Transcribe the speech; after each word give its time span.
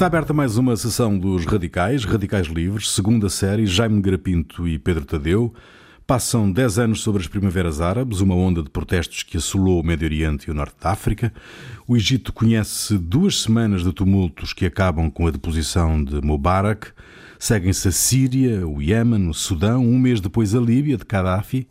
Está 0.00 0.06
aberta 0.06 0.32
mais 0.32 0.56
uma 0.56 0.74
sessão 0.78 1.18
dos 1.18 1.44
Radicais, 1.44 2.06
Radicais 2.06 2.46
Livres, 2.46 2.90
segunda 2.90 3.28
série, 3.28 3.66
Jaime 3.66 4.00
Grapinto 4.00 4.66
e 4.66 4.78
Pedro 4.78 5.04
Tadeu. 5.04 5.52
Passam 6.06 6.50
10 6.50 6.78
anos 6.78 7.02
sobre 7.02 7.20
as 7.20 7.28
Primaveras 7.28 7.82
Árabes, 7.82 8.22
uma 8.22 8.34
onda 8.34 8.62
de 8.62 8.70
protestos 8.70 9.22
que 9.22 9.36
assolou 9.36 9.78
o 9.78 9.84
Médio 9.84 10.06
Oriente 10.06 10.48
e 10.48 10.50
o 10.50 10.54
Norte 10.54 10.76
da 10.80 10.92
África. 10.92 11.30
O 11.86 11.98
Egito 11.98 12.32
conhece 12.32 12.96
duas 12.96 13.42
semanas 13.42 13.84
de 13.84 13.92
tumultos 13.92 14.54
que 14.54 14.64
acabam 14.64 15.10
com 15.10 15.26
a 15.26 15.30
deposição 15.30 16.02
de 16.02 16.18
Mubarak. 16.22 16.92
Seguem-se 17.38 17.88
a 17.88 17.92
Síria, 17.92 18.66
o 18.66 18.80
Iémen, 18.80 19.28
o 19.28 19.34
Sudão, 19.34 19.84
um 19.84 19.98
mês 19.98 20.18
depois 20.18 20.54
a 20.54 20.60
Líbia, 20.60 20.96
de 20.96 21.04
Gaddafi. 21.04 21.68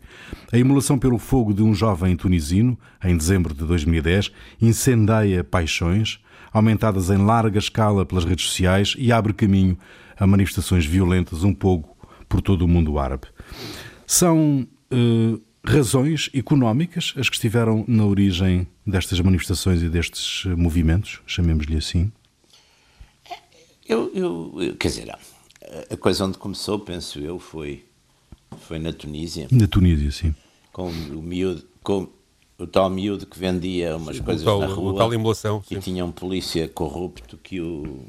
A 0.53 0.57
imolação 0.59 0.99
pelo 0.99 1.17
fogo 1.17 1.51
de 1.51 1.63
um 1.63 1.73
jovem 1.73 2.15
tunisino, 2.15 2.77
em 3.03 3.17
dezembro 3.17 3.55
de 3.55 3.65
2010, 3.65 4.31
incendeia 4.61 5.43
paixões, 5.43 6.19
aumentadas 6.51 7.09
em 7.09 7.17
larga 7.17 7.59
escala 7.59 8.05
pelas 8.05 8.25
redes 8.25 8.45
sociais 8.45 8.95
e 8.97 9.11
abre 9.11 9.33
caminho 9.33 9.77
a 10.17 10.27
manifestações 10.27 10.85
violentas 10.85 11.43
um 11.43 11.53
pouco 11.53 11.97
por 12.27 12.41
todo 12.41 12.63
o 12.63 12.67
mundo 12.67 12.99
árabe. 12.99 13.27
São 14.05 14.67
uh, 14.91 15.41
razões 15.63 16.29
económicas 16.33 17.13
as 17.17 17.29
que 17.29 17.35
estiveram 17.35 17.85
na 17.87 18.05
origem 18.05 18.67
destas 18.85 19.19
manifestações 19.19 19.81
e 19.81 19.89
destes 19.89 20.45
movimentos, 20.55 21.21
chamemos-lhe 21.25 21.77
assim? 21.77 22.11
Eu, 23.87 24.11
eu, 24.13 24.75
quer 24.77 24.89
dizer, 24.89 25.11
a 25.89 25.97
coisa 25.97 26.25
onde 26.25 26.37
começou, 26.37 26.79
penso 26.79 27.19
eu, 27.19 27.39
foi, 27.39 27.85
foi 28.61 28.77
na 28.77 28.93
Tunísia. 28.93 29.47
Na 29.51 29.67
Tunísia, 29.67 30.11
sim. 30.11 30.35
Com 30.71 30.89
o 30.89 31.21
miúdo, 31.21 31.63
com 31.81 32.07
o 32.59 32.67
tal 32.67 32.89
miúdo 32.89 33.25
que 33.25 33.39
vendia 33.39 33.95
umas 33.95 34.17
sim, 34.17 34.23
coisas 34.23 34.43
tal, 34.43 34.59
na 34.59 34.67
rua. 34.67 34.93
O 34.93 34.97
tal 34.97 35.13
emulação. 35.13 35.63
E 35.71 35.77
tinha 35.77 36.03
um 36.03 36.11
polícia 36.11 36.67
corrupto 36.67 37.37
que 37.37 37.61
o 37.61 38.05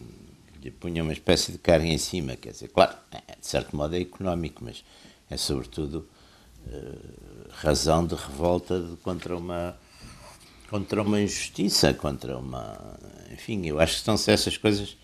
lhe 0.62 0.70
punha 0.70 1.02
uma 1.02 1.12
espécie 1.12 1.52
de 1.52 1.58
carga 1.58 1.86
em 1.86 1.98
cima. 1.98 2.36
Quer 2.36 2.50
dizer, 2.50 2.68
claro, 2.68 2.94
é, 3.12 3.36
de 3.40 3.46
certo 3.46 3.74
modo 3.74 3.94
é 3.94 4.00
económico, 4.00 4.62
mas 4.64 4.84
é 5.30 5.36
sobretudo 5.36 6.06
uh, 6.66 7.48
razão 7.50 8.04
de 8.04 8.14
revolta 8.14 8.80
de, 8.80 8.96
contra 8.96 9.36
uma 9.36 9.76
contra 10.68 11.02
uma 11.02 11.20
injustiça, 11.20 11.94
contra 11.94 12.36
uma. 12.36 12.98
Enfim, 13.32 13.66
eu 13.66 13.80
acho 13.80 13.98
que 13.98 14.04
são 14.04 14.14
essas 14.14 14.56
coisas. 14.56 14.96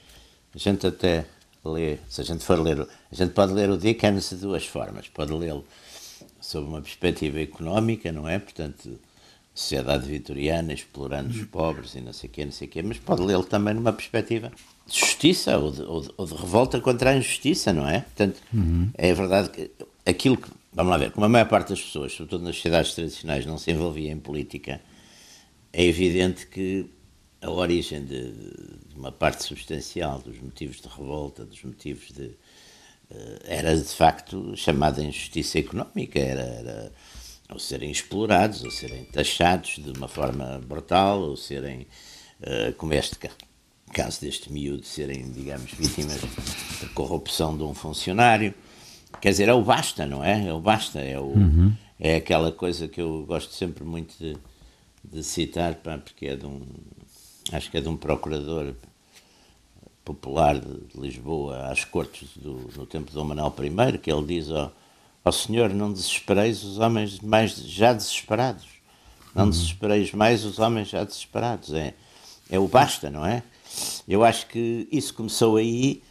A 0.55 0.59
gente 0.59 0.87
até 0.87 1.27
ler, 1.65 2.01
se 2.09 2.21
a 2.21 2.25
gente 2.25 2.45
for 2.45 2.61
ler, 2.61 2.81
a 2.81 3.15
gente 3.15 3.33
pode 3.33 3.53
ler 3.53 3.71
o 3.71 3.77
Dickens 3.77 4.31
de 4.31 4.37
duas 4.37 4.67
formas. 4.67 5.09
Pode 5.09 5.33
lê-lo 5.33 5.65
sob 6.41 6.67
uma 6.67 6.81
perspectiva 6.81 7.41
económica, 7.41 8.13
não 8.13 8.29
é? 8.29 8.39
Portanto, 8.39 8.99
sociedade 9.57 10.07
vitoriana 10.07 10.75
explorando 10.75 11.31
os 11.31 11.45
pobres 11.45 11.95
e 11.95 12.01
não 12.03 12.13
sei 12.13 12.29
o 12.29 12.33
quê, 12.33 12.45
não 12.45 12.53
sei 12.53 12.69
o 12.69 12.71
quê, 12.71 12.83
mas 12.83 12.99
pode 12.99 13.23
lê-lo 13.23 13.43
também 13.43 13.73
numa 13.73 13.93
perspectiva 13.93 14.53
de 14.87 15.01
justiça 15.01 15.59
ou 15.59 15.73
de, 15.73 15.83
ou 15.83 16.01
de, 16.03 16.11
ou 16.15 16.27
de 16.27 16.35
revolta 16.35 16.79
contra 16.79 17.11
a 17.11 17.17
injustiça, 17.17 17.73
não 17.73 17.89
é? 17.89 18.01
Portanto, 18.01 18.41
uhum. 18.53 18.91
é 18.95 19.15
verdade 19.15 19.49
que 19.49 19.71
aquilo 20.05 20.37
que, 20.37 20.49
vamos 20.75 20.91
lá 20.91 20.99
ver, 20.99 21.11
como 21.11 21.25
a 21.25 21.29
maior 21.29 21.49
parte 21.49 21.71
das 21.71 21.81
pessoas, 21.81 22.13
sobretudo 22.13 22.45
nas 22.45 22.57
sociedades 22.57 22.95
tradicionais, 22.95 23.47
não 23.47 23.57
se 23.57 23.71
envolvia 23.71 24.13
em 24.13 24.19
política, 24.19 24.79
é 25.73 25.85
evidente 25.85 26.47
que 26.47 26.91
a 27.41 27.51
origem 27.51 28.05
de, 28.05 28.33
de, 28.33 28.95
uma 28.95 29.11
parte 29.11 29.43
substancial 29.43 30.19
dos 30.19 30.39
motivos 30.39 30.83
de 30.83 30.89
revolta, 30.89 31.45
dos 31.47 31.63
motivos 31.65 32.11
de. 32.13 32.37
Uh, 33.09 33.39
era 33.45 33.77
de 33.77 33.85
facto 33.85 34.55
chamada 34.57 35.03
injustiça 35.03 35.61
económica, 35.61 36.19
era, 36.19 36.43
era 36.43 36.93
ou 37.49 37.59
serem 37.59 37.91
explorados, 37.91 38.65
ou 38.65 38.71
serem 38.71 39.05
taxados 39.05 39.79
de 39.79 39.91
uma 39.91 40.09
forma 40.09 40.61
brutal, 40.67 41.21
ou 41.21 41.37
serem, 41.37 41.87
uh, 42.41 42.73
como 42.77 42.93
este 42.93 43.17
caso 43.93 44.21
deste 44.21 44.53
miúdo, 44.53 44.85
serem, 44.85 45.31
digamos, 45.31 45.73
vítimas 45.73 46.21
de 46.81 46.89
corrupção 46.91 47.57
de 47.57 47.63
um 47.63 47.75
funcionário. 47.75 48.55
Quer 49.21 49.31
dizer, 49.31 49.49
é 49.49 49.55
o 49.55 49.63
basta, 49.63 50.07
não 50.07 50.23
é? 50.23 50.49
É 50.49 50.53
o 50.53 50.61
basta, 50.61 51.01
é, 51.01 51.19
o, 51.19 51.25
uhum. 51.25 51.73
é 51.99 52.17
aquela 52.17 52.51
coisa 52.51 52.89
que 52.89 53.01
eu 53.01 53.25
gosto 53.27 53.55
sempre 53.55 53.85
muito 53.85 54.15
de, 54.19 54.37
de 55.05 55.23
citar, 55.23 55.77
pá, 55.77 55.99
porque 55.99 56.27
é 56.27 56.37
de 56.37 56.45
um, 56.45 56.63
acho 57.53 57.71
que 57.71 57.79
é 57.79 57.81
de 57.81 57.89
um 57.89 57.97
procurador 57.97 58.75
popular 60.05 60.59
de, 60.59 60.79
Lisboa, 60.95 61.69
às 61.69 61.85
cortes 61.85 62.29
do, 62.37 62.71
no 62.77 62.87
tempo 62.87 63.09
de 63.09 63.15
Dom 63.15 63.25
Manuel 63.25 63.55
I, 63.59 63.99
que 63.99 64.11
ele 64.11 64.25
diz 64.27 64.51
ao, 64.51 64.73
ao 65.27 65.33
Senhor, 65.33 65.71
não 65.71 65.93
desespereis 65.93 66.63
os 66.63 66.79
homens 66.79 67.19
mais 67.21 67.57
já 67.57 67.93
desesperados, 67.93 68.67
não 69.35 69.45
uhum. 69.45 69.51
desespereis 69.51 70.13
mais 70.13 70.45
os 70.45 70.59
homens 70.59 70.89
já 70.89 71.03
desesperados, 71.03 71.75
é, 71.75 71.95
é 72.49 72.59
o 72.59 72.69
basta, 72.69 73.11
não 73.11 73.27
é? 73.27 73.43
Eu 74.09 74.25
acho 74.25 74.47
que 74.47 74.89
isso 74.91 75.13
começou 75.13 75.57
aí, 75.57 76.03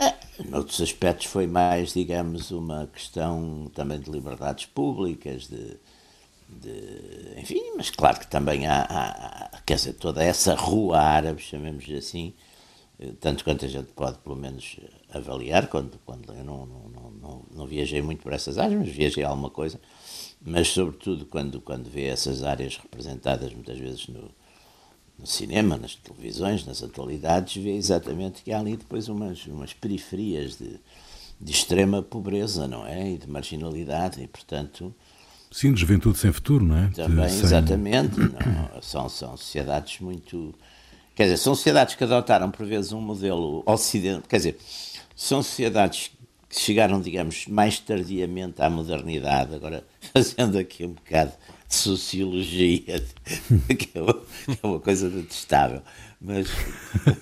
é, 0.00 0.12
noutros 0.44 0.80
aspectos 0.80 1.26
foi 1.26 1.46
mais, 1.46 1.92
digamos, 1.92 2.50
uma 2.50 2.88
questão 2.92 3.70
também 3.74 4.00
de 4.00 4.10
liberdades 4.10 4.66
públicas, 4.66 5.46
de 5.46 5.76
de, 6.48 7.34
enfim, 7.36 7.60
mas 7.76 7.90
claro 7.90 8.18
que 8.18 8.26
também 8.26 8.66
há, 8.66 8.80
há, 8.82 9.60
quer 9.66 9.74
dizer, 9.74 9.92
toda 9.94 10.24
essa 10.24 10.54
rua 10.54 10.98
árabe, 10.98 11.42
chamemos 11.42 11.84
assim, 11.90 12.32
tanto 13.20 13.44
quanto 13.44 13.64
a 13.64 13.68
gente 13.68 13.92
pode 13.92 14.18
pelo 14.18 14.36
menos 14.36 14.76
avaliar, 15.12 15.68
quando, 15.68 15.98
quando 16.04 16.32
eu 16.32 16.44
não, 16.44 16.66
não, 16.66 17.10
não, 17.10 17.42
não 17.54 17.66
viajei 17.66 18.02
muito 18.02 18.22
por 18.22 18.32
essas 18.32 18.58
áreas, 18.58 18.80
mas 18.80 18.88
viajei 18.88 19.24
alguma 19.24 19.50
coisa, 19.50 19.80
mas 20.40 20.68
sobretudo 20.68 21.26
quando, 21.26 21.60
quando 21.60 21.88
vê 21.88 22.06
essas 22.06 22.42
áreas 22.42 22.76
representadas 22.76 23.52
muitas 23.52 23.78
vezes 23.78 24.08
no, 24.08 24.30
no 25.18 25.26
cinema, 25.26 25.76
nas 25.76 25.94
televisões, 25.94 26.66
nas 26.66 26.82
atualidades, 26.82 27.62
vê 27.62 27.74
exatamente 27.76 28.42
que 28.42 28.52
há 28.52 28.58
ali 28.58 28.76
depois 28.76 29.08
umas, 29.08 29.46
umas 29.46 29.72
periferias 29.72 30.56
de, 30.56 30.78
de 31.40 31.52
extrema 31.52 32.02
pobreza, 32.02 32.66
não 32.66 32.86
é? 32.86 33.12
E 33.12 33.18
de 33.18 33.28
marginalidade, 33.28 34.22
e 34.22 34.26
portanto 34.26 34.94
Sim, 35.50 35.72
de 35.72 35.80
juventude 35.80 36.18
sem 36.18 36.32
futuro, 36.32 36.64
não 36.64 36.76
é? 36.76 36.88
Também, 36.88 37.28
sem... 37.28 37.42
exatamente. 37.42 38.18
Não, 38.18 38.82
são, 38.82 39.08
são 39.08 39.36
sociedades 39.36 40.00
muito. 40.00 40.54
Quer 41.18 41.24
dizer, 41.24 41.38
são 41.38 41.52
sociedades 41.52 41.96
que 41.96 42.04
adotaram 42.04 42.48
por 42.48 42.64
vezes 42.64 42.92
um 42.92 43.00
modelo 43.00 43.64
ocidental. 43.66 44.22
Quer 44.28 44.36
dizer, 44.36 44.58
são 45.16 45.42
sociedades 45.42 46.12
que 46.48 46.60
chegaram, 46.60 47.00
digamos, 47.00 47.48
mais 47.48 47.80
tardiamente 47.80 48.62
à 48.62 48.70
modernidade, 48.70 49.52
agora 49.52 49.82
fazendo 50.14 50.56
aqui 50.56 50.84
um 50.84 50.92
bocado 50.92 51.32
de 51.68 51.74
sociologia, 51.74 53.04
que 53.76 53.98
é 53.98 54.00
uma, 54.00 54.14
que 54.14 54.58
é 54.62 54.64
uma 54.64 54.78
coisa 54.78 55.10
detestável 55.10 55.82
mas, 56.20 56.48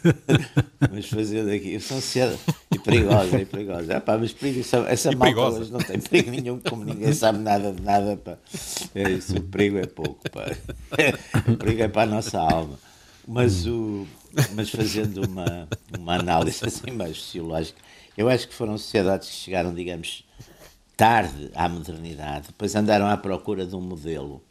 mas 0.91 1.07
fazendo 1.07 1.51
aqui, 1.51 1.79
são 1.81 2.01
cedo 2.01 2.39
e 2.75 2.79
perigosa, 2.79 3.39
e 3.39 3.45
perigosa. 3.45 3.97
Ah, 3.97 4.01
pá, 4.01 4.17
mas 4.17 4.33
perigo, 4.33 4.61
essa, 4.61 4.79
essa 4.89 5.13
malta 5.13 5.61
não 5.71 5.79
tem 5.79 6.01
perigo 6.01 6.31
nenhum, 6.31 6.61
como 6.61 6.85
ninguém 6.85 7.13
sabe 7.13 7.39
nada 7.39 7.73
de 7.73 7.83
nada, 7.83 8.17
pá. 8.17 8.39
É 8.95 9.11
isso, 9.11 9.37
o 9.37 9.43
perigo 9.43 9.79
é 9.79 9.87
pouco, 9.87 10.19
pá. 10.31 10.47
O 11.47 11.57
perigo 11.57 11.83
é 11.83 11.89
para 11.89 12.03
a 12.03 12.07
nossa 12.07 12.41
alma. 12.41 12.79
Mas, 13.27 13.67
o, 13.67 14.07
mas 14.55 14.71
fazendo 14.71 15.27
uma, 15.27 15.69
uma 15.99 16.15
análise 16.15 16.65
assim 16.65 16.91
mais 16.93 17.17
sociológica, 17.17 17.79
eu 18.17 18.29
acho 18.29 18.47
que 18.49 18.55
foram 18.55 18.79
sociedades 18.79 19.29
que 19.29 19.35
chegaram, 19.35 19.75
digamos, 19.75 20.25
tarde 20.97 21.51
à 21.55 21.69
modernidade, 21.69 22.49
depois 22.49 22.75
andaram 22.75 23.07
à 23.07 23.17
procura 23.17 23.67
de 23.67 23.75
um 23.75 23.81
modelo 23.81 24.43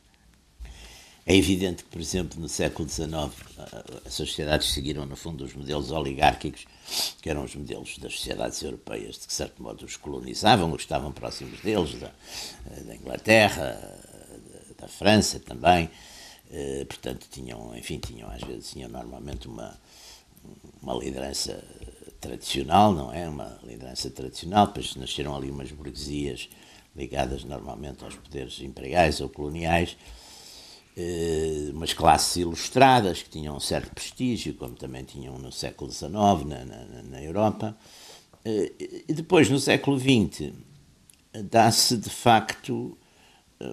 é 1.28 1.36
evidente 1.36 1.84
que, 1.84 1.90
por 1.90 2.00
exemplo, 2.00 2.40
no 2.40 2.48
século 2.48 2.88
XIX, 2.88 3.34
as 4.06 4.14
sociedades 4.14 4.72
seguiram, 4.72 5.08
no 5.08 5.16
fundo, 5.16 5.44
os 5.44 5.56
modelos 5.56 5.90
oligárquicos, 5.90 6.66
que 7.20 7.28
eram 7.28 7.44
os 7.44 7.56
modelos 7.56 7.98
das 7.98 8.14
sociedades 8.14 8.62
europeias, 8.62 9.18
de 9.18 9.26
que, 9.26 9.34
certo 9.34 9.64
modo, 9.64 9.84
os 9.84 9.98
colonizavam, 9.98 10.72
os 10.72 10.84
estavam 10.84 11.12
próximos 11.12 11.60
deles, 11.62 11.96
da, 11.96 12.12
da 12.86 12.96
Inglaterra, 12.96 13.82
da, 14.78 14.88
França 14.88 15.40
também. 15.40 15.90
Eh, 16.52 16.86
portanto, 16.86 17.28
tinham, 17.30 17.76
enfim, 17.76 17.98
tinham, 18.00 18.30
às 18.30 18.42
vezes, 18.42 18.72
tinham 18.72 18.90
normalmente 18.90 19.48
uma, 19.48 19.80
uma 20.82 20.94
liderança 20.96 21.64
tradicional, 22.22 22.94
não 22.94 23.12
é? 23.12 23.28
Uma 23.28 23.60
liderança 23.64 24.10
tradicional, 24.10 24.68
depois 24.68 24.96
nasceram 24.96 25.36
ali 25.36 25.50
umas 25.50 25.72
burguesias 25.72 26.50
ligadas 26.96 27.44
normalmente 27.44 28.04
aos 28.04 28.16
poderes 28.16 28.62
imperiais 28.62 29.20
ou 29.20 29.28
coloniais, 29.28 29.98
eh, 30.96 31.70
umas 31.72 31.94
classes 31.94 32.38
ilustradas 32.38 33.22
que 33.22 33.30
tinham 33.30 33.56
um 33.58 33.60
certo 33.60 33.94
prestígio, 33.94 34.54
como 34.54 34.76
também 34.76 35.04
tinham 35.04 35.38
no 35.38 35.52
século 35.52 35.92
XIX 35.92 36.14
na, 36.46 36.66
na, 36.66 37.04
na 37.04 37.22
Europa. 37.22 37.78
Eh, 38.46 39.04
e 39.10 39.14
depois, 39.14 39.50
no 39.50 39.60
século 39.60 40.00
XX, 40.00 40.54
dá-se 41.44 41.98
de 41.98 42.10
facto 42.10 42.98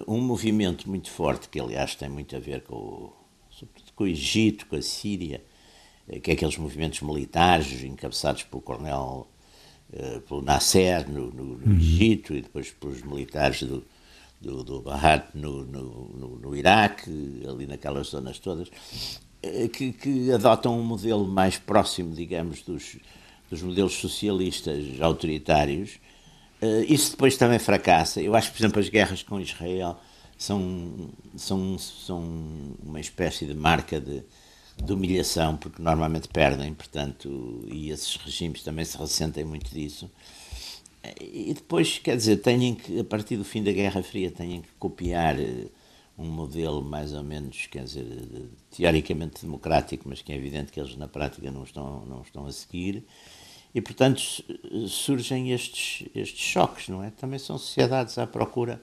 um 0.07 0.21
movimento 0.21 0.89
muito 0.89 1.11
forte, 1.11 1.49
que 1.49 1.59
aliás 1.59 1.95
tem 1.95 2.09
muito 2.09 2.35
a 2.35 2.39
ver 2.39 2.61
com 2.61 2.75
o, 2.75 3.13
sobretudo 3.49 3.91
com 3.95 4.03
o 4.03 4.07
Egito, 4.07 4.65
com 4.67 4.75
a 4.75 4.81
Síria, 4.81 5.43
que 6.21 6.31
é 6.31 6.33
aqueles 6.33 6.57
movimentos 6.57 7.01
militares 7.01 7.83
encabeçados 7.83 8.43
pelo 8.43 8.61
coronel, 8.61 9.27
pelo 10.27 10.41
Nasser 10.41 11.09
no, 11.09 11.31
no, 11.31 11.43
no 11.57 11.71
uhum. 11.71 11.77
Egito 11.77 12.33
e 12.33 12.41
depois 12.41 12.71
pelos 12.71 13.01
militares 13.03 13.63
do, 13.63 13.83
do, 14.41 14.63
do 14.63 14.81
Bahat 14.81 15.27
no, 15.35 15.63
no, 15.63 16.09
no, 16.09 16.39
no, 16.39 16.55
Iraque, 16.55 17.43
ali 17.47 17.65
naquelas 17.65 18.07
zonas 18.07 18.39
todas, 18.39 18.69
que, 19.71 19.93
que, 19.93 20.31
adotam 20.31 20.79
um 20.79 20.83
modelo 20.83 21.27
mais 21.27 21.57
próximo, 21.57 22.13
digamos, 22.13 22.61
dos, 22.61 22.97
dos 23.49 23.61
modelos 23.61 23.93
socialistas 23.93 24.99
autoritários, 24.99 25.99
isso 26.87 27.11
depois 27.11 27.37
também 27.37 27.59
fracassa. 27.59 28.21
Eu 28.21 28.35
acho 28.35 28.51
que, 28.51 28.57
por 28.57 28.63
exemplo, 28.63 28.79
as 28.79 28.89
guerras 28.89 29.23
com 29.23 29.39
Israel 29.39 29.97
são, 30.37 31.09
são, 31.35 31.77
são 31.77 32.21
uma 32.83 32.99
espécie 32.99 33.45
de 33.45 33.53
marca 33.53 33.99
de, 33.99 34.23
de 34.83 34.93
humilhação, 34.93 35.57
porque 35.57 35.81
normalmente 35.81 36.27
perdem, 36.27 36.73
portanto, 36.73 37.65
e 37.67 37.89
esses 37.89 38.15
regimes 38.17 38.63
também 38.63 38.85
se 38.85 38.97
ressentem 38.97 39.43
muito 39.43 39.73
disso. 39.73 40.09
E 41.19 41.53
depois, 41.53 41.99
quer 41.99 42.15
dizer, 42.15 42.37
têm 42.37 42.75
que, 42.75 42.99
a 42.99 43.03
partir 43.03 43.35
do 43.35 43.43
fim 43.43 43.61
da 43.61 43.71
Guerra 43.71 44.01
Fria, 44.01 44.31
têm 44.31 44.61
que 44.61 44.69
copiar 44.79 45.37
eh, 45.37 45.67
um 46.17 46.25
modelo 46.25 46.81
mais 46.81 47.13
ou 47.13 47.23
menos, 47.23 47.67
quer 47.67 47.83
dizer, 47.83 48.05
teoricamente 48.71 49.41
democrático, 49.41 50.07
mas 50.07 50.21
que 50.21 50.31
é 50.31 50.35
evidente 50.35 50.71
que 50.71 50.79
eles 50.79 50.95
na 50.95 51.07
prática 51.07 51.51
não 51.51 51.63
estão, 51.63 52.05
não 52.05 52.21
estão 52.21 52.45
a 52.45 52.51
seguir. 52.53 53.03
E, 53.73 53.81
portanto, 53.81 54.21
surgem 54.87 55.51
estes, 55.51 56.07
estes 56.13 56.39
choques, 56.39 56.89
não 56.89 57.03
é? 57.03 57.09
Também 57.09 57.39
são 57.39 57.57
sociedades 57.57 58.17
à 58.17 58.27
procura, 58.27 58.81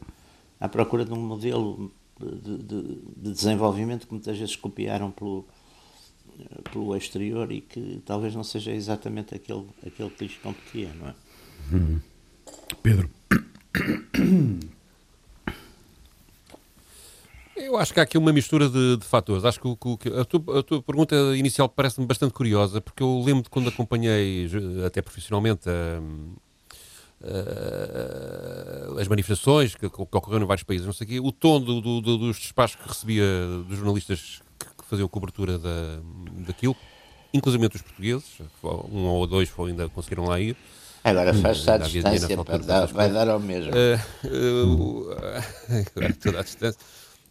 à 0.59 0.69
procura 0.69 1.05
de 1.05 1.13
um 1.13 1.21
modelo 1.21 1.93
de, 2.19 2.59
de, 2.59 2.83
de 3.17 3.33
desenvolvimento 3.33 4.07
que 4.07 4.13
muitas 4.13 4.37
vezes 4.37 4.57
copiaram 4.57 5.11
pelo, 5.11 5.47
pelo 6.73 6.97
exterior 6.97 7.51
e 7.53 7.61
que 7.61 8.03
talvez 8.05 8.35
não 8.35 8.45
seja 8.45 8.73
exatamente 8.73 9.35
aquele, 9.35 9.65
aquele 9.87 10.11
que 10.11 10.25
lhes 10.25 10.37
competia, 10.39 10.93
não 10.95 11.09
é? 11.09 11.15
Hum. 11.73 12.01
Pedro. 12.83 13.11
Eu 17.61 17.77
acho 17.77 17.93
que 17.93 18.01
há 18.01 18.05
aqui 18.05 18.17
uma 18.17 18.33
mistura 18.33 18.71
de, 18.71 18.97
de 18.97 19.05
fatores. 19.05 19.45
Acho 19.45 19.61
que, 19.61 19.77
que 19.99 20.09
a, 20.09 20.25
tua, 20.25 20.61
a, 20.61 20.63
tua, 20.63 20.83
pergunta 20.83 21.15
inicial 21.37 21.69
parece-me 21.69 22.07
bastante 22.07 22.33
curiosa, 22.33 22.81
porque 22.81 23.03
eu 23.03 23.23
lembro 23.25 23.43
de 23.43 23.51
quando 23.51 23.69
acompanhei, 23.69 24.49
até 24.87 25.03
profissionalmente, 25.03 25.69
a, 25.69 26.01
a, 28.97 29.01
as 29.01 29.07
manifestações 29.09 29.75
que, 29.75 29.91
que, 29.91 30.01
ocorreram 30.01 30.45
em 30.45 30.49
vários 30.49 30.65
países, 30.65 30.87
não 30.87 30.95
sei 30.95 31.07
o 31.07 31.11
quê, 31.11 31.21
o 31.21 31.31
tom 31.31 31.61
do, 31.61 31.83
do, 31.83 32.01
do, 32.01 32.17
dos 32.17 32.39
despachos 32.39 32.81
que 32.81 32.89
recebia 32.89 33.25
dos 33.69 33.77
jornalistas 33.77 34.41
que, 34.59 34.67
que 34.67 34.85
faziam 34.89 35.07
cobertura 35.07 35.59
da, 35.59 36.01
daquilo, 36.47 36.75
inclusive 37.33 37.67
os 37.67 37.83
portugueses, 37.83 38.39
um 38.91 39.05
ou 39.05 39.27
dois 39.27 39.53
ainda 39.59 39.87
conseguiram 39.91 40.25
lá 40.25 40.41
ir, 40.41 40.57
Agora 41.03 41.33
faz-se 41.33 41.71
à 41.71 41.79
distância, 41.79 42.37
vai 42.93 43.11
dar 43.11 43.29
ao 43.31 43.41
mesmo. 43.41 43.73
Uh, 43.73 45.09
uh, 45.09 46.15
toda 46.23 46.41
a 46.41 46.43
distância. 46.43 46.79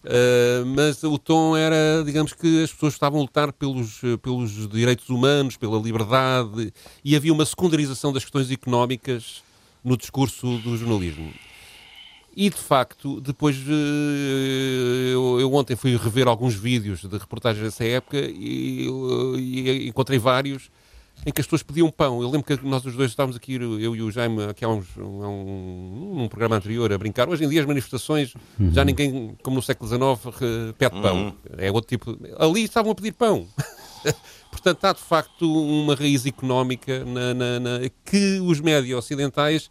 Uh, 0.03 0.65
mas 0.65 1.03
o 1.03 1.17
tom 1.17 1.57
era, 1.57 2.03
digamos 2.05 2.31
que 2.31 2.63
as 2.63 2.71
pessoas 2.71 2.93
estavam 2.93 3.19
a 3.19 3.23
lutar 3.23 3.51
pelos, 3.51 4.01
pelos 4.21 4.67
direitos 4.69 5.09
humanos, 5.09 5.57
pela 5.57 5.77
liberdade, 5.77 6.73
e 7.03 7.15
havia 7.15 7.33
uma 7.33 7.45
secundarização 7.45 8.13
das 8.13 8.23
questões 8.23 8.49
económicas 8.49 9.43
no 9.83 9.97
discurso 9.97 10.57
do 10.59 10.77
jornalismo. 10.77 11.33
E 12.35 12.49
de 12.49 12.57
facto, 12.57 13.19
depois 13.19 13.57
eu, 13.67 15.39
eu 15.41 15.53
ontem 15.53 15.75
fui 15.75 15.97
rever 15.97 16.27
alguns 16.27 16.53
vídeos 16.53 17.01
de 17.01 17.17
reportagens 17.17 17.65
dessa 17.65 17.83
época 17.83 18.17
e, 18.17 18.87
e 19.37 19.89
encontrei 19.89 20.17
vários 20.17 20.69
em 21.25 21.31
que 21.31 21.41
as 21.41 21.47
pessoas 21.47 21.63
pediam 21.63 21.89
pão. 21.89 22.21
Eu 22.21 22.29
lembro 22.29 22.43
que 22.43 22.65
nós 22.65 22.85
os 22.85 22.95
dois 22.95 23.11
estávamos 23.11 23.35
aqui, 23.35 23.55
eu 23.55 23.95
e 23.95 24.01
o 24.01 24.11
Jaime, 24.11 24.43
aqui 24.45 24.63
há, 24.63 24.69
uns, 24.69 24.85
um, 24.97 26.27
programa 26.29 26.55
anterior, 26.55 26.91
a 26.91 26.97
brincar. 26.97 27.27
Hoje 27.29 27.43
em 27.43 27.49
dia 27.49 27.61
as 27.61 27.67
manifestações, 27.67 28.33
uhum. 28.59 28.71
já 28.71 28.85
ninguém, 28.85 29.37
como 29.43 29.57
no 29.57 29.61
século 29.61 29.89
XIX, 29.89 30.35
pede 30.77 31.01
pão. 31.01 31.17
Uhum. 31.17 31.33
É 31.57 31.71
outro 31.71 31.89
tipo. 31.89 32.17
Ali 32.37 32.63
estavam 32.63 32.91
a 32.91 32.95
pedir 32.95 33.11
pão. 33.11 33.47
Portanto, 34.49 34.85
há 34.85 34.93
de 34.93 35.01
facto 35.01 35.51
uma 35.51 35.93
raiz 35.93 36.25
económica 36.25 37.05
na, 37.05 37.33
na, 37.33 37.59
na, 37.59 37.79
que 38.03 38.39
os 38.39 38.59
médios 38.59 38.97
ocidentais 38.97 39.69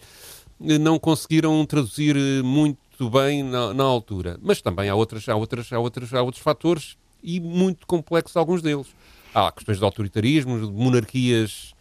não 0.61 0.99
conseguiram 0.99 1.65
traduzir 1.65 2.17
muito 2.45 3.11
bem 3.11 3.43
na, 3.43 3.73
na, 3.75 3.85
altura. 3.85 4.39
Mas 4.41 4.61
também 4.61 4.89
há, 4.89 4.95
outras, 4.95 5.29
há, 5.29 5.35
outras, 5.35 5.73
há, 5.73 5.79
outras, 5.79 6.13
há 6.13 6.23
outros 6.23 6.43
fatores 6.43 6.97
e 7.23 7.41
muito 7.41 7.87
complexos 7.87 8.37
alguns 8.37 8.63
deles 8.63 8.87
há 9.35 9.53
questões 9.53 9.79
de 9.79 9.85
autoritarismo, 9.85 10.59
de 10.59 10.73
monarquias 10.73 11.75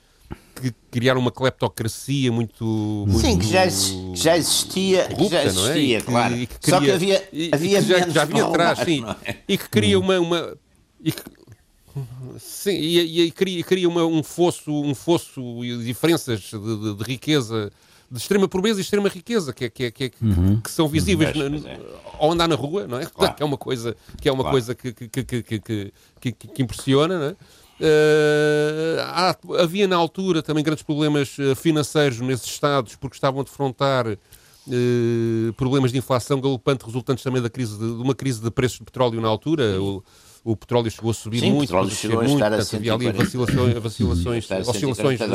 que 0.61 0.73
criaram 0.91 1.21
uma 1.21 1.31
cleptocracia 1.31 2.31
muito, 2.31 2.65
muito 3.07 3.19
sim 3.19 3.37
que 3.37 3.47
já, 3.47 3.67
que 3.67 4.15
já 4.15 4.37
existia 4.37 5.03
corrupta, 5.03 5.25
que 5.25 5.31
já 5.31 5.43
existia 5.45 5.97
é? 5.97 6.01
claro 6.01 6.33
que, 6.35 6.47
que 6.47 6.69
só 6.69 6.79
que 6.79 6.91
havia 6.91 7.29
havia 7.53 7.81
que 7.81 7.87
já, 7.87 8.09
já 8.09 8.21
havia 8.23 8.45
atrás 8.45 8.79
sim 8.79 9.05
é? 9.23 9.35
e 9.47 9.57
que 9.57 9.69
cria 9.69 9.99
uma, 9.99 10.19
uma 10.19 10.57
e 11.03 11.11
que, 11.11 11.21
sim 12.39 12.71
e, 12.71 13.21
e, 13.21 13.31
cria, 13.31 13.63
cria 13.63 13.87
uma, 13.87 14.03
um 14.05 14.23
fosso 14.23 14.71
um 14.71 14.95
fosso 14.95 15.63
e 15.63 15.77
diferenças 15.83 16.41
de, 16.41 16.57
de, 16.57 16.95
de, 16.95 17.03
riqueza 17.03 17.71
de 18.09 18.17
extrema 18.17 18.47
pobreza 18.47 18.79
e 18.79 18.81
extrema 18.81 19.09
riqueza 19.09 19.53
que, 19.53 19.69
que, 19.69 19.91
que, 19.91 20.11
uhum. 20.21 20.61
que 20.61 20.71
são 20.71 20.87
visíveis 20.87 21.35
uhum. 21.35 21.49
na, 21.49 21.77
ao 22.19 22.31
andar 22.31 22.47
na 22.47 22.55
rua, 22.55 22.87
não 22.87 22.99
é? 22.99 23.05
Claro. 23.17 23.33
Que 23.33 23.43
é 23.43 23.45
uma 23.45 23.57
coisa 23.57 23.95
que, 24.21 24.29
é 24.29 24.31
uma 24.31 24.43
claro. 24.43 24.53
coisa 24.53 24.75
que, 24.75 24.93
que, 24.93 25.09
que, 25.09 25.43
que, 25.43 25.93
que, 26.19 26.31
que 26.31 26.61
impressiona, 26.61 27.17
não 27.19 27.25
é? 27.25 27.35
Uh, 27.79 28.99
há, 29.01 29.37
havia 29.59 29.87
na 29.87 29.95
altura 29.95 30.41
também 30.41 30.63
grandes 30.63 30.83
problemas 30.83 31.37
eh, 31.37 31.53
financeiros 31.53 32.19
nesses 32.21 32.47
Estados 32.47 32.95
porque 32.95 33.15
estavam 33.15 33.41
a 33.41 33.43
defrontar 33.43 34.07
uh, 34.07 35.53
problemas 35.53 35.91
de 35.91 35.99
inflação 35.99 36.41
galopante 36.41 36.83
resultantes 36.83 37.23
também 37.23 37.39
da 37.39 37.51
crise 37.51 37.77
de, 37.77 37.85
de, 37.85 38.01
uma 38.01 38.15
crise 38.15 38.41
de 38.41 38.49
preços 38.49 38.79
de 38.79 38.85
petróleo 38.85 39.21
na 39.21 39.27
altura. 39.27 39.79
O, 39.79 40.03
o 40.43 40.55
petróleo 40.55 40.89
chegou 40.89 41.11
a 41.11 41.13
subir 41.13 41.39
Sim, 41.39 41.51
muito, 41.51 41.77
a 41.77 41.87
chegou 41.89 42.23
muito, 42.23 42.43
a 42.43 42.49
portanto, 42.49 42.75
havia 42.77 42.93
ali 42.95 43.11
vacilações, 43.11 43.73
vacilações 43.75 44.49
oscilações 44.67 45.19
de, 45.19 45.25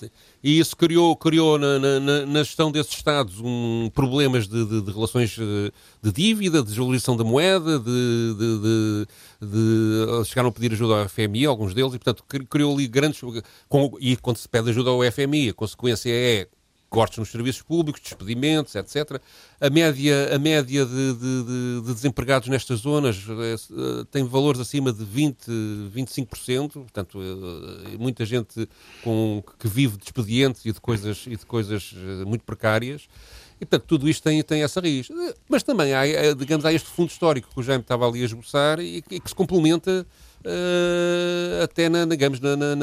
de, 0.00 0.10
e 0.44 0.58
isso 0.58 0.76
criou, 0.76 1.16
criou 1.16 1.58
na, 1.58 1.78
na, 1.78 2.26
na 2.26 2.42
gestão 2.42 2.70
desses 2.70 2.92
Estados 2.92 3.40
um, 3.40 3.90
problemas 3.94 4.46
de, 4.46 4.62
de, 4.66 4.82
de, 4.82 4.92
relações 4.92 5.38
eh, 5.40 5.72
de 6.02 6.12
dívida, 6.12 6.60
de 6.60 6.68
desvalorização 6.68 7.16
da 7.16 7.24
moeda, 7.24 7.78
de, 7.78 8.34
de, 8.38 9.06
de, 9.40 10.24
chegaram 10.26 10.50
a 10.50 10.52
pedir 10.52 10.72
ajuda 10.72 11.00
ao 11.00 11.08
FMI, 11.08 11.46
alguns 11.46 11.72
deles, 11.72 11.94
e 11.94 11.98
portanto 11.98 12.22
criou 12.50 12.74
ali 12.74 12.86
grandes. 12.86 13.22
Com, 13.70 13.96
e 13.98 14.18
quando 14.18 14.36
se 14.36 14.46
pede 14.46 14.68
ajuda 14.68 14.90
ao 14.90 15.00
FMI, 15.10 15.48
a 15.48 15.54
consequência 15.54 16.10
é 16.10 16.46
cortes 16.94 17.18
nos 17.18 17.28
serviços 17.28 17.60
públicos, 17.62 18.00
despedimentos, 18.00 18.72
etc. 18.76 19.20
A 19.60 19.68
média, 19.68 20.32
a 20.32 20.38
média 20.38 20.86
de, 20.86 21.12
de, 21.14 21.82
de 21.82 21.92
desempregados 21.92 22.48
nestas 22.48 22.80
zonas 22.80 23.16
é, 23.28 24.04
tem 24.12 24.22
valores 24.24 24.60
acima 24.60 24.92
de 24.92 25.04
20, 25.04 25.46
25%, 25.92 26.70
portanto, 26.70 27.18
é, 27.20 27.98
muita 27.98 28.24
gente 28.24 28.68
com, 29.02 29.42
que 29.58 29.66
vive 29.66 29.96
de 29.96 30.04
expedientes 30.04 30.64
e 30.64 30.72
de 30.72 30.80
coisas, 30.80 31.24
e 31.26 31.36
de 31.36 31.44
coisas 31.44 31.92
muito 32.24 32.44
precárias. 32.44 33.08
E, 33.60 33.66
portanto, 33.66 33.88
tudo 33.88 34.08
isto 34.08 34.22
tem, 34.22 34.40
tem 34.42 34.62
essa 34.62 34.80
raiz. 34.80 35.08
Mas 35.48 35.64
também 35.64 35.92
há, 35.94 36.04
digamos, 36.36 36.64
há 36.64 36.72
este 36.72 36.88
fundo 36.88 37.10
histórico 37.10 37.48
que 37.52 37.58
o 37.58 37.62
Jaime 37.62 37.82
estava 37.82 38.06
ali 38.06 38.22
a 38.22 38.24
esboçar 38.24 38.78
e, 38.78 39.02
e 39.10 39.20
que 39.20 39.28
se 39.28 39.34
complementa 39.34 40.06
uh, 40.44 41.62
até, 41.62 41.88
na, 41.88 42.04
digamos, 42.04 42.40
na, 42.40 42.56
na, 42.56 42.76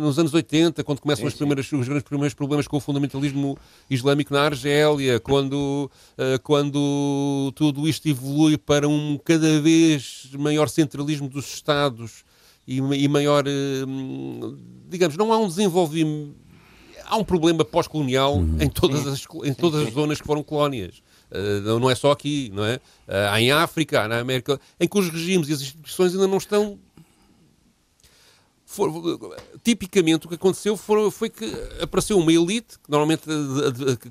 nos 0.00 0.18
anos 0.18 0.32
80, 0.32 0.82
quando 0.84 1.00
começam 1.00 1.22
sim, 1.22 1.28
os, 1.28 1.34
primeiros, 1.34 1.72
os 1.72 1.86
grandes 1.86 2.04
primeiros 2.04 2.34
problemas 2.34 2.66
com 2.66 2.76
o 2.76 2.80
fundamentalismo 2.80 3.56
islâmico 3.88 4.32
na 4.32 4.42
Argélia, 4.42 5.20
quando, 5.20 5.90
uh, 6.18 6.38
quando 6.42 7.52
tudo 7.54 7.88
isto 7.88 8.08
evolui 8.08 8.56
para 8.56 8.88
um 8.88 9.18
cada 9.22 9.60
vez 9.60 10.28
maior 10.38 10.68
centralismo 10.68 11.28
dos 11.28 11.46
Estados 11.46 12.24
e, 12.66 12.78
e 12.78 13.08
maior, 13.08 13.44
uh, 13.46 14.56
digamos, 14.88 15.16
não 15.16 15.32
há 15.32 15.38
um 15.38 15.48
desenvolvimento 15.48 16.48
há 17.08 17.16
um 17.16 17.24
problema 17.24 17.64
pós-colonial 17.64 18.36
uhum. 18.36 18.58
em 18.60 18.68
todas 18.68 19.06
as, 19.06 19.24
em 19.44 19.54
todas 19.54 19.86
as 19.86 19.94
zonas 19.94 20.20
que 20.20 20.26
foram 20.26 20.42
colónias. 20.42 21.02
Uh, 21.30 21.78
não 21.78 21.90
é 21.90 21.94
só 21.94 22.10
aqui, 22.10 22.50
não 22.54 22.64
é? 22.64 22.76
Uh, 23.06 23.30
há 23.30 23.40
em 23.40 23.50
África, 23.50 24.02
há 24.02 24.08
na 24.08 24.18
América, 24.18 24.60
em 24.80 24.88
que 24.88 24.98
os 24.98 25.08
regimes 25.08 25.48
e 25.48 25.52
as 25.52 25.60
instituições 25.60 26.12
ainda 26.12 26.26
não 26.26 26.38
estão. 26.38 26.78
For, 28.64 28.90
tipicamente 29.64 30.26
o 30.26 30.28
que 30.28 30.34
aconteceu 30.34 30.76
foi, 30.76 31.10
foi, 31.10 31.30
que 31.30 31.50
apareceu 31.80 32.18
uma 32.18 32.30
elite, 32.30 32.78
que 32.78 32.90
normalmente 32.90 33.22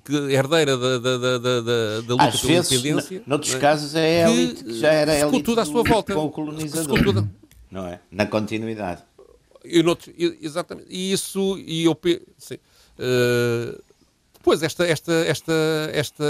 que 0.04 0.16
herdeira 0.32 0.76
da, 0.76 0.98
da, 0.98 1.18
da, 1.18 1.38
da, 1.38 1.62
da 2.02 2.14
luta 2.14 2.24
Às 2.24 2.42
pela 2.42 2.54
vezes, 2.54 2.72
independência. 2.72 3.24
Noutros 3.28 3.54
é? 3.54 3.60
casos 3.60 3.96
é 3.96 4.26
a 4.26 4.32
elite 4.32 4.64
que 4.64 4.80
já 4.80 4.92
era 4.92 5.20
elite 5.20 5.44
tudo 5.44 5.62
à 5.62 5.66
sua 5.66 5.84
volta. 5.84 6.14
com 6.14 6.26
o 6.26 6.32
colonizador. 6.32 7.28
Não 7.70 7.86
é? 7.86 8.00
Na 8.12 8.26
continuidade. 8.26 9.04
E 9.64 9.84
noutro, 9.84 10.12
exatamente. 10.18 10.88
E 10.90 11.12
isso, 11.12 11.58
e 11.60 11.84
eu, 11.84 11.98
sim, 12.38 12.56
uh, 12.56 13.84
Pois, 14.48 14.64
esta, 14.64 14.86
esta, 14.88 15.12
esta, 15.12 15.54
esta 15.92 16.24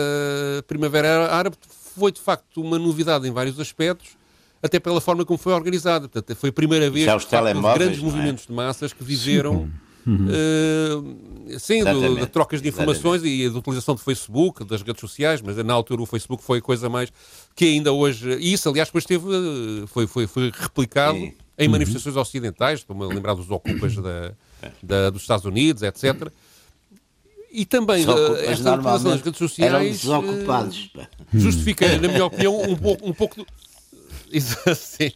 Primavera 0.67 1.31
Árabe 1.31 1.55
foi 1.95 2.11
de 2.11 2.19
facto 2.19 2.59
uma 2.63 2.79
novidade 2.79 3.27
em 3.27 3.31
vários 3.31 3.59
aspectos, 3.59 4.17
até 4.59 4.79
pela 4.79 4.99
forma 4.99 5.23
como 5.23 5.37
foi 5.37 5.53
organizada. 5.53 6.09
Portanto, 6.09 6.35
foi 6.35 6.49
a 6.49 6.51
primeira 6.51 6.89
vez 6.89 7.05
que 7.05 7.15
os 7.15 7.25
grandes 7.75 7.99
é? 7.99 8.01
movimentos 8.01 8.47
de 8.47 8.53
massas 8.53 8.91
que 8.91 9.03
viveram, 9.03 9.69
Uh, 10.07 11.59
sim, 11.59 11.83
do, 11.83 12.15
de 12.15 12.27
trocas 12.27 12.61
de 12.61 12.69
informações 12.69 13.21
Exatamente. 13.21 13.43
e 13.43 13.49
da 13.49 13.59
utilização 13.59 13.93
do 13.93 13.99
Facebook, 13.99 14.63
das 14.63 14.81
redes 14.81 15.01
sociais, 15.01 15.41
mas 15.41 15.57
na 15.57 15.73
altura 15.73 16.01
o 16.01 16.05
Facebook 16.05 16.41
foi 16.41 16.59
a 16.59 16.61
coisa 16.61 16.87
mais 16.87 17.11
que 17.53 17.65
ainda 17.65 17.91
hoje. 17.91 18.37
E 18.39 18.53
isso, 18.53 18.69
aliás, 18.69 18.87
depois 18.87 19.03
teve, 19.03 19.25
foi, 19.87 20.07
foi, 20.07 20.25
foi 20.25 20.49
replicado 20.57 21.17
sim. 21.17 21.33
em 21.57 21.67
manifestações 21.67 22.15
uhum. 22.15 22.21
ocidentais, 22.21 22.79
estou-me 22.79 23.03
a 23.03 23.07
lembrar 23.07 23.33
dos 23.33 23.51
ocupas 23.51 23.97
da, 23.97 24.31
da, 24.81 25.09
dos 25.09 25.23
Estados 25.23 25.43
Unidos, 25.43 25.83
etc. 25.83 26.31
E 27.51 27.65
também 27.65 28.05
uh, 28.05 28.35
esta 28.37 28.75
utilização 28.75 29.11
das 29.11 29.21
redes 29.21 29.37
sociais 29.37 29.73
eram 29.73 29.85
desocupados. 29.89 30.91
Justifica, 31.33 31.97
na 31.97 32.07
minha 32.07 32.25
opinião, 32.27 32.61
um 32.61 32.75
pouco, 32.75 33.09
um 33.09 33.13
pouco 33.13 33.45
Sim. 34.75 35.11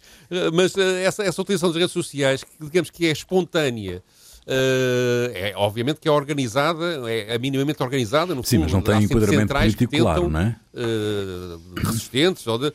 Mas 0.54 0.78
essa, 0.78 1.24
essa 1.24 1.42
utilização 1.42 1.70
das 1.70 1.78
redes 1.78 1.92
sociais, 1.92 2.46
digamos 2.60 2.90
que 2.90 3.06
é 3.06 3.12
espontânea, 3.12 4.02
Uh, 4.42 5.30
é, 5.36 5.54
obviamente 5.56 6.00
que 6.00 6.08
é 6.08 6.12
organizada, 6.12 7.08
é, 7.08 7.36
é 7.36 7.38
minimamente 7.38 7.82
organizada, 7.84 8.34
no 8.34 8.44
Sim, 8.44 8.58
fundo, 8.58 8.64
mas 8.64 8.74
não 8.74 8.82
tem 8.82 9.04
enquadramento 9.04 9.54
político 9.54 9.98
claro, 9.98 10.30
não 10.30 10.40
é? 10.40 10.56
Uh, 10.74 11.62
resistentes, 11.76 12.48
ou 12.48 12.58
de, 12.58 12.70
uh, 12.70 12.74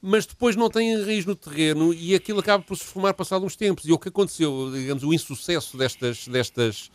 mas 0.00 0.24
depois 0.24 0.56
não 0.56 0.70
tem 0.70 1.02
raiz 1.02 1.26
no 1.26 1.34
terreno 1.34 1.92
e 1.92 2.14
aquilo 2.14 2.40
acaba 2.40 2.62
por 2.62 2.76
se 2.76 2.84
formar 2.84 3.14
passado 3.14 3.44
uns 3.44 3.56
tempos. 3.56 3.84
E 3.86 3.92
o 3.92 3.98
que 3.98 4.08
aconteceu, 4.08 4.70
digamos, 4.72 5.02
o 5.02 5.12
insucesso 5.14 5.78
destas, 5.78 6.28
destas, 6.28 6.90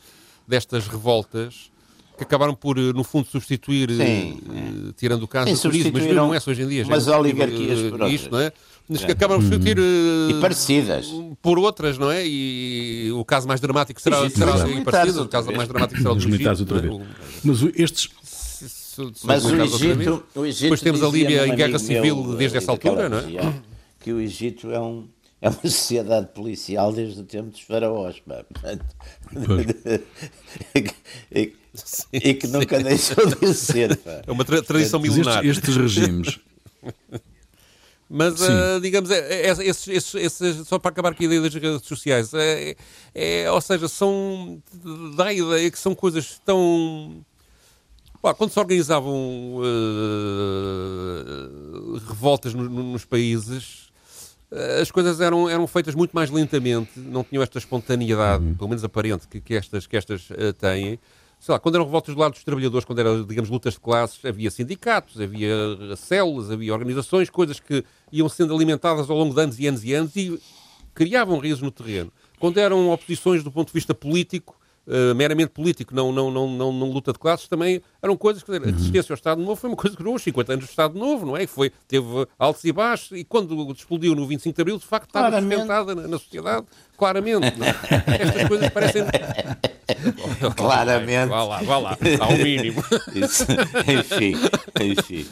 destas 0.49 0.87
revoltas 0.87 1.69
que 2.17 2.23
acabaram 2.23 2.53
por, 2.53 2.75
no 2.77 3.03
fundo, 3.03 3.27
substituir, 3.29 3.89
Sim, 3.91 4.41
é. 4.89 4.93
tirando 4.97 5.23
o 5.23 5.27
caso 5.27 5.47
Sim, 5.47 5.53
do 5.53 5.61
turismo, 5.61 5.91
mas 5.93 6.13
não 6.13 6.33
é 6.33 6.37
hoje 6.45 6.63
em 6.63 6.67
dia. 6.67 6.85
Mas 6.85 7.07
oligarquias 7.07 7.91
por 7.91 8.09
isto, 8.09 8.31
não 8.31 8.39
é? 8.39 8.51
Mas 8.89 9.05
que 9.05 9.11
acabam 9.11 9.39
por 9.39 9.43
substituir... 9.43 9.79
Uh, 9.79 10.31
e 10.31 10.41
parecidas. 10.41 11.07
Por 11.41 11.57
outras, 11.59 11.97
não 11.97 12.11
é? 12.11 12.27
E 12.27 13.09
o 13.13 13.23
caso 13.23 13.47
mais 13.47 13.61
dramático 13.61 14.01
será, 14.01 14.19
Egito, 14.21 14.39
será 14.39 14.67
e 14.67 14.83
parecido, 14.83 15.23
o 15.23 15.29
caso 15.29 15.51
mais 15.51 15.69
dramático 15.69 16.01
será 16.01 16.11
o 16.11 16.15
dos 16.15 16.25
militares 16.25 16.59
outra 16.59 16.79
é? 16.79 16.81
vez. 16.81 17.01
Mas 17.43 17.61
estes... 17.75 18.09
Mas 19.23 19.45
o 19.45 19.55
Egito, 19.55 20.23
o 20.35 20.45
Egito 20.45 20.63
Depois 20.63 20.81
temos 20.81 21.01
a 21.01 21.07
Líbia 21.07 21.47
em 21.47 21.55
guerra 21.55 21.79
civil 21.79 22.17
meu, 22.17 22.35
desde 22.35 22.57
essa 22.57 22.71
altura, 22.71 23.07
não 23.07 23.19
é? 23.19 23.53
Que 24.01 24.11
o 24.11 24.19
Egito 24.19 24.71
é 24.71 24.79
um 24.79 25.07
é 25.41 25.49
uma 25.49 25.61
sociedade 25.61 26.27
policial 26.27 26.91
desde 26.91 27.21
o 27.21 27.23
tempo 27.23 27.49
dos 27.49 27.61
faraós. 27.61 28.21
e, 31.31 31.53
e, 32.11 32.33
que 32.33 32.47
nunca 32.47 32.77
sim. 32.77 32.83
deixou 32.83 33.25
de 33.25 33.53
ser. 33.53 33.95
Pá. 33.97 34.21
É 34.27 34.31
uma 34.31 34.43
tra 34.43 34.61
tradição 34.61 34.99
milenar. 34.99 35.45
Estes, 35.45 35.69
estes 35.69 35.77
regimes 35.77 36.39
mas, 38.09 38.41
uh, 38.41 38.81
digamos, 38.81 39.11
é, 39.11 39.47
é, 39.47 39.51
esses, 39.65 40.15
esses, 40.15 40.67
só 40.67 40.79
para 40.79 40.89
acabar 40.89 41.13
com 41.13 41.21
a 41.21 41.25
ideia 41.25 41.41
das 41.41 41.53
redes 41.53 41.85
sociais, 41.87 42.33
é, 42.33 42.75
é, 43.13 43.51
ou 43.51 43.61
seja, 43.61 43.87
são. 43.87 44.61
dá 45.15 45.27
a 45.27 45.33
ideia 45.33 45.69
que 45.69 45.79
são 45.79 45.93
coisas 45.93 46.41
tão. 46.43 47.23
Pá, 48.21 48.33
quando 48.33 48.51
se 48.51 48.59
organizavam 48.59 49.59
uh, 49.59 49.61
revoltas 52.05 52.53
no, 52.53 52.63
no, 52.63 52.83
nos 52.83 53.05
países, 53.05 53.88
as 54.81 54.89
coisas 54.89 55.21
eram, 55.21 55.47
eram 55.49 55.67
feitas 55.67 55.93
muito 55.93 56.11
mais 56.11 56.29
lentamente, 56.29 56.99
não 56.99 57.23
tinham 57.23 57.43
esta 57.43 57.57
espontaneidade, 57.57 58.43
uhum. 58.43 58.55
pelo 58.55 58.69
menos 58.69 58.83
aparente, 58.83 59.27
que, 59.27 59.39
que 59.39 59.53
estas, 59.53 59.85
que 59.85 59.95
estas 59.95 60.27
têm 60.59 60.99
sei 61.39 61.53
lá, 61.53 61.59
quando 61.59 61.75
eram 61.75 61.85
revoltas 61.85 62.13
do 62.13 62.19
lado 62.19 62.33
dos 62.33 62.43
trabalhadores, 62.43 62.83
quando 62.83 62.99
eram, 62.99 63.23
digamos, 63.23 63.49
lutas 63.49 63.73
de 63.73 63.79
classes, 63.79 64.23
havia 64.25 64.51
sindicatos, 64.51 65.21
havia 65.21 65.49
células, 65.95 66.51
havia 66.51 66.73
organizações, 66.73 67.29
coisas 67.29 67.59
que 67.59 67.83
iam 68.11 68.27
sendo 68.27 68.53
alimentadas 68.53 69.09
ao 69.09 69.17
longo 69.17 69.33
de 69.33 69.41
anos 69.41 69.59
e 69.59 69.65
anos 69.65 69.85
e 69.85 69.93
anos 69.93 70.15
e 70.15 70.39
criavam 70.93 71.39
raízes 71.39 71.61
no 71.61 71.71
terreno. 71.71 72.11
Quando 72.37 72.57
eram 72.57 72.89
oposições 72.89 73.41
do 73.41 73.51
ponto 73.51 73.67
de 73.67 73.73
vista 73.73 73.93
político, 73.93 74.59
uh, 74.89 75.15
meramente 75.15 75.51
político, 75.51 75.93
não, 75.93 76.11
não, 76.11 76.31
não, 76.31 76.49
não, 76.49 76.73
não 76.73 76.91
luta 76.91 77.13
de 77.13 77.19
classes, 77.19 77.47
também 77.47 77.81
eram 78.01 78.17
coisas 78.17 78.43
que 78.43 78.51
a 78.51 78.55
uhum. 78.55 78.65
resistência 78.65 79.13
ao 79.13 79.15
Estado 79.15 79.41
Novo 79.41 79.55
foi 79.55 79.69
uma 79.69 79.77
coisa 79.77 79.95
que 79.95 80.01
durou 80.01 80.15
os 80.15 80.23
50 80.23 80.53
anos 80.53 80.65
do 80.65 80.69
Estado 80.69 80.97
Novo, 80.97 81.25
não 81.25 81.37
é? 81.37 81.45
Foi, 81.45 81.71
teve 81.87 82.07
altos 82.37 82.63
e 82.63 82.71
baixos, 82.71 83.17
e 83.17 83.23
quando 83.23 83.71
explodiu 83.71 84.15
no 84.15 84.25
25 84.25 84.55
de 84.55 84.61
Abril, 84.61 84.77
de 84.77 84.85
facto 84.85 85.07
estava 85.07 85.39
cimentada 85.39 85.93
na, 85.93 86.07
na, 86.07 86.17
sociedade, 86.17 86.65
claramente. 86.97 87.45
É? 87.45 88.13
Estas 88.21 88.47
coisas 88.47 88.69
parecem. 88.69 89.03
claramente. 90.55 91.29
Vá 91.29 91.43
lá, 91.43 91.61
vá 91.61 91.77
lá, 91.77 91.97
ao 92.19 92.31
mínimo. 92.33 92.83
Isso. 93.13 93.45
Enfim, 93.87 94.35
enfim. 94.81 95.25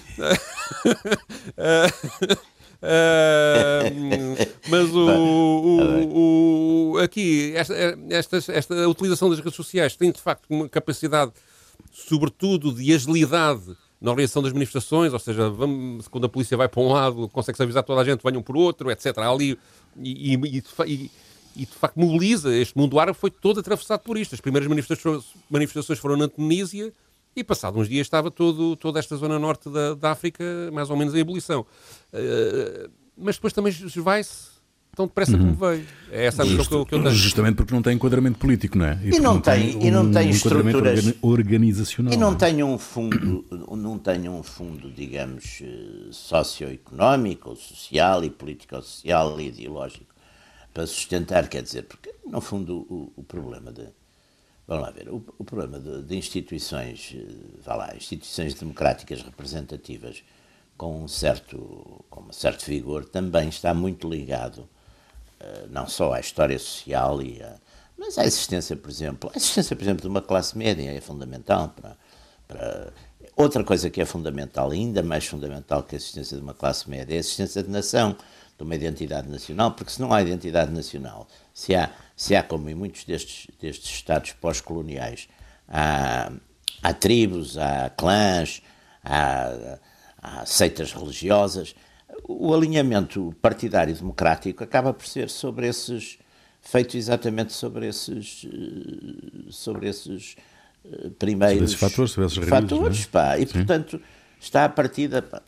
Uh, 2.78 4.48
mas 4.70 4.90
o, 4.94 5.10
o, 5.10 6.92
o, 6.94 6.98
aqui, 7.00 7.54
esta, 7.56 7.74
esta, 8.10 8.38
esta 8.52 8.88
utilização 8.88 9.30
das 9.30 9.40
redes 9.40 9.56
sociais 9.56 9.96
tem 9.96 10.12
de 10.12 10.22
facto 10.22 10.46
uma 10.50 10.70
capacidade, 10.70 11.32
sobretudo, 11.92 12.72
de 12.72 12.94
agilidade 12.94 13.76
na 14.00 14.12
organização 14.12 14.44
das 14.44 14.54
manifestações, 14.54 15.12
ou 15.12 15.20
seja, 15.20 15.50
vamos, 15.50 16.08
quando 16.08 16.26
a 16.26 16.30
polícia 16.30 16.56
vai 16.56 16.68
para 16.68 16.82
um 16.82 16.92
lado, 16.92 17.28
consegue-se 17.30 17.64
avisar 17.64 17.84
toda 17.84 18.02
a 18.02 18.04
gente, 18.04 18.22
venham 18.24 18.44
por 18.44 18.56
outro, 18.56 18.92
etc. 18.92 19.18
Há 19.18 19.30
ali, 19.30 19.58
e, 19.98 20.36
e, 20.36 20.64
e, 20.86 21.12
e, 21.56 21.66
de 21.66 21.74
facto 21.74 22.00
mobiliza. 22.00 22.56
Este 22.56 22.78
mundo 22.78 23.00
árabe 23.00 23.18
foi 23.18 23.32
todo 23.32 23.60
atravessado 23.60 24.02
por 24.02 24.18
isto. 24.18 24.36
As 24.36 24.42
primeiras 24.42 24.70
manifestações, 24.70 25.26
manifestações 25.50 25.98
foram 25.98 26.16
na 26.16 26.28
Tunísia, 26.28 26.94
e 27.38 27.44
passado 27.44 27.80
uns 27.80 27.88
dias 27.88 28.08
estava 28.08 28.32
todo, 28.32 28.76
toda 28.76 29.00
esta 29.00 29.16
zona 29.16 29.38
norte 29.38 29.70
da, 29.70 29.94
da 29.94 30.12
África 30.12 30.44
mais 30.74 30.90
ou 30.90 30.98
menos 30.98 31.14
em 31.14 31.20
ebulição. 31.20 31.66
Uh, 32.12 32.90
mas 33.16 33.36
depois 33.36 33.54
também 33.54 33.72
vai-se 33.98 34.58
tão 34.96 35.06
depressa 35.06 35.34
uhum. 35.34 35.54
como 35.54 35.54
veio. 35.54 35.86
É 36.12 36.26
essa 36.26 36.42
a 36.42 36.46
missão 36.46 36.66
que, 36.66 36.74
eu, 36.74 36.86
que 36.86 36.96
eu 36.96 37.04
tenho. 37.04 37.14
Justamente 37.14 37.56
porque 37.56 37.74
não 37.74 37.84
tem 37.84 37.94
enquadramento 37.94 38.40
político, 38.40 38.76
não 38.76 38.86
é? 38.88 39.00
E, 39.04 39.16
e 39.16 39.20
não, 39.20 39.40
tem, 39.40 39.74
tem, 39.74 39.88
e 39.88 39.92
não 39.92 40.12
tem 40.12 40.28
um 40.28 40.32
estruturas 40.32 41.14
organizacional. 41.22 42.12
E 42.12 42.18
não, 42.18 42.32
não 42.32 42.36
é? 42.36 42.40
tem 42.40 42.64
um 42.64 42.78
fundo, 42.80 43.46
não 43.78 44.00
tem 44.00 44.28
um 44.28 44.42
fundo, 44.42 44.90
digamos, 44.90 45.62
eh, 45.62 46.08
socioeconómico, 46.10 47.56
social 47.56 48.24
e 48.24 48.32
político-social 48.32 49.40
e 49.40 49.48
ideológico 49.50 50.16
para 50.74 50.88
sustentar, 50.88 51.48
quer 51.48 51.62
dizer, 51.62 51.84
porque 51.84 52.14
no 52.26 52.42
fundo 52.42 52.86
o, 52.90 53.12
o 53.16 53.24
problema 53.24 53.72
de 53.72 53.88
Vamos 54.68 54.84
lá 54.84 54.92
ver, 54.92 55.08
o, 55.10 55.24
o 55.38 55.44
problema 55.46 55.80
de, 55.80 56.04
de, 56.04 56.18
instituições, 56.18 57.16
eh, 57.16 57.62
vá 57.64 57.76
lá, 57.76 57.96
instituições 57.96 58.54
democráticas 58.54 59.22
representativas 59.22 60.24
com 60.78 61.04
um 61.04 61.08
certo, 61.08 62.04
com 62.10 62.22
um 62.22 62.34
certo 62.34 62.66
vigor 62.66 63.06
também 63.06 63.48
está 63.48 63.74
muito 63.74 64.10
ligado 64.10 64.60
uh, 64.60 65.68
não 65.70 65.88
só 65.88 66.14
à 66.14 66.20
história 66.20 66.60
social 66.60 67.22
e 67.22 67.42
a, 67.42 67.56
mas 67.98 68.18
à 68.18 68.26
existência, 68.26 68.76
por 68.76 68.92
exemplo, 68.92 69.32
a 69.34 69.38
existência, 69.38 69.76
por 69.76 69.84
exemplo, 69.84 70.02
de 70.02 70.08
uma 70.08 70.22
classe 70.22 70.56
média 70.58 70.92
é 70.92 71.02
fundamental 71.02 71.70
para, 71.70 71.98
para 72.48 72.94
outra 73.36 73.64
coisa 73.64 73.90
que 73.90 74.00
é 74.00 74.06
fundamental, 74.06 74.70
ainda 74.72 75.02
mais 75.02 75.26
fundamental 75.26 75.82
que 75.82 75.96
a 75.96 75.98
existência 75.98 76.38
de 76.38 76.44
uma 76.44 76.54
classe 76.54 76.90
média, 76.90 77.14
é 77.14 77.18
a 77.18 77.20
existência 77.20 77.64
de 77.64 77.70
nação, 77.70 78.16
de 78.58 78.64
uma 78.64 78.76
identidade 78.76 79.28
nacional, 79.30 79.72
porque 79.72 79.92
se 79.92 80.02
não 80.02 80.14
há 80.14 80.22
identidade 80.22 80.72
nacional, 80.72 81.28
se 81.54 81.76
há 81.76 81.92
se 82.18 82.36
há, 82.36 82.42
como 82.42 82.68
em 82.68 82.74
muitos 82.74 83.04
destes, 83.04 83.48
destes 83.62 83.92
Estados 83.92 84.34
pós-coloniais, 84.34 85.30
há, 85.70 86.32
há, 86.82 86.94
tribos, 86.94 87.60
há 87.60 87.92
clãs, 87.92 88.64
há, 89.06 89.78
há 90.20 90.46
seitas 90.46 90.92
religiosas, 90.92 91.76
o 92.28 92.54
alinhamento 92.54 93.34
partidário 93.40 93.96
democrático 93.96 94.64
acaba 94.64 94.92
por 94.92 95.06
ser 95.06 95.30
sobre 95.30 95.68
esses 95.68 96.18
feito 96.60 96.98
exatamente 96.98 97.54
sobre 97.54 97.88
esses 97.88 98.46
sobre 99.52 99.88
esses 99.88 100.36
primeiros 101.20 101.72
sobre 101.72 101.76
esses 101.76 101.80
fatores, 101.80 102.12
sobre 102.12 102.28
esses 102.28 102.50
fatores, 102.50 103.04
é? 103.04 103.08
pá, 103.10 103.38
e 103.38 103.46
Sim. 103.46 103.54
portanto 103.54 104.02
está 104.42 104.66
a 104.66 104.70
partida 104.70 105.22
pá, 105.22 105.38
Tá, 105.38 105.44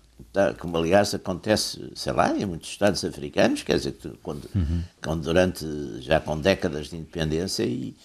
como 0.59 0.77
aliás 0.77 1.13
acontece, 1.13 1.91
sei 1.95 2.13
lá, 2.13 2.35
em 2.35 2.45
muitos 2.45 2.69
estados 2.69 3.03
africanos, 3.03 3.63
quer 3.63 3.77
dizer, 3.77 3.95
quando, 4.21 4.49
uhum. 4.55 4.83
quando 5.03 5.23
durante, 5.23 5.65
já 6.01 6.19
com 6.19 6.39
décadas 6.39 6.89
de 6.89 6.97
independência 6.97 7.63
e, 7.63 7.95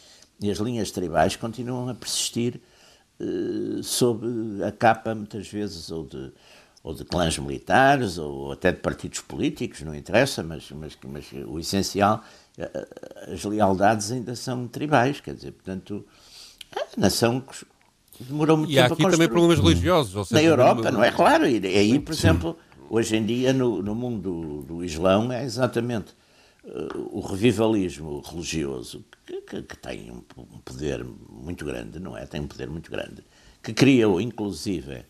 e 0.40 0.50
as 0.50 0.58
linhas 0.58 0.90
tribais 0.90 1.36
continuam 1.36 1.88
a 1.88 1.94
persistir 1.94 2.60
uh, 3.20 3.82
sob 3.82 4.26
a 4.64 4.72
capa, 4.72 5.14
muitas 5.14 5.48
vezes, 5.48 5.90
ou 5.90 6.06
de, 6.06 6.32
ou 6.82 6.94
de 6.94 7.04
clãs 7.04 7.38
militares, 7.38 8.18
ou 8.18 8.52
até 8.52 8.72
de 8.72 8.78
partidos 8.78 9.20
políticos, 9.20 9.82
não 9.82 9.94
interessa, 9.94 10.42
mas, 10.42 10.70
mas, 10.70 10.96
mas 11.06 11.26
o 11.46 11.58
essencial, 11.58 12.22
as 13.32 13.44
lealdades 13.44 14.12
ainda 14.12 14.36
são 14.36 14.68
tribais, 14.68 15.20
quer 15.20 15.34
dizer, 15.34 15.52
portanto, 15.52 16.06
a 16.76 17.00
nação 17.00 17.42
demorou 18.20 18.56
muito 18.58 18.70
e 18.70 18.76
tempo 18.76 18.92
há 18.92 18.94
aqui 18.94 19.10
também 19.10 19.28
problemas 19.28 19.58
religiosos. 19.58 20.14
Ou 20.14 20.24
seja, 20.24 20.40
Na 20.40 20.46
Europa, 20.46 20.90
não 20.90 21.02
é 21.02 21.10
claro? 21.10 21.46
E 21.46 21.56
aí, 21.66 21.98
por 21.98 22.12
exemplo, 22.12 22.56
hoje 22.88 23.16
em 23.16 23.24
dia, 23.24 23.52
no, 23.52 23.82
no 23.82 23.94
mundo 23.94 24.62
do, 24.62 24.84
Islão, 24.84 25.32
é 25.32 25.44
exatamente 25.44 26.12
uh, 26.64 27.08
o 27.10 27.20
revivalismo 27.20 28.20
religioso, 28.20 29.04
que, 29.26 29.40
que, 29.40 29.62
que 29.62 29.76
tem 29.76 30.10
um, 30.10 30.22
um, 30.38 30.58
poder 30.64 31.04
muito 31.28 31.64
grande, 31.64 31.98
não 31.98 32.16
é? 32.16 32.26
Tem 32.26 32.40
um 32.40 32.46
poder 32.46 32.68
muito 32.68 32.90
grande, 32.90 33.24
que 33.62 33.72
criou, 33.72 34.20
inclusive, 34.20 35.04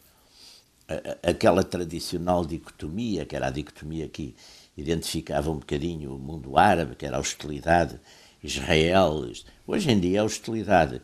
a, 0.88 0.94
a, 0.94 1.30
aquela 1.30 1.62
tradicional 1.62 2.44
dicotomia, 2.44 3.24
que 3.24 3.36
era 3.36 3.48
a 3.48 3.50
dicotomia 3.50 4.08
que 4.08 4.34
identificava 4.76 5.50
um 5.50 5.58
bocadinho 5.58 6.14
o 6.14 6.18
mundo 6.18 6.58
árabe, 6.58 6.96
que 6.96 7.06
era 7.06 7.16
a 7.16 7.20
hostilidade 7.20 8.00
Israel. 8.42 9.30
Hoje 9.66 9.90
em 9.90 9.98
dia 9.98 10.20
a 10.20 10.24
hostilidade 10.24 11.00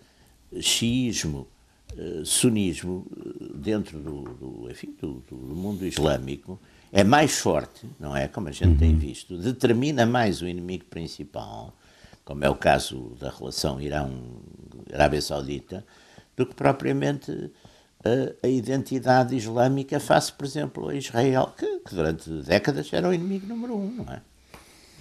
xiismo, 0.60 1.46
eh, 1.96 2.22
sunismo 2.24 3.06
eh, 3.16 3.52
dentro 3.54 3.98
do, 3.98 4.22
do 4.22 4.70
enfim, 4.70 4.94
do, 5.00 5.22
do, 5.28 5.36
mundo 5.36 5.84
islâmico 5.84 6.60
é 6.92 7.02
mais 7.02 7.38
forte, 7.38 7.86
não 7.98 8.16
é? 8.16 8.28
Como 8.28 8.48
a 8.48 8.52
gente 8.52 8.72
uhum. 8.72 8.76
tem 8.76 8.96
visto, 8.96 9.36
determina 9.36 10.06
mais 10.06 10.40
o 10.42 10.48
inimigo 10.48 10.84
principal, 10.84 11.76
como 12.24 12.44
é 12.44 12.50
o 12.50 12.54
caso 12.54 13.16
da 13.20 13.30
relação 13.30 13.80
Irão-Arábia 13.80 15.20
Saudita, 15.20 15.84
do 16.36 16.46
que 16.46 16.54
propriamente 16.54 17.50
a, 18.04 18.46
a, 18.46 18.48
identidade 18.48 19.36
islâmica 19.36 20.00
face, 20.00 20.32
por 20.32 20.46
exemplo, 20.46 20.88
a 20.88 20.94
Israel, 20.94 21.52
que, 21.56 21.80
que, 21.80 21.94
durante 21.94 22.30
décadas 22.42 22.92
era 22.92 23.08
o 23.08 23.14
inimigo 23.14 23.46
número 23.46 23.76
um, 23.76 23.90
não 23.96 24.12
é? 24.12 24.22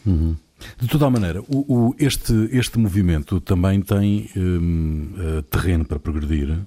Uhum. 0.05 0.35
De 0.77 0.87
toda 0.87 1.05
a 1.05 1.09
maneira, 1.09 1.41
o, 1.41 1.73
o, 1.89 1.95
este, 1.97 2.33
este 2.51 2.77
movimento 2.77 3.39
também 3.39 3.81
tem 3.81 4.29
um, 4.35 5.13
uh, 5.17 5.41
terreno 5.43 5.85
para 5.85 5.99
progredir, 5.99 6.57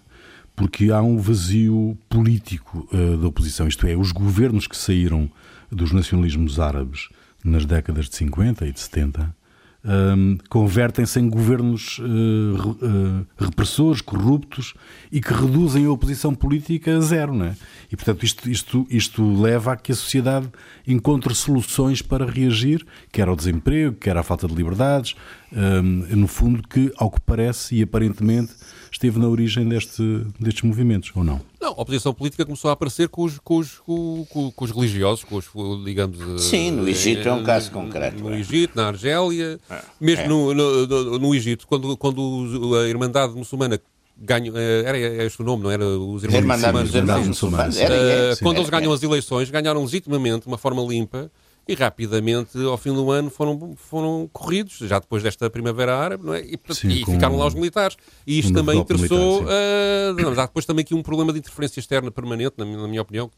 porque 0.55 0.91
há 0.91 1.03
um 1.03 1.19
vazio 1.19 1.97
político 2.09 2.89
uh, 2.93 3.17
da 3.17 3.27
oposição, 3.27 3.67
isto 3.67 3.87
é, 3.87 3.97
os 3.97 4.13
governos 4.13 4.67
que 4.67 4.77
saíram 4.77 5.31
dos 5.71 5.93
nacionalismos 5.93 6.61
árabes 6.61 7.09
nas 7.45 7.65
décadas 7.65 8.09
de 8.09 8.17
50 8.17 8.67
e 8.67 8.73
de 8.73 8.81
70 8.81 9.35
um, 9.85 10.39
convertem-se 10.49 11.19
em 11.19 11.29
governos 11.29 11.99
uh, 11.99 12.03
uh, 12.03 13.27
repressores, 13.37 14.01
corruptos 14.01 14.75
e 15.11 15.21
que 15.21 15.33
reduzem 15.33 15.87
a 15.87 15.91
oposição 15.91 16.35
política 16.35 16.97
a 16.97 17.01
zero, 17.01 17.35
não 17.35 17.47
é? 17.47 17.57
E, 17.91 17.97
portanto, 17.97 18.25
isto, 18.25 18.49
isto, 18.49 18.87
isto 18.89 19.41
leva 19.41 19.73
a 19.73 19.77
que 19.77 19.93
a 19.93 19.95
sociedade 19.95 20.49
encontre 20.87 21.35
soluções 21.35 22.01
para 22.01 22.25
reagir, 22.25 22.87
quer 23.11 23.29
ao 23.29 23.37
desemprego, 23.37 23.97
quer 23.97 24.17
à 24.17 24.23
falta 24.23 24.47
de 24.47 24.55
liberdades, 24.55 25.15
um, 25.53 25.83
no 26.17 26.29
fundo, 26.29 26.63
que, 26.67 26.93
ao 26.97 27.11
que 27.11 27.21
parece 27.21 27.75
e 27.75 27.83
aparentemente, 27.83 28.53
esteve 28.91 29.19
na 29.19 29.27
origem 29.27 29.69
deste, 29.69 30.03
destes 30.39 30.63
movimentos, 30.63 31.11
ou 31.15 31.25
não? 31.25 31.41
Não, 31.63 31.69
a 31.69 31.81
oposição 31.81 32.13
política 32.13 32.45
começou 32.45 32.71
a 32.71 32.73
aparecer 32.73 33.09
com 33.09 33.23
os, 33.23 33.39
com 33.39 33.59
os, 33.59 33.79
com, 33.79 34.27
com 34.51 34.65
os 34.65 34.73
religiosos, 34.73 35.23
com 35.23 35.37
os, 35.37 35.47
digamos... 35.85 36.43
Sim, 36.43 36.73
no 36.73 36.89
Egito 36.89 37.29
é 37.29 37.33
um 37.33 37.45
caso 37.45 37.71
concreto. 37.71 38.21
No, 38.21 38.35
é. 38.35 38.41
Egito, 38.41 38.75
na 38.75 38.89
Argélia, 38.89 39.61
é. 39.71 39.79
mesmo 40.01 40.25
é. 40.25 40.27
No, 40.27 40.55
no, 40.55 41.19
no, 41.21 41.33
Egito, 41.33 41.65
quando, 41.69 41.97
quando 41.97 42.75
a 42.83 42.89
Irmandade 42.89 43.35
Muçulmana 43.35 43.81
ganham, 44.19 44.57
eh, 44.57 44.83
era 44.85 44.99
este 45.25 45.41
o 45.41 45.45
nome, 45.45 45.63
não 45.63 45.71
era? 45.71 45.87
Os 45.87 46.25
Irmãos 46.25 46.45
Muçulmanos. 46.45 46.95
Irmãos 46.97 47.29
muçulmanos. 47.29 47.77
Era, 47.79 47.95
era, 47.95 48.37
quando 48.39 48.57
eles 48.57 48.69
ganham 48.69 48.93
as 48.93 49.03
eleições, 49.05 49.49
ganharam 49.49 49.83
legitimamente, 49.83 50.41
de 50.41 50.49
uma 50.49 50.59
forma 50.59 50.83
limpa, 50.83 51.31
e 51.67 51.75
rapidamente, 51.75 52.59
ao 52.65 52.77
fim 52.77 52.93
do 52.93 53.11
ano, 53.11 53.31
foram, 53.31 53.77
foram 53.77 54.29
corridos, 54.33 54.79
já 54.79 54.99
depois 54.99 55.23
desta 55.23 55.49
Primavera 55.49 55.97
Árabe, 55.97 56.25
não 56.25 56.35
é? 56.35 56.41
e, 56.41 56.59
Sim, 56.71 56.89
e 56.89 57.05
ficaram 57.05 57.37
lá 57.37 57.47
os 57.47 57.55
militares. 57.55 57.97
E 58.27 58.41
isto 58.41 58.53
também 58.53 58.79
interessou. 58.79 59.43
Militar, 59.43 59.53
uh, 59.53 60.35
não, 60.35 60.43
há 60.43 60.47
depois 60.47 60.67
também 60.67 60.83
aqui 60.83 60.95
um 60.95 61.03
problema 61.03 61.33
de 61.33 61.39
interferência 61.39 61.79
externa 61.79 62.11
permanente, 62.11 62.55
na 62.59 62.65
minha, 62.65 62.79
na 62.79 62.89
minha 62.89 63.01
opinião, 63.01 63.31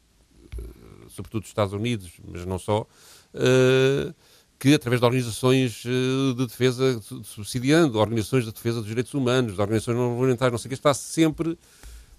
uh, 0.57 1.09
sobretudo 1.09 1.41
dos 1.41 1.49
Estados 1.49 1.73
Unidos, 1.73 2.13
mas 2.27 2.45
não 2.45 2.57
só. 2.57 2.87
Uh, 3.33 4.13
que 4.57 4.73
através 4.73 5.01
de 5.01 5.05
organizações 5.05 5.83
de 5.83 6.47
defesa, 6.47 6.99
subsidiando 7.23 7.99
organizações 7.99 8.45
de 8.45 8.53
defesa 8.53 8.79
dos 8.79 8.87
direitos 8.87 9.13
humanos, 9.13 9.53
de 9.53 9.61
organizações 9.61 9.97
não 9.97 10.11
governamentais, 10.11 10.49
não 10.49 10.57
sei 10.57 10.67
o 10.67 10.69
que, 10.69 10.75
está 10.75 10.93
sempre 10.93 11.57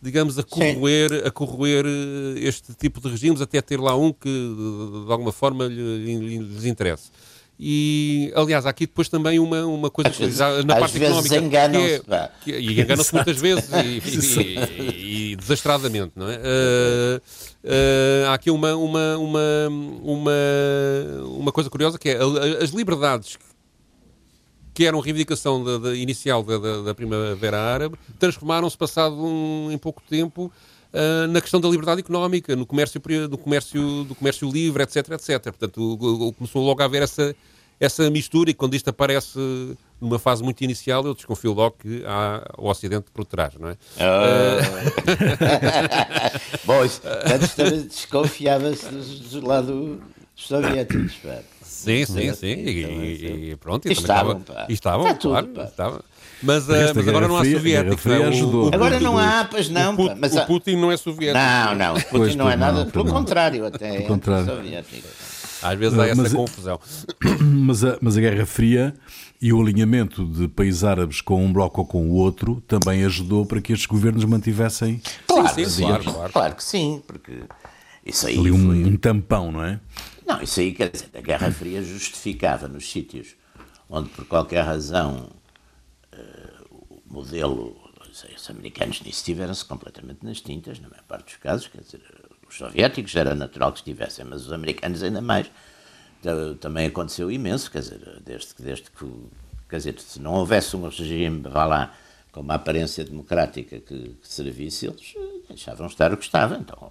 digamos, 0.00 0.38
a 0.38 0.42
corroer, 0.42 1.26
a 1.26 1.30
corroer 1.30 1.84
eh, 1.86 2.40
este 2.40 2.74
tipo 2.74 3.00
de 3.00 3.08
regimes, 3.08 3.40
até 3.40 3.60
ter 3.60 3.80
lá 3.80 3.96
um 3.96 4.12
que, 4.12 4.28
de 4.28 5.12
alguma 5.12 5.32
forma, 5.32 5.66
lhes 5.66 6.64
interesse. 6.64 7.10
E, 7.58 8.30
aliás, 8.36 8.66
há 8.66 8.70
aqui 8.70 8.86
depois 8.86 9.08
também 9.08 9.38
uma, 9.38 9.64
uma 9.64 9.90
coisa 9.90 10.10
às 10.10 10.16
vezes, 10.18 10.36
já, 10.36 10.62
na 10.62 10.76
parte 10.76 11.02
económica. 11.02 11.36
Enganam-se. 11.36 12.00
Que 12.00 12.12
é, 12.12 12.30
que, 12.44 12.50
e 12.50 12.80
enganam-se 12.82 13.14
muitas 13.14 13.36
vezes 13.38 13.70
e, 13.72 14.42
e, 14.92 15.32
e, 15.32 15.36
desastradamente, 15.36 16.12
não 16.14 16.28
é? 16.28 16.36
Uh, 16.36 17.20
uh, 17.64 18.26
há 18.28 18.34
aqui 18.34 18.50
uma, 18.50 18.76
uma, 18.76 19.16
uma, 19.16 19.68
uma, 20.02 20.32
uma 21.24 21.52
coisa 21.52 21.70
curiosa 21.70 21.98
que 21.98 22.10
é 22.10 22.18
as 22.62 22.70
liberdades 22.70 23.38
que 24.76 24.84
eram 24.84 25.00
reivindicação 25.00 25.64
da, 25.64 25.78
da 25.78 25.96
inicial 25.96 26.42
da, 26.42 26.82
da, 26.82 26.94
Primavera 26.94 27.58
Árabe, 27.58 27.96
transformaram-se, 28.18 28.76
passado 28.76 29.16
um, 29.16 29.70
em 29.72 29.78
pouco 29.78 30.02
tempo, 30.06 30.52
uh, 30.92 31.26
na 31.28 31.40
questão 31.40 31.58
da 31.58 31.66
liberdade 31.66 32.00
económica, 32.00 32.54
no 32.54 32.66
comércio, 32.66 33.00
do, 33.26 33.38
comércio, 33.38 34.04
do 34.04 34.14
comércio 34.14 34.46
livre, 34.50 34.82
etc, 34.82 35.12
etc. 35.12 35.44
Portanto, 35.44 35.80
o, 35.80 36.28
o, 36.28 36.32
começou 36.34 36.62
logo 36.62 36.82
a 36.82 36.84
haver 36.84 37.00
essa, 37.00 37.34
essa 37.80 38.10
mistura 38.10 38.50
e 38.50 38.54
quando 38.54 38.74
isto 38.74 38.90
aparece 38.90 39.38
numa 39.98 40.18
fase 40.18 40.42
muito 40.42 40.62
inicial, 40.62 41.06
eu 41.06 41.14
desconfio 41.14 41.54
logo 41.54 41.76
que 41.80 42.04
há 42.04 42.46
o 42.58 42.68
Ocidente 42.68 43.06
por 43.14 43.24
trás, 43.24 43.54
não 43.58 43.70
é? 43.70 43.78
Oh. 46.58 46.66
Bom, 46.66 46.80
antes 46.82 47.54
desconfiava-se 47.88 48.90
do, 48.90 49.40
do 49.40 49.46
lado 49.46 50.02
dos 50.34 50.46
soviéticos, 50.46 51.14
pá. 51.14 51.55
Sim, 51.66 52.04
sim, 52.06 52.34
sim. 52.34 52.46
E, 52.46 53.50
e, 53.50 53.56
pronto, 53.56 53.88
e 53.88 53.92
estavam, 53.92 54.38
estavam, 54.38 54.66
estavam, 54.68 55.06
Está 55.08 55.28
claro, 55.28 55.46
tudo, 55.48 55.62
estavam. 55.62 56.00
Mas, 56.42 56.68
uh, 56.68 56.92
mas 56.94 57.08
agora 57.08 57.28
não 57.28 57.36
há 57.36 57.44
soviéticos. 57.44 58.06
O, 58.06 58.70
agora 58.72 59.00
não 59.00 59.18
há, 59.18 59.46
pois 59.50 59.68
não. 59.68 59.94
O, 59.94 59.96
Putin, 59.96 60.16
mas, 60.20 60.36
o 60.36 60.46
Putin 60.46 60.76
não 60.76 60.92
é 60.92 60.96
soviético. 60.96 61.38
Não, 61.38 61.74
não, 61.74 61.92
o 61.94 61.96
Putin 61.96 62.08
pois, 62.10 62.36
não 62.36 62.50
é 62.50 62.56
nada, 62.56 62.84
não, 62.84 62.90
pelo 62.90 63.06
contrário, 63.06 63.66
até 63.66 64.02
é 64.02 64.06
soviético. 64.06 65.08
Às 65.62 65.78
vezes 65.78 65.98
há 65.98 66.06
essa 66.06 66.22
mas, 66.22 66.32
confusão. 66.34 66.78
Mas 67.40 67.82
a, 67.82 67.98
mas 68.00 68.16
a 68.16 68.20
Guerra 68.20 68.46
Fria 68.46 68.94
e 69.40 69.52
o 69.52 69.60
alinhamento 69.60 70.24
de 70.24 70.46
países 70.48 70.84
árabes 70.84 71.20
com 71.20 71.44
um 71.44 71.52
bloco 71.52 71.80
ou 71.80 71.86
com 71.86 72.08
o 72.08 72.14
outro 72.14 72.62
também 72.66 73.04
ajudou 73.04 73.44
para 73.44 73.60
que 73.60 73.72
estes 73.72 73.86
governos 73.86 74.24
mantivessem. 74.24 75.00
Claro, 75.26 75.54
sim, 75.54 75.64
sim, 75.64 75.82
claro, 75.82 76.04
claro. 76.04 76.32
claro 76.32 76.54
que 76.54 76.64
sim, 76.64 77.02
porque 77.06 77.32
isso 78.04 78.26
aí. 78.26 78.38
Ali 78.38 78.52
um, 78.52 78.66
foi... 78.66 78.84
um 78.84 78.96
tampão, 78.96 79.50
não 79.50 79.64
é? 79.64 79.80
Não, 80.36 80.42
isso 80.42 80.60
aí, 80.60 80.72
quer 80.72 80.90
dizer, 80.90 81.08
a 81.14 81.20
Guerra 81.22 81.50
Fria 81.50 81.82
justificava 81.82 82.68
nos 82.68 82.90
sítios 82.90 83.34
onde, 83.88 84.10
por 84.10 84.26
qualquer 84.26 84.62
razão, 84.62 85.30
uh, 86.12 86.66
o 86.70 87.02
modelo, 87.06 87.74
os 88.10 88.50
americanos 88.50 89.00
nisso 89.00 89.20
estiveram-se 89.20 89.64
completamente 89.64 90.18
nas 90.22 90.42
tintas, 90.42 90.78
na 90.78 90.90
maior 90.90 91.04
parte 91.04 91.24
dos 91.24 91.36
casos, 91.36 91.68
quer 91.68 91.80
dizer, 91.80 92.02
os 92.46 92.54
soviéticos 92.54 93.16
era 93.16 93.34
natural 93.34 93.72
que 93.72 93.78
estivessem, 93.78 94.26
mas 94.26 94.44
os 94.44 94.52
americanos 94.52 95.02
ainda 95.02 95.22
mais. 95.22 95.50
Também 96.60 96.86
aconteceu 96.86 97.30
imenso, 97.30 97.70
quer 97.70 97.80
dizer, 97.80 98.20
desde, 98.22 98.54
desde 98.58 98.90
que, 98.90 99.06
quer 99.70 99.76
dizer, 99.76 99.98
se 100.00 100.20
não 100.20 100.34
houvesse 100.34 100.76
um 100.76 100.82
regime, 100.82 101.40
vá 101.48 101.64
lá, 101.64 101.94
com 102.32 102.40
uma 102.40 102.54
aparência 102.54 103.04
democrática 103.04 103.78
que, 103.80 104.16
que 104.20 104.28
servisse, 104.28 104.86
eles 104.86 105.14
deixavam 105.48 105.86
estar 105.86 106.12
o 106.12 106.16
que 106.16 106.24
estava. 106.24 106.56
Então, 106.56 106.90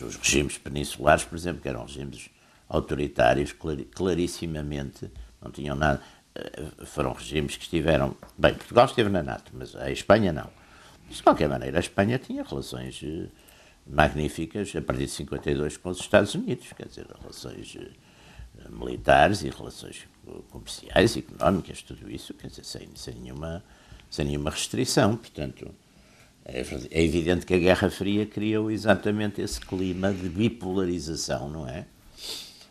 os 0.00 0.16
regimes 0.16 0.58
peninsulares, 0.58 1.24
por 1.24 1.36
exemplo, 1.36 1.60
que 1.60 1.68
eram 1.68 1.82
regimes 1.82 2.30
autoritários, 2.68 3.54
clarissimamente, 3.94 5.10
não 5.40 5.50
tinham 5.50 5.74
nada. 5.74 6.02
Eh, 6.34 6.84
foram 6.84 7.12
regimes 7.12 7.56
que 7.56 7.64
estiveram. 7.64 8.16
Bem, 8.36 8.54
Portugal 8.54 8.86
esteve 8.86 9.08
na 9.08 9.22
NATO, 9.22 9.52
mas 9.54 9.74
a 9.74 9.90
Espanha 9.90 10.32
não. 10.32 10.50
De 11.08 11.22
qualquer 11.22 11.48
maneira, 11.48 11.78
a 11.78 11.80
Espanha 11.80 12.18
tinha 12.18 12.42
relações 12.42 13.00
eh, 13.02 13.26
magníficas 13.86 14.74
a 14.76 14.82
partir 14.82 15.06
de 15.06 15.12
52 15.12 15.78
com 15.78 15.88
os 15.88 15.98
Estados 15.98 16.34
Unidos, 16.34 16.72
quer 16.76 16.86
dizer, 16.86 17.06
relações 17.20 17.76
eh, 17.80 18.68
militares 18.68 19.42
e 19.42 19.50
relações 19.50 20.06
comerciais, 20.50 21.16
económicas, 21.16 21.80
tudo 21.80 22.10
isso, 22.10 22.34
quer 22.34 22.48
dizer, 22.48 22.64
sem, 22.64 22.88
sem, 22.94 23.14
nenhuma, 23.14 23.64
sem 24.10 24.26
nenhuma 24.26 24.50
restrição. 24.50 25.16
Portanto, 25.16 25.74
é, 26.44 26.60
é 26.90 27.02
evidente 27.02 27.46
que 27.46 27.54
a 27.54 27.58
Guerra 27.58 27.88
Fria 27.88 28.26
criou 28.26 28.70
exatamente 28.70 29.40
esse 29.40 29.58
clima 29.60 30.12
de 30.12 30.28
bipolarização, 30.28 31.48
não 31.48 31.66
é? 31.66 31.86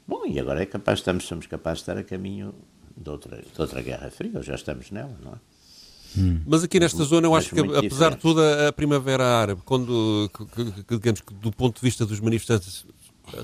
Bom, 0.07 0.25
e 0.25 0.39
agora 0.39 0.61
é 0.61 0.65
capaz, 0.65 0.99
estamos, 0.99 1.25
somos 1.25 1.47
capazes 1.47 1.79
de 1.79 1.83
estar 1.83 1.97
a 1.97 2.03
caminho 2.03 2.53
de 2.95 3.09
outra, 3.09 3.37
de 3.37 3.61
outra 3.61 3.81
Guerra 3.81 4.09
Fria, 4.09 4.31
ou 4.35 4.43
já 4.43 4.55
estamos 4.55 4.89
nela, 4.91 5.15
não 5.23 5.33
é? 5.33 5.35
Hum. 6.17 6.41
Mas 6.47 6.63
aqui 6.63 6.79
nesta 6.79 7.03
zona 7.03 7.27
eu 7.27 7.35
acho 7.35 7.53
que, 7.53 7.59
apesar 7.59 7.81
diferente. 7.81 8.15
de 8.15 8.21
tudo, 8.21 8.41
a 8.41 8.71
Primavera 8.71 9.23
Árabe, 9.23 9.61
quando, 9.65 10.31
digamos 10.89 11.21
que 11.21 11.33
do 11.33 11.51
ponto 11.51 11.75
de 11.75 11.81
vista 11.81 12.05
dos 12.05 12.19
manifestantes, 12.19 12.85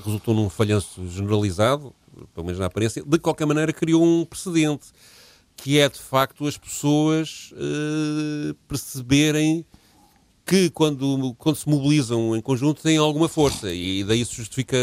resultou 0.04 0.34
num 0.34 0.48
falhanço 0.48 1.06
generalizado, 1.08 1.94
pelo 2.34 2.46
menos 2.46 2.58
na 2.58 2.66
aparência, 2.66 3.02
de 3.04 3.18
qualquer 3.18 3.46
maneira 3.46 3.72
criou 3.72 4.02
um 4.02 4.24
precedente, 4.24 4.86
que 5.56 5.78
é 5.78 5.88
de 5.88 5.98
facto 5.98 6.46
as 6.46 6.56
pessoas 6.56 7.52
uh, 7.52 8.54
perceberem 8.66 9.64
que 10.46 10.68
quando, 10.68 11.34
quando 11.38 11.56
se 11.56 11.66
mobilizam 11.66 12.36
em 12.36 12.40
conjunto 12.40 12.82
têm 12.82 12.98
alguma 12.98 13.28
força 13.28 13.72
e 13.72 14.04
daí 14.04 14.22
se 14.24 14.34
justifica 14.34 14.76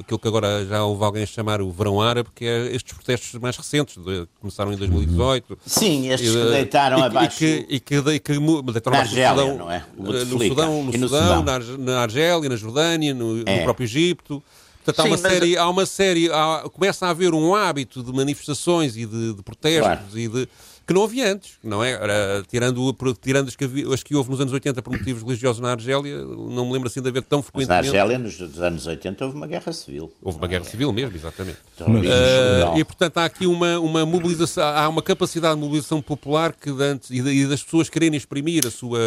aquilo 0.00 0.18
que 0.18 0.28
agora 0.28 0.64
já 0.64 0.82
houve 0.82 1.04
alguém 1.04 1.26
chamar 1.26 1.60
o 1.60 1.70
verão 1.70 2.00
árabe, 2.00 2.30
que 2.34 2.46
é 2.46 2.74
estes 2.74 2.94
protestos 2.94 3.38
mais 3.38 3.54
recentes, 3.56 4.02
de, 4.02 4.26
começaram 4.40 4.72
em 4.72 4.76
2018. 4.76 5.58
Sim, 5.66 6.08
estes 6.08 6.30
que 6.30 6.50
deitaram 6.50 7.00
e, 7.00 7.02
abaixo. 7.02 7.44
E 7.44 7.64
que, 7.64 7.74
e 7.74 7.80
que, 7.80 7.96
e 7.96 8.18
que 8.18 8.32
deitaram 8.72 8.96
na 8.96 8.98
Argélia, 9.00 9.28
Sudão, 9.28 9.58
não 9.58 9.70
é? 9.70 9.84
No 9.96 10.38
Sudão, 10.38 10.82
no, 10.84 10.92
no 10.92 11.08
Sudão, 11.08 11.42
Na, 11.42 11.58
na, 11.58 12.00
Argélia, 12.00 12.48
na 12.48 12.56
Jordânia, 12.56 13.12
no, 13.12 13.42
é. 13.46 13.58
no 13.58 13.64
próprio 13.64 13.84
Egito. 13.84 14.42
Portanto, 14.82 15.06
há 15.06 15.08
uma, 15.08 15.18
série, 15.18 15.56
há 15.56 15.68
uma 15.68 15.86
série, 15.86 16.30
há, 16.30 16.64
começa 16.72 17.06
a 17.06 17.10
haver 17.10 17.32
um 17.32 17.54
hábito 17.54 18.02
de 18.02 18.12
manifestações 18.12 18.96
e 18.96 19.06
de, 19.06 19.34
de 19.34 19.42
protestos 19.42 19.86
claro. 19.86 20.02
e 20.14 20.28
de 20.28 20.48
que 20.86 20.92
não 20.92 21.04
havia 21.04 21.32
antes, 21.32 21.58
não 21.62 21.82
é? 21.82 21.92
Era, 21.92 22.44
tirando, 22.48 22.96
tirando 23.20 23.48
as, 23.48 23.56
que 23.56 23.64
havia, 23.64 23.92
as 23.92 24.02
que 24.02 24.14
houve 24.14 24.30
nos 24.30 24.40
anos 24.40 24.52
80 24.52 24.82
por 24.82 24.92
motivos 24.92 25.22
religiosos 25.22 25.60
na 25.60 25.70
Argélia, 25.72 26.18
não 26.24 26.66
me 26.66 26.72
lembro 26.72 26.88
assim 26.88 27.00
de 27.00 27.08
haver 27.08 27.22
tão 27.22 27.42
frequentemente. 27.42 27.86
Mas 27.86 27.92
na 27.92 28.02
Argélia, 28.02 28.18
nos 28.18 28.60
anos 28.60 28.86
80, 28.86 29.24
houve 29.24 29.36
uma 29.36 29.46
guerra 29.46 29.72
civil. 29.72 30.12
Houve 30.22 30.38
uma 30.38 30.46
guerra 30.46 30.64
civil 30.64 30.92
mesmo, 30.92 31.16
exatamente. 31.16 31.58
uh, 31.80 32.78
e, 32.78 32.84
portanto, 32.84 33.18
há 33.18 33.24
aqui 33.24 33.46
uma, 33.46 33.78
uma 33.78 34.04
mobilização, 34.04 34.64
há 34.64 34.88
uma 34.88 35.02
capacidade 35.02 35.54
de 35.54 35.60
mobilização 35.60 36.02
popular 36.02 36.52
que 36.52 36.70
antes, 36.70 37.10
e, 37.10 37.18
e 37.18 37.46
das 37.46 37.62
pessoas 37.62 37.88
quererem 37.88 38.16
exprimir 38.16 38.66
a 38.66 38.70
sua, 38.70 38.98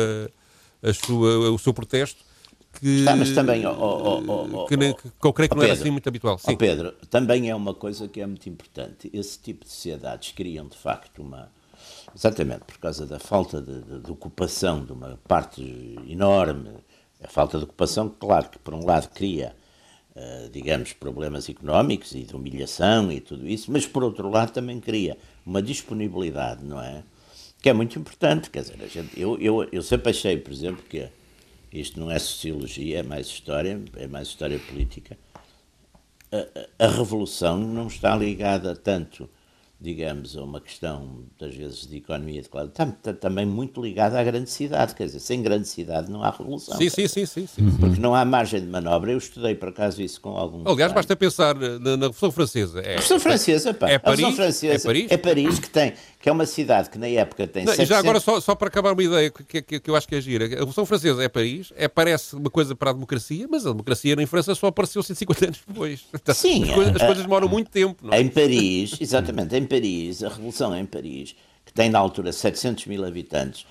a 0.81 0.93
sua, 0.93 1.51
o 1.51 1.59
seu 1.59 1.73
protesto 1.73 2.27
que, 2.79 2.99
Está, 2.99 3.15
mas 3.15 3.31
também, 3.31 3.65
oh, 3.65 3.71
oh, 3.71 4.61
oh, 4.61 4.65
que, 4.67 4.77
que, 4.77 4.93
que, 4.93 5.27
eu 5.27 5.33
creio 5.33 5.49
que 5.49 5.55
não 5.55 5.61
Pedro, 5.61 5.63
era 5.63 5.73
assim 5.73 5.89
muito 5.89 6.07
habitual. 6.07 6.37
Sim. 6.37 6.55
Pedro, 6.55 6.93
também 7.09 7.49
é 7.49 7.55
uma 7.55 7.73
coisa 7.73 8.07
que 8.07 8.21
é 8.21 8.27
muito 8.27 8.47
importante. 8.47 9.09
Esse 9.11 9.39
tipo 9.39 9.65
de 9.65 9.71
sociedades 9.71 10.31
criam, 10.31 10.67
de 10.67 10.77
facto, 10.77 11.21
uma. 11.21 11.51
Exatamente, 12.15 12.61
por 12.61 12.77
causa 12.79 13.05
da 13.05 13.19
falta 13.19 13.61
de, 13.61 13.81
de, 13.81 13.99
de 13.99 14.11
ocupação 14.11 14.83
de 14.83 14.91
uma 14.91 15.19
parte 15.27 15.61
enorme. 16.07 16.71
A 17.23 17.27
falta 17.27 17.57
de 17.57 17.63
ocupação, 17.63 18.09
claro, 18.09 18.49
que 18.49 18.59
por 18.59 18.73
um 18.73 18.85
lado 18.85 19.09
cria, 19.09 19.55
uh, 20.15 20.49
digamos, 20.49 20.93
problemas 20.93 21.49
económicos 21.49 22.13
e 22.13 22.23
de 22.23 22.35
humilhação 22.35 23.11
e 23.11 23.19
tudo 23.19 23.47
isso, 23.47 23.71
mas 23.71 23.85
por 23.87 24.03
outro 24.03 24.29
lado 24.29 24.51
também 24.51 24.79
cria 24.79 25.17
uma 25.45 25.61
disponibilidade, 25.61 26.63
não 26.63 26.81
é? 26.81 27.03
Que 27.61 27.69
é 27.69 27.73
muito 27.73 27.97
importante. 27.97 28.49
Quer 28.49 28.61
dizer, 28.61 28.87
gente, 28.87 29.19
eu, 29.19 29.37
eu, 29.39 29.67
eu 29.71 29.81
sempre 29.81 30.11
achei, 30.11 30.37
por 30.37 30.53
exemplo, 30.53 30.83
que 30.87 31.09
isto 31.71 31.99
não 31.99 32.09
é 32.11 32.19
sociologia, 32.19 32.99
é 32.99 33.03
mais 33.03 33.27
história, 33.27 33.81
é 33.95 34.07
mais 34.07 34.27
história 34.27 34.59
política. 34.59 35.17
A, 36.31 36.85
a 36.85 36.87
revolução 36.87 37.57
não 37.57 37.87
está 37.87 38.15
ligada 38.15 38.75
tanto 38.75 39.29
digamos, 39.79 40.35
a 40.35 40.43
uma 40.43 40.59
questão, 40.59 41.05
muitas 41.05 41.55
vezes, 41.55 41.85
de 41.85 41.97
economia 41.97 42.41
de 42.41 42.49
classe, 42.49 42.69
está, 42.69 42.83
está, 42.83 43.13
também 43.13 43.45
muito 43.45 43.79
ligada 43.79 44.19
à 44.19 44.23
grande 44.23 44.49
cidade. 44.49 44.95
Quer 44.95 45.05
dizer, 45.05 45.19
sem 45.19 45.43
grande 45.43 45.67
cidade 45.67 46.11
não 46.11 46.23
há 46.23 46.31
revolução. 46.31 46.75
Sim, 46.77 46.89
sim, 46.89 47.07
sim, 47.07 47.25
sim, 47.27 47.47
sim. 47.47 47.77
Porque 47.79 47.99
não 48.01 48.15
há 48.15 48.25
margem 48.25 48.59
de 48.59 48.67
manobra. 48.67 49.11
Eu 49.11 49.19
estudei, 49.19 49.53
por 49.53 49.69
acaso, 49.69 50.01
isso 50.01 50.19
com 50.19 50.31
algum. 50.31 50.67
Aliás, 50.67 50.91
basta 50.91 51.15
pensar 51.15 51.53
na, 51.55 51.77
na 51.79 52.07
Revolução 52.07 52.31
Francesa. 52.31 52.79
É, 52.79 52.81
a 52.81 52.89
Revolução 52.89 53.19
Francesa, 53.19 53.73
pá. 53.73 53.89
É 53.89 53.99
Paris, 53.99 54.19
a 54.19 54.27
Revolução 54.29 54.45
Francesa 54.45 54.73
é 54.73 54.79
Paris, 54.79 55.11
é 55.11 55.17
Paris 55.17 55.59
que 55.59 55.69
tem 55.69 55.93
que 56.19 56.27
é 56.27 56.31
uma 56.31 56.45
cidade 56.45 56.89
que 56.89 56.97
na 56.97 57.07
época 57.07 57.47
tem. 57.47 57.63
Não, 57.63 57.73
700... 57.73 57.89
Já 57.89 57.99
agora, 57.99 58.19
só, 58.19 58.39
só 58.39 58.55
para 58.55 58.67
acabar 58.67 58.93
uma 58.93 59.03
ideia 59.03 59.29
que, 59.29 59.61
que, 59.61 59.79
que 59.79 59.89
eu 59.89 59.95
acho 59.95 60.07
que 60.07 60.15
é 60.15 60.21
gira: 60.21 60.45
a 60.45 60.49
Revolução 60.49 60.85
Francesa 60.85 61.23
é 61.23 61.29
Paris, 61.29 61.71
é, 61.75 61.87
parece 61.87 62.35
uma 62.35 62.49
coisa 62.49 62.75
para 62.75 62.89
a 62.89 62.93
democracia, 62.93 63.47
mas 63.49 63.65
a 63.65 63.71
democracia 63.71 64.15
em 64.17 64.25
França 64.25 64.55
só 64.55 64.67
apareceu 64.67 65.03
150 65.03 65.45
anos 65.45 65.59
depois. 65.67 66.05
Sim, 66.33 66.63
as, 66.63 66.71
coisas, 66.71 66.95
as 66.95 67.01
coisas 67.03 67.23
demoram 67.23 67.47
muito 67.47 67.69
tempo. 67.69 68.09
É? 68.11 68.19
Em 68.19 68.29
Paris, 68.29 68.97
exatamente, 69.01 69.55
em 69.55 69.65
Paris, 69.65 70.23
a 70.23 70.29
Revolução 70.29 70.75
em 70.75 70.85
Paris, 70.85 71.35
que 71.65 71.73
tem 71.73 71.89
na 71.89 71.99
altura 71.99 72.31
700 72.31 72.87
mil 72.87 73.05
habitantes, 73.05 73.65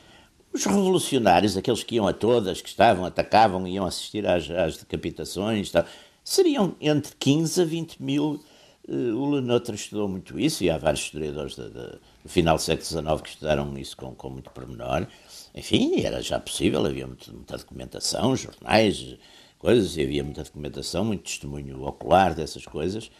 os 0.52 0.64
revolucionários, 0.64 1.56
aqueles 1.56 1.82
que 1.82 1.96
iam 1.96 2.06
a 2.06 2.12
todas, 2.12 2.62
que 2.62 2.68
estavam, 2.68 3.04
atacavam, 3.04 3.66
iam 3.66 3.84
assistir 3.84 4.26
às, 4.26 4.48
às 4.50 4.76
decapitações, 4.78 5.70
tal, 5.70 5.84
seriam 6.24 6.74
entre 6.80 7.12
15 7.18 7.60
a 7.60 7.64
20 7.64 8.02
mil. 8.02 8.42
Uh, 8.88 9.16
o 9.16 9.30
Lenotre 9.30 9.74
estudou 9.74 10.08
muito 10.08 10.38
isso, 10.38 10.62
e 10.62 10.70
há 10.70 10.78
vários 10.78 11.02
historiadores 11.02 11.56
de, 11.56 11.68
de 11.68 11.98
no 12.26 12.28
final 12.28 12.56
do 12.56 12.62
século 12.62 12.84
XIX 12.84 13.22
que 13.22 13.28
estudaram 13.28 13.78
isso 13.78 13.96
com, 13.96 14.12
com 14.12 14.30
muito 14.30 14.50
pormenor. 14.50 15.06
Enfim, 15.54 16.02
era 16.02 16.20
já 16.20 16.40
possível, 16.40 16.84
havia 16.84 17.06
muita, 17.06 17.32
muita 17.32 17.56
documentação, 17.56 18.34
jornais, 18.34 19.16
coisas, 19.60 19.96
e 19.96 20.02
havia 20.02 20.24
muita 20.24 20.42
documentação, 20.42 21.04
muito 21.04 21.22
testemunho 21.22 21.84
ocular 21.84 22.34
dessas 22.34 22.64
coisas. 22.66 23.12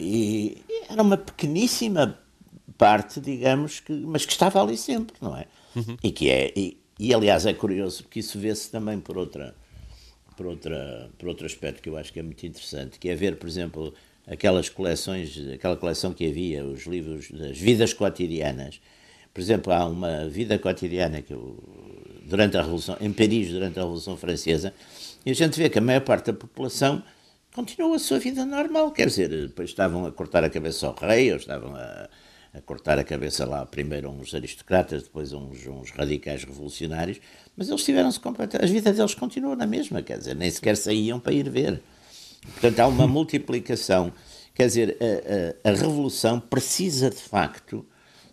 E 0.00 0.62
era 0.88 1.02
uma 1.02 1.18
pequeníssima 1.18 2.18
parte, 2.78 3.20
digamos, 3.20 3.80
que, 3.80 3.92
mas 3.92 4.24
que 4.24 4.32
estava 4.32 4.62
ali 4.62 4.78
sempre, 4.78 5.14
não 5.20 5.36
é? 5.36 5.44
Uhum. 5.76 5.98
E 6.02 6.10
que 6.10 6.30
é, 6.30 6.50
e, 6.56 6.80
e, 6.98 7.12
aliás 7.12 7.44
é 7.44 7.52
curioso 7.52 8.04
porque 8.04 8.20
isso 8.20 8.38
vê-se 8.38 8.70
também 8.70 8.98
por 8.98 9.18
outra, 9.18 9.54
por 10.38 10.46
outra, 10.46 11.10
por 11.18 11.28
outro 11.28 11.44
aspecto 11.44 11.82
que 11.82 11.90
eu 11.90 11.98
acho 11.98 12.14
que 12.14 12.18
é 12.18 12.22
muito 12.22 12.46
interessante, 12.46 12.98
que 12.98 13.10
é 13.10 13.14
ver, 13.14 13.36
por 13.36 13.46
exemplo, 13.46 13.92
aquelas 14.30 14.68
coleções, 14.68 15.36
aquela 15.52 15.76
coleção 15.76 16.12
que 16.12 16.26
havia, 16.26 16.64
os 16.64 16.86
livros 16.86 17.30
das 17.30 17.58
vidas 17.58 17.92
cotidianas. 17.92 18.80
Por 19.32 19.40
exemplo, 19.40 19.72
há 19.72 19.86
uma 19.86 20.28
vida 20.28 20.58
cotidiana 20.58 21.22
que 21.22 21.32
eu, 21.32 21.56
durante 22.24 22.56
a 22.56 22.62
Revolução, 22.62 22.96
em 23.00 23.12
Paris, 23.12 23.50
durante 23.50 23.78
a 23.78 23.82
Revolução 23.82 24.16
Francesa, 24.16 24.74
e 25.24 25.30
a 25.30 25.34
gente 25.34 25.58
vê 25.58 25.68
que 25.68 25.78
a 25.78 25.82
maior 25.82 26.00
parte 26.02 26.26
da 26.26 26.32
população 26.32 27.02
continuou 27.54 27.94
a 27.94 27.98
sua 27.98 28.18
vida 28.18 28.44
normal, 28.44 28.92
quer 28.92 29.06
dizer, 29.06 29.28
depois 29.28 29.70
estavam 29.70 30.06
a 30.06 30.12
cortar 30.12 30.44
a 30.44 30.50
cabeça 30.50 30.86
ao 30.86 30.94
rei, 30.94 31.30
ou 31.30 31.38
estavam 31.38 31.74
a, 31.74 32.08
a 32.52 32.60
cortar 32.60 32.98
a 32.98 33.04
cabeça 33.04 33.44
lá, 33.46 33.64
primeiro 33.64 34.10
uns 34.10 34.34
aristocratas, 34.34 35.04
depois 35.04 35.32
uns, 35.32 35.66
uns 35.66 35.90
radicais 35.90 36.44
revolucionários, 36.44 37.18
mas 37.56 37.68
eles 37.68 37.84
tiveram-se 37.84 38.20
completamente, 38.20 38.70
a 38.70 38.72
vida 38.72 38.92
deles 38.92 39.14
continuou 39.14 39.56
na 39.56 39.66
mesma, 39.66 40.02
quer 40.02 40.18
dizer, 40.18 40.36
nem 40.36 40.50
sequer 40.50 40.76
saíam 40.76 41.18
para 41.18 41.32
ir 41.32 41.48
ver. 41.48 41.80
Portanto, 42.42 42.80
há 42.80 42.86
uma 42.86 43.06
multiplicação. 43.06 44.12
Quer 44.54 44.66
dizer, 44.66 44.96
a, 45.00 45.68
a, 45.68 45.70
a, 45.70 45.74
revolução 45.74 46.40
precisa 46.40 47.10
de 47.10 47.16
facto 47.16 47.86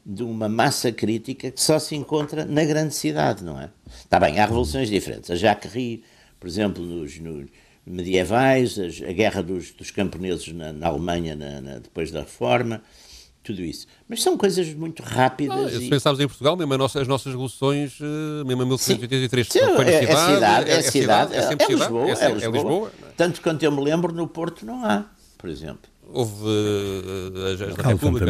de 0.05 0.23
uma 0.23 0.49
massa 0.49 0.91
crítica 0.91 1.51
que 1.51 1.61
só 1.61 1.79
se 1.79 1.95
encontra 1.95 2.45
na 2.45 2.63
grande 2.63 2.95
cidade, 2.95 3.43
não 3.43 3.59
é? 3.59 3.69
Está 3.87 4.19
bem, 4.19 4.39
há 4.39 4.45
revoluções 4.45 4.89
diferentes. 4.89 5.29
A 5.29 5.35
Jacques 5.35 5.71
Rie, 5.71 6.03
por 6.39 6.47
exemplo, 6.47 6.83
nos, 6.83 7.19
nos 7.19 7.45
medievais, 7.85 8.79
a, 8.79 9.09
a 9.09 9.13
guerra 9.13 9.43
dos, 9.43 9.71
dos 9.71 9.91
camponeses 9.91 10.51
na, 10.53 10.73
na 10.73 10.87
Alemanha 10.87 11.35
na, 11.35 11.61
na, 11.61 11.79
depois 11.79 12.11
da 12.11 12.21
Reforma, 12.21 12.81
tudo 13.45 13.61
isso. 13.61 13.85
Mas 14.09 14.23
são 14.23 14.35
coisas 14.35 14.73
muito 14.73 15.03
rápidas. 15.03 15.73
Ah, 15.73 15.77
e... 15.77 15.83
Se 15.83 15.89
pensarmos 15.89 16.19
em 16.19 16.27
Portugal, 16.27 16.57
mesmo 16.57 16.75
nossas, 16.77 17.03
as 17.03 17.07
nossas 17.07 17.31
revoluções, 17.31 17.99
eh, 18.01 18.43
mesmo 18.43 18.63
em 18.63 18.65
1883, 18.65 19.47
Sim. 19.47 19.59
foi 19.59 19.85
na 19.85 19.91
é, 19.91 19.99
cidade. 19.99 20.11
É 20.11 20.11
cidade, 20.25 20.69
é, 20.69 20.73
é, 20.73 20.81
cidade, 20.81 21.33
é, 21.33 21.37
é, 21.37 21.41
é 21.41 21.71
Lisboa, 21.71 22.09
é, 22.09 22.11
é, 22.11 22.31
Lisboa. 22.31 22.51
Lisboa. 22.51 22.91
Tanto 23.17 23.41
quanto 23.41 23.63
eu 23.63 23.71
me 23.71 23.81
lembro, 23.83 24.13
no 24.13 24.27
Porto 24.27 24.65
não 24.65 24.85
há, 24.85 25.05
por 25.37 25.49
exemplo 25.49 25.95
houve 26.11 26.43
uh, 26.43 27.45
as, 27.51 27.75
da 27.75 27.89
República. 27.89 28.25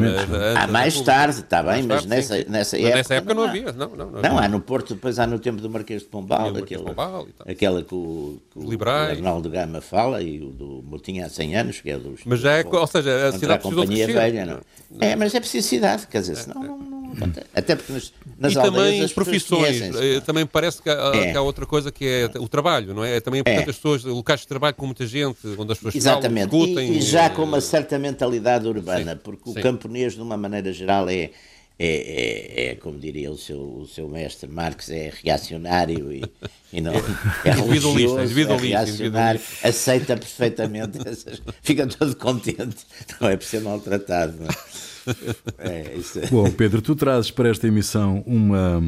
Há 0.57 0.63
ah, 0.63 0.67
mais 0.67 0.99
tarde, 1.01 1.41
está 1.41 1.61
bem, 1.61 1.83
mas 1.83 2.05
tarde, 2.05 2.07
nessa, 2.09 2.37
sim. 2.37 2.45
nessa 2.49 2.77
época. 2.77 2.95
Nessa 2.95 3.13
época 3.15 3.33
não, 3.33 3.43
não 3.43 3.49
havia, 3.49 3.71
não. 3.71 3.89
Não, 3.89 4.11
não, 4.11 4.21
não, 4.21 4.39
há 4.39 4.47
no 4.47 4.59
Porto, 4.59 4.95
depois 4.95 5.19
há 5.19 5.27
no 5.27 5.39
tempo 5.39 5.61
do 5.61 5.69
Marquês 5.69 6.01
de 6.01 6.07
Pombal, 6.07 6.55
aquele, 6.55 6.79
de 6.79 6.85
Pombal 6.85 7.27
aquela 7.45 7.83
que 7.83 7.93
o, 7.93 8.39
que 8.51 8.59
o 8.59 8.89
Arnaldo 8.89 9.49
Gama 9.49 9.81
fala 9.81 10.21
e 10.21 10.41
o 10.41 10.49
do 10.49 10.83
Motinha 10.83 11.25
há 11.25 11.29
100 11.29 11.55
anos, 11.55 11.81
que 11.81 11.89
é 11.89 11.97
dos. 11.97 12.21
Mas 12.25 12.39
já 12.39 12.53
é, 12.53 12.65
ou 12.65 12.87
seja, 12.87 13.27
a 13.27 13.31
cidade 13.33 13.53
a 13.53 13.57
companhia 13.59 14.07
velha, 14.07 14.45
não. 14.45 14.59
É, 14.99 15.15
mas 15.15 15.33
é 15.35 15.39
preciso 15.39 15.67
cidade, 15.67 16.07
quer 16.07 16.21
dizer, 16.21 16.35
senão 16.35 16.61
não 16.63 17.04
até 17.53 17.75
porque 17.75 17.93
nas, 17.93 18.13
nas 18.37 18.51
e 18.53 18.55
também 18.55 19.01
as 19.01 19.13
profissões. 19.13 19.81
Eh, 19.81 20.19
também 20.21 20.45
parece 20.45 20.81
que 20.81 20.89
há, 20.89 21.11
é. 21.13 21.31
que 21.31 21.37
há, 21.37 21.41
outra 21.41 21.65
coisa 21.65 21.91
que 21.91 22.05
é 22.05 22.39
o 22.39 22.47
trabalho, 22.47 22.93
não 22.93 23.03
é? 23.03 23.19
Também 23.19 23.39
é 23.39 23.41
importante 23.41 23.67
é. 23.67 23.69
as 23.69 23.75
pessoas, 23.75 24.03
locais 24.03 24.41
de 24.41 24.47
trabalho 24.47 24.75
com 24.75 24.85
muita 24.85 25.05
gente, 25.05 25.37
onde 25.57 25.71
as 25.71 25.77
pessoas 25.77 25.95
Exatamente. 25.95 26.49
Falam, 26.49 26.65
discutem. 26.65 26.93
E, 26.93 26.97
e 26.97 27.01
já 27.01 27.29
com 27.29 27.43
uma 27.43 27.61
certa 27.61 27.97
mentalidade 27.97 28.67
urbana, 28.67 29.13
sim, 29.13 29.19
porque 29.23 29.51
sim. 29.51 29.59
o 29.59 29.61
camponês, 29.61 30.13
de 30.13 30.21
uma 30.21 30.37
maneira 30.37 30.71
geral, 30.71 31.09
é. 31.09 31.31
É, 31.77 31.87
é, 31.87 32.67
é, 32.67 32.75
como 32.75 32.97
diria 32.97 33.29
o 33.29 33.37
seu, 33.37 33.59
o 33.59 33.85
seu 33.85 34.07
mestre 34.07 34.49
Marx, 34.49 34.89
é 34.89 35.11
reacionário 35.21 36.09
e, 36.09 36.23
e 36.71 36.79
não 36.79 36.93
é, 37.43 37.49
é 37.49 37.51
religioso, 37.51 38.17
é 38.17 38.55
reacionário, 38.55 39.41
aceita 39.61 40.15
perfeitamente, 40.15 40.97
fica 41.61 41.85
todo 41.85 42.15
contente, 42.15 42.77
não 43.19 43.27
é 43.27 43.35
por 43.35 43.43
ser 43.43 43.59
maltratado. 43.59 44.37
Não 44.39 44.47
é? 44.47 44.94
É, 45.57 45.95
isso 45.95 46.19
é. 46.19 46.27
Bom, 46.27 46.49
Pedro, 46.51 46.81
tu 46.81 46.95
trazes 46.95 47.31
para 47.31 47.49
esta 47.49 47.67
emissão 47.67 48.23
uma, 48.25 48.81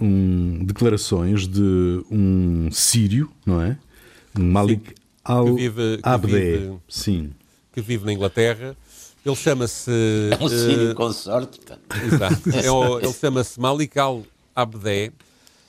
um, 0.00 0.64
declarações 0.64 1.46
de 1.46 2.04
um 2.10 2.68
sírio, 2.70 3.30
não 3.44 3.60
é? 3.60 3.78
Malik 4.38 4.94
al-Abdeh. 5.24 6.72
Sim. 6.88 7.30
Que 7.72 7.80
vive 7.80 8.04
na 8.04 8.12
Inglaterra. 8.12 8.76
Ele 9.24 9.36
chama-se. 9.36 9.90
É 10.30 10.42
um 10.42 10.48
sírio 10.48 10.92
uh, 10.92 10.94
com 10.94 11.12
sorte. 11.12 11.60
Exato. 12.04 12.50
É 12.54 13.04
ele 13.04 13.12
chama-se 13.12 13.60
Malik 13.60 13.98
al-Abdeh. 13.98 15.12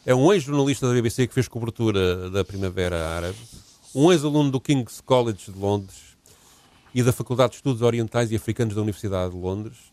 É 0.05 0.15
um 0.15 0.31
ex-jornalista 0.33 0.87
da 0.87 0.93
BBC 0.93 1.27
que 1.27 1.33
fez 1.33 1.47
cobertura 1.47 2.29
da 2.29 2.43
Primavera 2.43 3.07
Árabe. 3.09 3.37
Um 3.93 4.11
ex-aluno 4.11 4.49
do 4.49 4.59
King's 4.59 5.01
College 5.01 5.51
de 5.51 5.59
Londres 5.59 6.11
e 6.93 7.03
da 7.03 7.11
Faculdade 7.11 7.51
de 7.51 7.55
Estudos 7.57 7.81
Orientais 7.81 8.31
e 8.31 8.35
Africanos 8.35 8.73
da 8.73 8.81
Universidade 8.81 9.33
de 9.33 9.39
Londres 9.39 9.90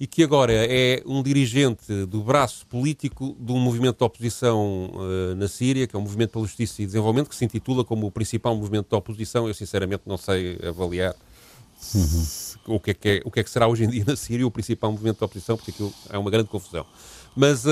e 0.00 0.06
que 0.06 0.24
agora 0.24 0.50
é 0.54 1.02
um 1.04 1.22
dirigente 1.22 2.06
do 2.06 2.22
braço 2.22 2.66
político 2.66 3.36
de 3.38 3.52
um 3.52 3.58
movimento 3.58 3.98
de 3.98 4.04
oposição 4.04 4.90
uh, 4.94 5.34
na 5.36 5.46
Síria, 5.46 5.86
que 5.86 5.94
é 5.94 5.98
um 5.98 6.02
movimento 6.02 6.30
pela 6.30 6.46
justiça 6.46 6.80
e 6.80 6.86
desenvolvimento, 6.86 7.28
que 7.28 7.36
se 7.36 7.44
intitula 7.44 7.84
como 7.84 8.06
o 8.06 8.10
principal 8.10 8.56
movimento 8.56 8.88
de 8.88 8.96
oposição. 8.96 9.46
Eu, 9.46 9.52
sinceramente, 9.52 10.04
não 10.06 10.16
sei 10.16 10.58
avaliar 10.66 11.14
uhum. 11.94 12.26
o, 12.76 12.80
que 12.80 12.92
é 12.92 12.94
que 12.94 13.08
é, 13.10 13.22
o 13.26 13.30
que 13.30 13.40
é 13.40 13.44
que 13.44 13.50
será 13.50 13.68
hoje 13.68 13.84
em 13.84 13.90
dia 13.90 14.04
na 14.06 14.16
Síria 14.16 14.46
o 14.46 14.50
principal 14.50 14.90
movimento 14.90 15.18
de 15.18 15.24
oposição, 15.24 15.58
porque 15.58 15.70
aquilo 15.70 15.92
é 16.08 16.16
uma 16.16 16.30
grande 16.30 16.48
confusão. 16.48 16.86
Mas, 17.36 17.66
uh, 17.66 17.70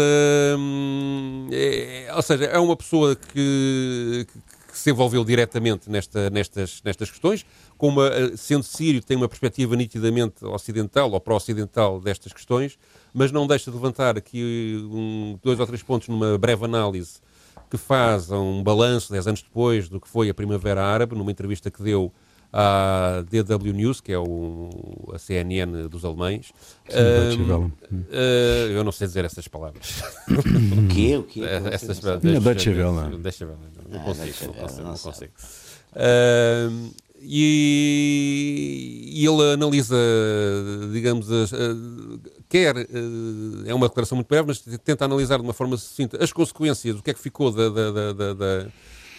é, 1.51 2.13
ou 2.15 2.21
seja, 2.21 2.45
é 2.45 2.59
uma 2.59 2.77
pessoa 2.77 3.17
que, 3.17 4.27
que 4.31 4.39
se 4.77 4.91
envolveu 4.91 5.25
diretamente 5.25 5.91
nesta, 5.91 6.29
nestas, 6.31 6.81
nestas 6.85 7.11
questões, 7.11 7.47
com 7.77 7.89
uma, 7.89 8.11
sendo 8.37 8.63
sírio, 8.63 9.03
tem 9.03 9.17
uma 9.17 9.29
perspectiva 9.29 9.75
nitidamente 9.77 10.45
ocidental 10.45 11.11
ou 11.11 11.21
pró-ocidental 11.21 12.01
destas 12.01 12.33
questões, 12.33 12.79
mas 13.15 13.33
não 13.33 13.47
deixa 13.47 13.71
de 13.71 13.77
levantar 13.77 14.19
aqui 14.19 14.79
um, 14.91 15.39
dois 15.43 15.59
ou 15.59 15.67
três 15.67 15.83
pontos 15.83 16.09
numa 16.09 16.37
breve 16.37 16.65
análise 16.65 17.21
que 17.71 17.77
faz 17.77 18.31
um 18.31 18.63
balanço, 18.63 19.13
dez 19.13 19.27
anos 19.27 19.43
depois, 19.43 19.89
do 19.89 20.01
que 20.01 20.09
foi 20.09 20.29
a 20.31 20.35
Primavera 20.35 20.83
Árabe, 20.83 21.15
numa 21.15 21.31
entrevista 21.31 21.71
que 21.71 21.83
deu 21.83 22.13
à 22.53 23.23
DW 23.31 23.73
News, 23.73 24.01
que 24.01 24.13
é 24.13 24.19
o, 24.19 24.71
a 25.13 25.19
CNN 25.19 25.89
dos 25.89 26.05
alemães. 26.05 26.53
Sim, 26.89 27.43
um, 27.43 27.67
uh, 27.67 27.73
eu 28.71 28.83
não 28.85 28.93
sei 28.93 29.07
dizer 29.07 29.25
essas 29.25 29.47
palavras. 29.49 30.03
o 30.29 30.89
quê? 30.89 31.17
O 31.17 31.23
quê? 31.25 31.43
Essas, 31.71 31.99
deixa, 31.99 32.41
Deutsche 32.41 32.71
Welle. 32.71 33.17
Deixa 33.19 33.45
Welle. 33.45 33.59
Não, 33.91 34.01
consigo, 34.01 34.47
não 34.47 34.55
consigo. 34.55 34.83
Não 34.83 34.97
consigo. 34.97 35.33
Uh, 35.93 36.93
e, 37.21 39.11
e, 39.13 39.27
ele 39.27 39.53
analisa, 39.53 39.97
digamos, 40.93 41.31
as, 41.31 41.51
quer, 42.49 42.77
é 43.67 43.75
uma 43.75 43.89
declaração 43.89 44.17
muito 44.17 44.29
breve, 44.29 44.47
mas 44.47 44.61
tenta 44.85 45.05
analisar 45.05 45.37
de 45.39 45.43
uma 45.43 45.53
forma 45.53 45.77
sucinta 45.77 46.23
as 46.23 46.33
consequências, 46.33 46.97
o 46.97 47.03
que 47.03 47.11
é 47.11 47.15
que 47.15 47.21
ficou 47.21 47.51
da, 47.51 47.69
da, 47.69 48.13
da, 48.13 48.35
da 48.35 48.67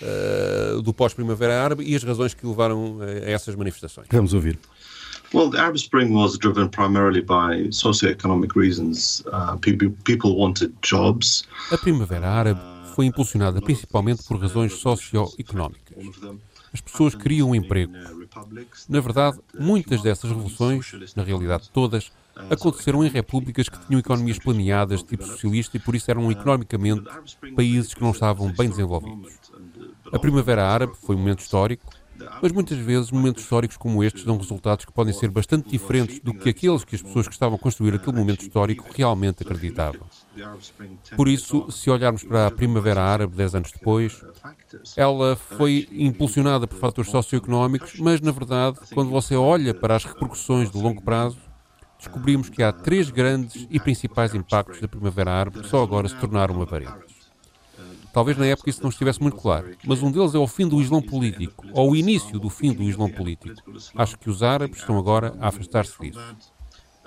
uh, 0.02 0.82
do 0.82 0.94
pós-Primavera 0.94 1.64
Árabe 1.64 1.84
e 1.84 1.96
as 1.96 2.04
razões 2.04 2.34
que 2.34 2.46
levaram 2.46 3.00
a 3.02 3.30
essas 3.30 3.56
manifestações. 3.56 4.08
Vamos 4.12 4.34
ouvir. 4.34 4.60
Well, 5.32 5.52
the 5.52 5.60
Arab 5.60 5.76
Spring 5.76 6.12
was 6.12 6.40
driven 6.40 6.70
primarily 6.70 7.22
by 7.22 7.70
socioeconomic 7.72 8.56
reasons. 8.56 9.24
Uh, 9.28 9.58
people, 9.58 9.92
people 10.04 10.36
wanted 10.36 10.74
jobs. 10.82 11.44
A 11.72 11.78
Primavera 11.78 12.28
Árabe 12.28 12.60
foi 12.96 13.06
impulsionada 13.06 13.62
principalmente 13.62 14.24
por 14.24 14.42
razões 14.42 14.74
socioeconómicas. 14.74 15.98
As 16.74 16.82
pessoas 16.82 17.14
queriam 17.16 17.52
um 17.52 17.56
emprego. 17.56 17.94
Na 18.88 19.00
verdade, 19.00 19.40
muitas 19.58 20.02
dessas 20.02 20.30
revoluções, 20.30 20.92
na 21.16 21.24
realidade 21.24 21.70
todas, 21.72 22.12
aconteceram 22.50 23.04
em 23.04 23.10
repúblicas 23.10 23.70
que 23.70 23.80
tinham 23.86 24.00
economias 24.00 24.40
planeadas 24.40 25.02
de 25.02 25.10
tipo 25.10 25.26
socialista 25.26 25.78
e 25.78 25.80
por 25.80 25.96
isso 25.96 26.10
eram 26.10 26.32
economicamente 26.32 27.04
países 27.56 27.94
que 27.94 28.02
não 28.02 28.12
estavam 28.12 28.52
bem 28.52 28.70
desenvolvidos. 28.70 29.34
A 30.12 30.20
Primavera 30.20 30.66
Árabe 30.66 30.94
foi 31.02 31.16
um 31.16 31.20
momento 31.20 31.40
histórico, 31.40 31.86
mas 32.42 32.52
muitas 32.52 32.78
vezes 32.78 33.12
momentos 33.12 33.44
históricos 33.44 33.78
como 33.78 34.04
estes 34.04 34.24
dão 34.26 34.38
resultados 34.38 34.84
que 34.84 34.92
podem 34.92 35.14
ser 35.14 35.30
bastante 35.30 35.70
diferentes 35.70 36.20
do 36.20 36.34
que 36.34 36.50
aqueles 36.50 36.84
que 36.84 36.96
as 36.96 37.02
pessoas 37.02 37.28
que 37.28 37.34
estavam 37.34 37.56
a 37.56 37.60
construir 37.60 37.94
aquele 37.94 38.18
momento 38.18 38.42
histórico 38.42 38.86
realmente 38.94 39.44
acreditavam. 39.44 40.02
Por 41.16 41.28
isso, 41.28 41.72
se 41.72 41.90
olharmos 41.90 42.24
para 42.24 42.48
a 42.48 42.52
Primavera 42.52 43.02
Árabe 43.02 43.36
dez 43.36 43.56
anos 43.56 43.72
depois, 43.72 44.22
ela 44.98 45.36
foi 45.36 45.88
impulsionada 45.92 46.68
por 46.68 46.78
fatores 46.78 47.12
socioeconómicos, 47.12 48.00
mas 48.00 48.20
na 48.20 48.32
verdade, 48.32 48.80
quando 48.94 49.10
você 49.10 49.36
olha 49.36 49.74
para 49.74 49.96
as 49.96 50.04
repercussões 50.04 50.70
de 50.70 50.78
longo 50.78 51.02
prazo, 51.02 51.38
descobrimos 51.98 52.50
que 52.50 52.64
há 52.64 52.72
três 52.72 53.10
grandes 53.10 53.68
e 53.70 53.80
principais 53.80 54.34
impactos 54.34 54.82
da 54.82 54.88
Primavera 54.88 55.32
Árabe 55.32 55.62
que 55.62 55.68
só 55.68 55.82
agora 55.84 56.08
se 56.08 56.16
tornaram 56.16 56.62
aparentes. 56.62 57.09
Talvez 58.14 58.38
na 58.38 58.46
época 58.46 58.70
isso 58.70 58.82
não 58.82 58.90
estivesse 58.90 59.22
muito 59.22 59.38
claro, 59.38 59.76
mas 59.86 60.02
um 60.02 60.12
deles 60.12 60.34
é 60.34 60.40
o 60.40 60.48
fim 60.48 60.68
do 60.68 60.82
Islão 60.82 61.02
político, 61.02 61.66
ou 61.74 61.92
o 61.92 61.96
início 61.96 62.40
do 62.40 62.50
fim 62.50 62.74
do 62.74 62.84
Islão 62.84 63.10
político. 63.10 63.62
Acho 63.96 64.18
que 64.18 64.30
os 64.30 64.42
árabes 64.42 64.80
estão 64.80 64.98
agora 64.98 65.36
a 65.40 65.48
afastar-se 65.48 66.00
disso. 66.00 66.20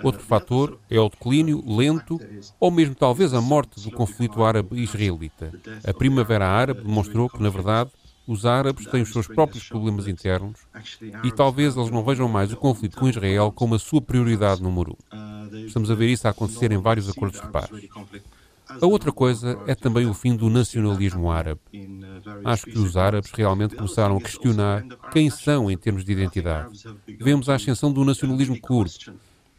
Outro 0.01 0.21
fator 0.21 0.79
é 0.89 0.99
o 0.99 1.09
declínio 1.09 1.63
lento 1.65 2.19
ou 2.59 2.71
mesmo 2.71 2.95
talvez 2.95 3.33
a 3.33 3.41
morte 3.41 3.81
do 3.81 3.91
conflito 3.91 4.43
árabe-israelita. 4.43 5.53
A 5.85 5.93
Primavera 5.93 6.47
Árabe 6.47 6.81
demonstrou 6.81 7.29
que, 7.29 7.41
na 7.41 7.49
verdade, 7.49 7.89
os 8.25 8.45
árabes 8.45 8.85
têm 8.87 9.01
os 9.01 9.11
seus 9.11 9.27
próprios 9.27 9.67
problemas 9.67 10.07
internos 10.07 10.61
e 11.23 11.31
talvez 11.31 11.75
eles 11.75 11.91
não 11.91 12.03
vejam 12.03 12.27
mais 12.27 12.51
o 12.51 12.57
conflito 12.57 12.97
com 12.97 13.07
Israel 13.07 13.51
como 13.51 13.75
a 13.75 13.79
sua 13.79 14.01
prioridade 14.01 14.63
número 14.63 14.97
um. 15.11 15.65
Estamos 15.65 15.91
a 15.91 15.95
ver 15.95 16.09
isso 16.09 16.27
a 16.27 16.31
acontecer 16.31 16.71
em 16.71 16.77
vários 16.77 17.09
acordos 17.09 17.39
de 17.39 17.47
paz. 17.47 17.69
A 18.81 18.85
outra 18.85 19.11
coisa 19.11 19.59
é 19.67 19.75
também 19.75 20.05
o 20.05 20.13
fim 20.13 20.35
do 20.35 20.49
nacionalismo 20.49 21.31
árabe. 21.31 21.59
Acho 22.43 22.65
que 22.65 22.77
os 22.77 22.97
árabes 22.97 23.31
realmente 23.31 23.75
começaram 23.75 24.17
a 24.17 24.21
questionar 24.21 24.85
quem 25.11 25.29
são 25.29 25.69
em 25.69 25.77
termos 25.77 26.03
de 26.03 26.11
identidade. 26.11 26.83
Vemos 27.19 27.49
a 27.49 27.55
ascensão 27.55 27.91
do 27.91 28.03
nacionalismo 28.03 28.59
curdo, 28.59 28.91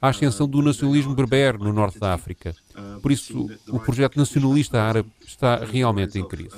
a 0.00 0.09
ascensão 0.09 0.46
do 0.46 0.61
nacionalismo 0.61 1.14
berber 1.14 1.59
no 1.59 1.72
norte 1.72 1.98
da 1.98 2.12
África. 2.12 2.55
Por 3.00 3.11
isso, 3.11 3.48
o 3.68 3.81
projeto 3.81 4.16
nacionalista 4.16 4.83
árabe 4.83 5.09
está 5.27 5.64
realmente 5.64 6.18
em 6.18 6.27
crise. 6.27 6.57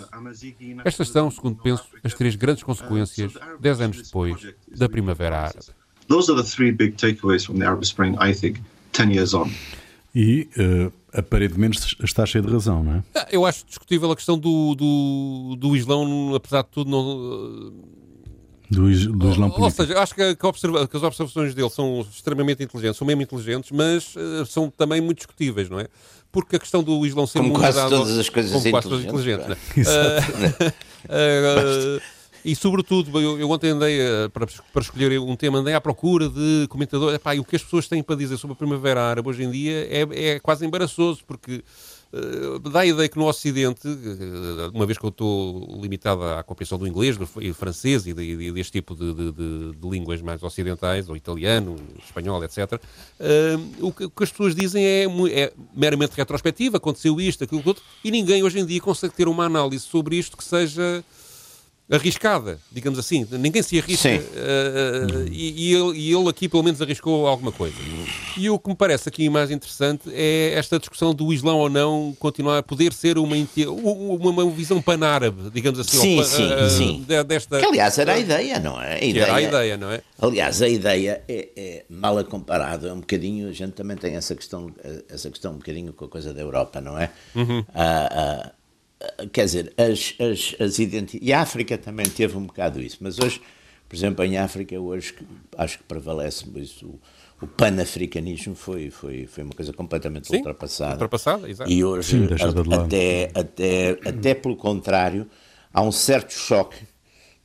Estas 0.84 1.08
são, 1.08 1.30
segundo 1.30 1.62
penso, 1.62 1.84
as 2.02 2.14
três 2.14 2.34
grandes 2.34 2.62
consequências, 2.62 3.32
dez 3.60 3.80
anos 3.80 4.02
depois, 4.02 4.54
da 4.68 4.88
Primavera 4.88 5.38
Árabe. 5.38 5.66
Those 6.08 6.30
are 6.30 6.40
the 6.40 6.48
three 6.48 6.70
big 6.70 6.96
takeaways 6.96 7.44
from 7.44 7.58
the 7.58 7.66
Arab 7.66 7.82
Spring, 7.82 8.16
I 8.20 8.32
think, 8.32 8.60
10 8.92 9.10
years 9.10 9.34
on. 9.34 9.50
E 10.14 10.48
uh, 10.56 10.92
aparentemente 11.16 11.96
está 12.02 12.26
cheio 12.26 12.44
de 12.44 12.52
razão, 12.52 12.82
não 12.82 12.92
é? 12.96 13.04
Ah, 13.14 13.26
eu 13.30 13.46
acho 13.46 13.64
discutível 13.66 14.10
a 14.10 14.16
questão 14.16 14.38
do, 14.38 14.74
do, 14.74 15.56
do 15.58 15.76
Islão, 15.76 16.34
apesar 16.34 16.62
de 16.62 16.68
tudo, 16.68 16.90
não. 16.90 17.72
Do, 18.68 18.80
do 18.80 19.30
Islão 19.30 19.48
político. 19.48 19.62
Ou 19.62 19.70
seja, 19.70 20.00
acho 20.00 20.14
que, 20.14 20.34
que, 20.34 20.46
observa, 20.46 20.88
que, 20.88 20.96
as 20.96 21.02
observações 21.02 21.54
dele 21.54 21.70
são 21.70 22.00
extremamente 22.00 22.64
inteligentes, 22.64 22.98
são 22.98 23.06
mesmo 23.06 23.22
inteligentes, 23.22 23.70
mas 23.70 24.16
uh, 24.16 24.44
são 24.44 24.68
também 24.68 25.00
muito 25.00 25.18
discutíveis, 25.18 25.70
não 25.70 25.78
é? 25.78 25.86
Porque 26.32 26.56
a 26.56 26.58
questão 26.58 26.82
do 26.82 27.06
Islão 27.06 27.26
ser 27.26 27.38
como 27.38 27.54
quase 27.54 27.78
todas 27.88 28.18
as 28.18 28.28
coisas 28.28 28.52
como 28.52 28.70
quase 28.70 28.88
todas 28.88 29.04
inteligentes. 29.04 29.46
inteligentes 29.46 29.92
uh, 29.92 30.66
uh, 31.96 32.15
E, 32.46 32.54
sobretudo, 32.54 33.20
eu, 33.20 33.40
eu 33.40 33.50
ontem 33.50 33.70
andei, 33.70 33.98
uh, 34.00 34.30
para, 34.30 34.46
para 34.46 34.80
escolher 34.80 35.18
um 35.18 35.34
tema, 35.34 35.58
andei 35.58 35.74
à 35.74 35.80
procura 35.80 36.28
de 36.28 36.68
comentadores. 36.68 37.16
Epá, 37.16 37.34
e 37.34 37.40
o 37.40 37.44
que 37.44 37.56
as 37.56 37.64
pessoas 37.64 37.88
têm 37.88 38.04
para 38.04 38.14
dizer 38.14 38.36
sobre 38.36 38.52
a 38.52 38.56
Primavera 38.56 39.02
Árabe 39.02 39.28
hoje 39.28 39.42
em 39.42 39.50
dia 39.50 39.88
é, 39.90 40.34
é 40.34 40.38
quase 40.38 40.64
embaraçoso, 40.64 41.24
porque 41.26 41.64
uh, 42.12 42.60
dá 42.60 42.80
a 42.80 42.86
ideia 42.86 43.08
que 43.08 43.18
no 43.18 43.26
Ocidente, 43.26 43.88
uh, 43.88 44.70
uma 44.72 44.86
vez 44.86 44.96
que 44.96 45.04
eu 45.04 45.08
estou 45.08 45.76
limitado 45.82 46.22
à 46.22 46.44
compreensão 46.44 46.78
do 46.78 46.86
inglês, 46.86 47.16
do 47.16 47.26
francês 47.52 48.06
e, 48.06 48.14
de, 48.14 48.52
deste 48.52 48.74
tipo 48.74 48.94
de, 48.94 49.12
de, 49.12 49.32
de, 49.32 49.72
de, 49.72 49.88
línguas 49.88 50.22
mais 50.22 50.40
ocidentais, 50.40 51.08
ou 51.08 51.16
italiano, 51.16 51.74
espanhol, 51.98 52.44
etc., 52.44 52.80
o 53.80 53.90
que, 53.90 54.04
o, 54.04 54.10
que, 54.10 54.22
as 54.22 54.30
pessoas 54.30 54.54
dizem 54.54 54.86
é, 54.86 55.06
é 55.32 55.52
meramente 55.74 56.12
retrospectiva, 56.16 56.76
aconteceu 56.76 57.20
isto, 57.20 57.42
aquilo, 57.42 57.60
outro, 57.64 57.82
e 58.04 58.10
ninguém 58.12 58.44
hoje 58.44 58.60
em 58.60 58.64
dia 58.64 58.80
consegue 58.80 59.14
ter 59.14 59.26
uma 59.26 59.46
análise 59.46 59.82
sobre 59.82 60.14
isto 60.14 60.36
que 60.36 60.44
seja 60.44 61.04
arriscada, 61.90 62.58
digamos 62.70 62.98
assim. 62.98 63.26
Ninguém 63.30 63.62
se 63.62 63.78
arrisca. 63.78 64.08
Uh, 64.08 65.28
e, 65.30 65.70
e, 65.70 65.74
ele, 65.74 65.98
e, 65.98 66.12
ele, 66.12 66.28
aqui, 66.28 66.48
pelo 66.48 66.62
menos, 66.62 66.82
arriscou 66.82 67.26
alguma 67.26 67.52
coisa. 67.52 67.76
E 68.36 68.50
o 68.50 68.58
que 68.58 68.68
me 68.68 68.74
parece 68.74 69.08
aqui 69.08 69.28
mais 69.30 69.50
interessante 69.50 70.10
é 70.12 70.52
esta 70.54 70.78
discussão 70.78 71.14
do 71.14 71.32
Islão 71.32 71.58
ou 71.58 71.70
não 71.70 72.16
continuar 72.18 72.58
a 72.58 72.62
poder 72.62 72.92
ser 72.92 73.18
uma, 73.18 73.36
uma, 73.36 74.30
uma 74.30 74.50
visão 74.50 74.82
panárabe, 74.82 75.50
digamos 75.50 75.78
assim. 75.78 75.98
Sim, 75.98 76.24
sim, 76.24 76.52
uh, 76.52 76.70
sim. 76.70 77.06
Desta, 77.26 77.60
que, 77.60 77.66
aliás, 77.66 77.96
era 77.98 78.14
a 78.14 78.18
ideia, 78.18 78.58
não 78.58 78.80
é? 78.80 78.94
A 78.94 79.04
ideia, 79.04 79.24
era 79.24 79.34
a 79.34 79.42
ideia, 79.42 79.76
não 79.76 79.90
é? 79.90 80.00
Aliás, 80.20 80.60
a 80.62 80.68
ideia 80.68 81.22
é, 81.28 81.48
é 81.56 81.84
mal 81.88 82.22
comparada, 82.24 82.88
é 82.88 82.92
um 82.92 83.00
bocadinho, 83.00 83.48
a 83.48 83.52
gente 83.52 83.72
também 83.72 83.96
tem 83.96 84.16
essa 84.16 84.34
questão, 84.34 84.72
essa 85.08 85.30
questão 85.30 85.52
um 85.52 85.58
bocadinho 85.58 85.92
com 85.92 86.06
a 86.06 86.08
coisa 86.08 86.34
da 86.34 86.40
Europa, 86.40 86.80
não 86.80 86.98
é? 86.98 87.10
Uhum. 87.34 87.60
Uh, 87.60 88.50
quer 89.32 89.44
dizer, 89.44 89.72
as, 89.76 90.14
as, 90.18 90.56
as 90.60 90.78
identidades. 90.78 91.28
E 91.28 91.32
a 91.32 91.40
África 91.40 91.76
também 91.76 92.06
teve 92.06 92.36
um 92.36 92.44
bocado 92.44 92.80
isso, 92.80 92.98
mas 93.00 93.18
hoje, 93.18 93.40
por 93.88 93.96
exemplo, 93.96 94.24
em 94.24 94.36
África, 94.38 94.78
hoje 94.78 95.14
acho 95.56 95.78
que 95.78 95.84
prevalece 95.84 96.44
isso. 96.56 96.86
O, 96.86 97.00
o 97.42 97.46
panafricanismo 97.46 98.54
foi, 98.54 98.90
foi, 98.90 99.26
foi 99.26 99.44
uma 99.44 99.52
coisa 99.52 99.72
completamente 99.72 100.28
Sim, 100.28 100.38
ultrapassada. 100.38 100.92
Ultrapassada, 100.92 101.50
exato. 101.50 101.70
E 101.70 101.84
hoje, 101.84 102.12
Sim, 102.12 102.28
até, 102.74 103.30
até, 103.34 103.90
até 104.08 104.34
pelo 104.34 104.56
contrário, 104.56 105.28
há 105.72 105.82
um 105.82 105.92
certo 105.92 106.32
choque 106.32 106.78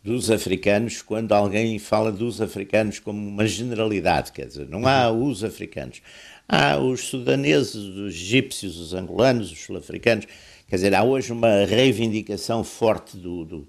dos 0.04 0.32
africanos 0.32 1.02
quando 1.02 1.34
alguém 1.34 1.78
fala 1.78 2.12
dos 2.12 2.42
africanos 2.42 3.00
como 3.00 3.20
uma 3.20 3.46
generalidade, 3.46 4.32
quer 4.32 4.48
dizer, 4.48 4.68
não 4.68 4.88
há 4.88 5.12
os 5.12 5.44
africanos. 5.44 6.02
Há 6.48 6.78
os 6.78 7.02
sudaneses, 7.08 7.76
os 7.76 8.14
egípcios, 8.14 8.78
os 8.78 8.94
angolanos, 8.94 9.52
os 9.52 9.60
sul-africanos. 9.60 10.26
Quer 10.72 10.78
dizer, 10.78 10.96
há 10.96 11.04
hoje 11.04 11.34
uma 11.34 11.66
reivindicação 11.66 12.64
forte 12.64 13.18
do, 13.18 13.44
do 13.44 13.68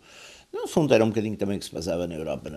no 0.52 0.68
fundo 0.68 0.94
era 0.94 1.04
um 1.04 1.08
bocadinho 1.08 1.36
também 1.36 1.58
que 1.58 1.64
se 1.64 1.70
passava 1.72 2.06
na 2.06 2.14
Europa, 2.14 2.48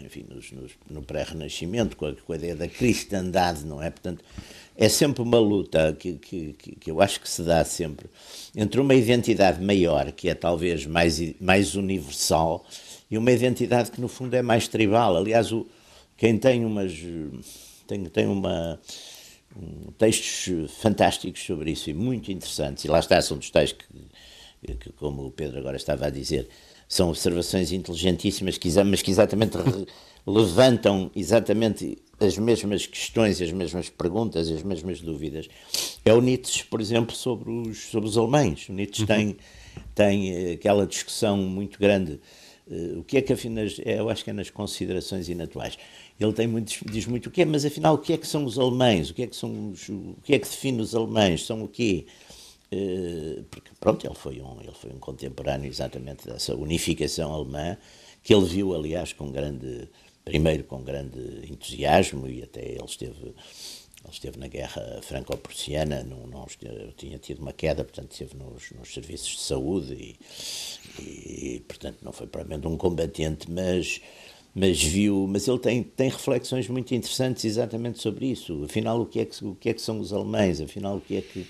enfim, 0.00 0.24
nos, 0.32 0.52
nos, 0.52 0.70
no 0.88 1.02
pré-renascimento, 1.02 1.96
com, 1.96 2.14
com, 2.14 2.32
a 2.32 2.36
ideia 2.36 2.54
da 2.54 2.68
cristandade, 2.68 3.64
não 3.64 3.82
é? 3.82 3.90
Portanto, 3.90 4.22
é 4.76 4.88
sempre 4.88 5.22
uma 5.22 5.40
luta 5.40 5.92
que, 5.98 6.12
que, 6.12 6.52
que, 6.52 6.88
eu 6.88 7.02
acho 7.02 7.20
que 7.20 7.28
se 7.28 7.42
dá 7.42 7.64
sempre 7.64 8.06
entre 8.54 8.80
uma 8.80 8.94
identidade 8.94 9.60
maior, 9.60 10.12
que 10.12 10.28
é 10.28 10.36
talvez 10.36 10.86
mais, 10.86 11.20
mais 11.40 11.74
universal, 11.74 12.64
e 13.10 13.18
uma 13.18 13.32
identidade 13.32 13.90
que 13.90 14.00
no 14.00 14.06
fundo 14.06 14.36
é 14.36 14.42
mais 14.42 14.68
tribal. 14.68 15.16
Aliás, 15.16 15.50
o, 15.50 15.66
quem 16.16 16.38
tem 16.38 16.64
umas. 16.64 16.96
tem, 17.88 18.04
tem 18.04 18.26
uma 18.28 18.78
um, 18.78 18.78
textos 19.98 20.70
fantásticos 20.78 21.42
sobre 21.44 21.72
isso 21.72 21.90
e 21.90 21.94
muito 21.94 22.30
interessantes, 22.30 22.84
e 22.84 22.88
lá 22.88 22.98
está, 22.98 23.20
são 23.20 23.36
dos 23.36 23.50
tais 23.50 23.72
que, 23.72 23.86
que 24.76 24.92
como 24.92 25.26
o 25.26 25.30
Pedro 25.30 25.58
agora 25.58 25.76
estava 25.76 26.06
a 26.06 26.10
dizer, 26.10 26.48
são 26.88 27.08
observações 27.08 27.72
inteligentíssimas, 27.72 28.58
que, 28.58 28.68
mas 28.84 29.02
que 29.02 29.10
exatamente 29.10 29.56
levantam 30.26 31.10
exatamente 31.14 31.98
as 32.18 32.36
mesmas 32.36 32.86
questões, 32.86 33.40
as 33.40 33.50
mesmas 33.52 33.88
perguntas, 33.88 34.50
as 34.50 34.62
mesmas 34.62 35.00
dúvidas. 35.00 35.48
É 36.04 36.12
o 36.12 36.20
Nietzsche, 36.20 36.64
por 36.64 36.80
exemplo, 36.80 37.16
sobre 37.16 37.50
os, 37.50 37.78
sobre 37.78 38.08
os 38.08 38.18
alemães. 38.18 38.68
O 38.68 38.72
Nietzsche 38.72 39.02
uhum. 39.02 39.06
tem, 39.06 39.36
tem 39.94 40.34
eh, 40.34 40.52
aquela 40.52 40.86
discussão 40.86 41.38
muito 41.38 41.78
grande. 41.78 42.20
Uh, 42.68 43.00
o 43.00 43.04
que 43.04 43.16
é 43.16 43.22
que 43.22 43.32
afinal, 43.32 43.64
é, 43.84 43.98
eu 43.98 44.10
acho 44.10 44.22
que 44.22 44.30
é 44.30 44.32
nas 44.32 44.50
considerações 44.50 45.28
inatuais. 45.28 45.78
Ele 46.20 46.32
tem 46.34 46.46
muito, 46.46 46.84
diz 46.84 47.06
muito 47.06 47.28
o 47.28 47.30
que 47.30 47.40
é, 47.40 47.44
mas 47.46 47.64
afinal 47.64 47.94
o 47.94 47.98
que 47.98 48.12
é 48.12 48.18
que 48.18 48.26
são 48.26 48.44
os 48.44 48.58
alemães? 48.58 49.08
O 49.08 49.14
que 49.14 49.22
é 49.22 49.26
que 49.26 49.34
são 49.34 49.70
os, 49.70 49.88
o 49.88 50.16
que 50.22 50.34
é 50.34 50.38
que 50.38 50.46
define 50.46 50.82
os 50.82 50.94
alemães? 50.94 51.46
São 51.46 51.64
o 51.64 51.68
quê? 51.68 52.06
Uh, 52.70 53.42
porque 53.50 53.70
pronto, 53.80 54.06
ele 54.06 54.14
foi 54.14 54.40
um 54.40 54.60
ele 54.60 54.74
foi 54.74 54.92
um 54.92 54.98
contemporâneo 54.98 55.68
exatamente 55.68 56.26
dessa 56.26 56.54
unificação 56.54 57.32
alemã 57.32 57.76
que 58.22 58.32
ele 58.32 58.44
viu 58.44 58.72
aliás 58.76 59.12
com 59.12 59.32
grande 59.32 59.88
primeiro 60.24 60.62
com 60.64 60.80
grande 60.82 61.18
entusiasmo 61.50 62.28
e 62.28 62.44
até 62.44 62.60
ele 62.60 62.84
esteve, 62.84 63.24
ele 63.24 64.12
esteve 64.12 64.38
na 64.38 64.46
guerra 64.46 65.00
franco-prussiana, 65.02 66.04
não, 66.04 66.26
não 66.28 66.46
tinha 66.96 67.18
tido 67.18 67.40
uma 67.40 67.52
queda, 67.52 67.82
portanto 67.82 68.12
esteve 68.12 68.36
nos, 68.36 68.70
nos 68.70 68.94
serviços 68.94 69.30
de 69.30 69.40
saúde 69.40 69.94
e, 69.94 70.16
e, 71.02 71.60
portanto 71.66 71.98
não 72.02 72.12
foi 72.12 72.28
propriamente 72.28 72.68
um 72.68 72.76
combatente, 72.76 73.50
mas 73.50 74.00
mas 74.54 74.82
viu, 74.82 75.26
mas 75.28 75.46
ele 75.46 75.58
tem, 75.58 75.82
tem 75.82 76.08
reflexões 76.08 76.68
muito 76.68 76.94
interessantes 76.94 77.44
exatamente 77.44 78.00
sobre 78.00 78.26
isso. 78.26 78.64
Afinal, 78.64 79.00
o 79.00 79.06
que 79.06 79.20
é 79.20 79.24
que, 79.24 79.44
o 79.44 79.54
que, 79.54 79.68
é 79.68 79.74
que 79.74 79.80
são 79.80 80.00
os 80.00 80.12
alemães? 80.12 80.60
Afinal, 80.60 80.96
o 80.96 81.00
que 81.00 81.16
é 81.16 81.20
que, 81.20 81.40
o 81.40 81.46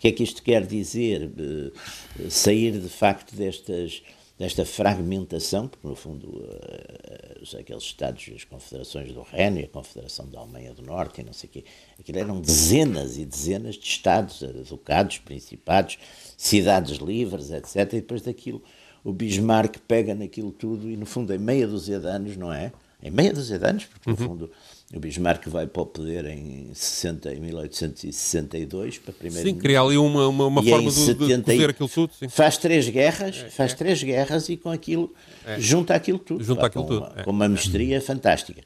que, 0.00 0.08
é 0.08 0.12
que 0.12 0.22
isto 0.22 0.42
quer 0.42 0.66
dizer? 0.66 1.30
Uh, 1.38 2.30
sair 2.30 2.78
de 2.78 2.88
facto 2.88 3.34
destas 3.34 4.02
desta 4.42 4.64
fragmentação, 4.64 5.68
porque 5.68 5.86
no 5.86 5.94
fundo 5.94 6.26
uh, 6.26 7.58
aqueles 7.60 7.84
Estados, 7.84 8.28
as 8.34 8.42
confederações 8.42 9.12
do 9.12 9.22
Reno 9.22 9.60
e 9.60 9.64
a 9.64 9.68
Confederação 9.68 10.28
da 10.28 10.40
Alemanha 10.40 10.72
do 10.72 10.82
Norte 10.82 11.20
e 11.20 11.24
não 11.24 11.32
sei 11.32 11.48
o 11.48 11.52
quê, 11.52 11.64
aquilo 12.00 12.18
eram 12.18 12.40
dezenas 12.40 13.16
e 13.18 13.24
dezenas 13.24 13.76
de 13.76 13.86
Estados, 13.86 14.42
eh, 14.42 14.48
ducados, 14.68 15.18
principados, 15.18 15.96
cidades 16.36 16.98
livres, 16.98 17.52
etc. 17.52 17.76
E 17.76 18.00
depois 18.00 18.22
daquilo 18.22 18.60
o 19.04 19.12
Bismarck 19.12 19.78
pega 19.86 20.14
naquilo 20.14 20.52
tudo 20.52 20.88
e 20.88 20.96
no 20.96 21.06
fundo 21.06 21.32
em 21.34 21.38
meia 21.38 21.66
dúzia 21.66 21.98
de 21.98 22.06
anos, 22.06 22.36
não 22.36 22.52
é? 22.52 22.72
Em 23.02 23.10
meia 23.10 23.32
dúzia 23.32 23.58
de 23.58 23.66
anos, 23.66 23.84
porque 23.84 24.10
no 24.10 24.16
uhum. 24.16 24.28
fundo 24.28 24.50
o 24.94 25.00
Bismarck 25.00 25.48
vai 25.48 25.66
para 25.66 25.82
o 25.82 25.86
poder 25.86 26.26
em, 26.26 26.70
60, 26.72 27.34
em 27.34 27.40
1862 27.40 28.98
para 28.98 29.12
primeiro 29.12 29.48
Sim, 29.48 29.56
criar 29.56 29.82
ali 29.82 29.96
uma, 29.96 30.28
uma, 30.28 30.46
uma 30.46 30.62
forma 30.62 30.90
de, 30.90 30.96
70, 30.96 31.56
de 31.56 31.64
aquilo 31.64 31.88
tudo. 31.88 32.12
Sim. 32.16 32.28
Faz 32.28 32.58
três 32.58 32.88
guerras, 32.88 33.38
é, 33.38 33.50
faz 33.50 33.72
é. 33.72 33.74
três 33.74 34.02
guerras 34.02 34.48
e 34.48 34.56
com 34.56 34.70
aquilo 34.70 35.12
é. 35.46 35.58
junta 35.58 35.94
aquilo 35.94 36.18
tudo. 36.18 36.44
Junta 36.44 36.66
aquilo 36.66 36.84
com, 36.84 36.90
tudo. 36.90 37.06
Uma, 37.06 37.24
com 37.24 37.30
uma 37.30 37.48
mestria 37.48 38.00
fantástica. 38.00 38.62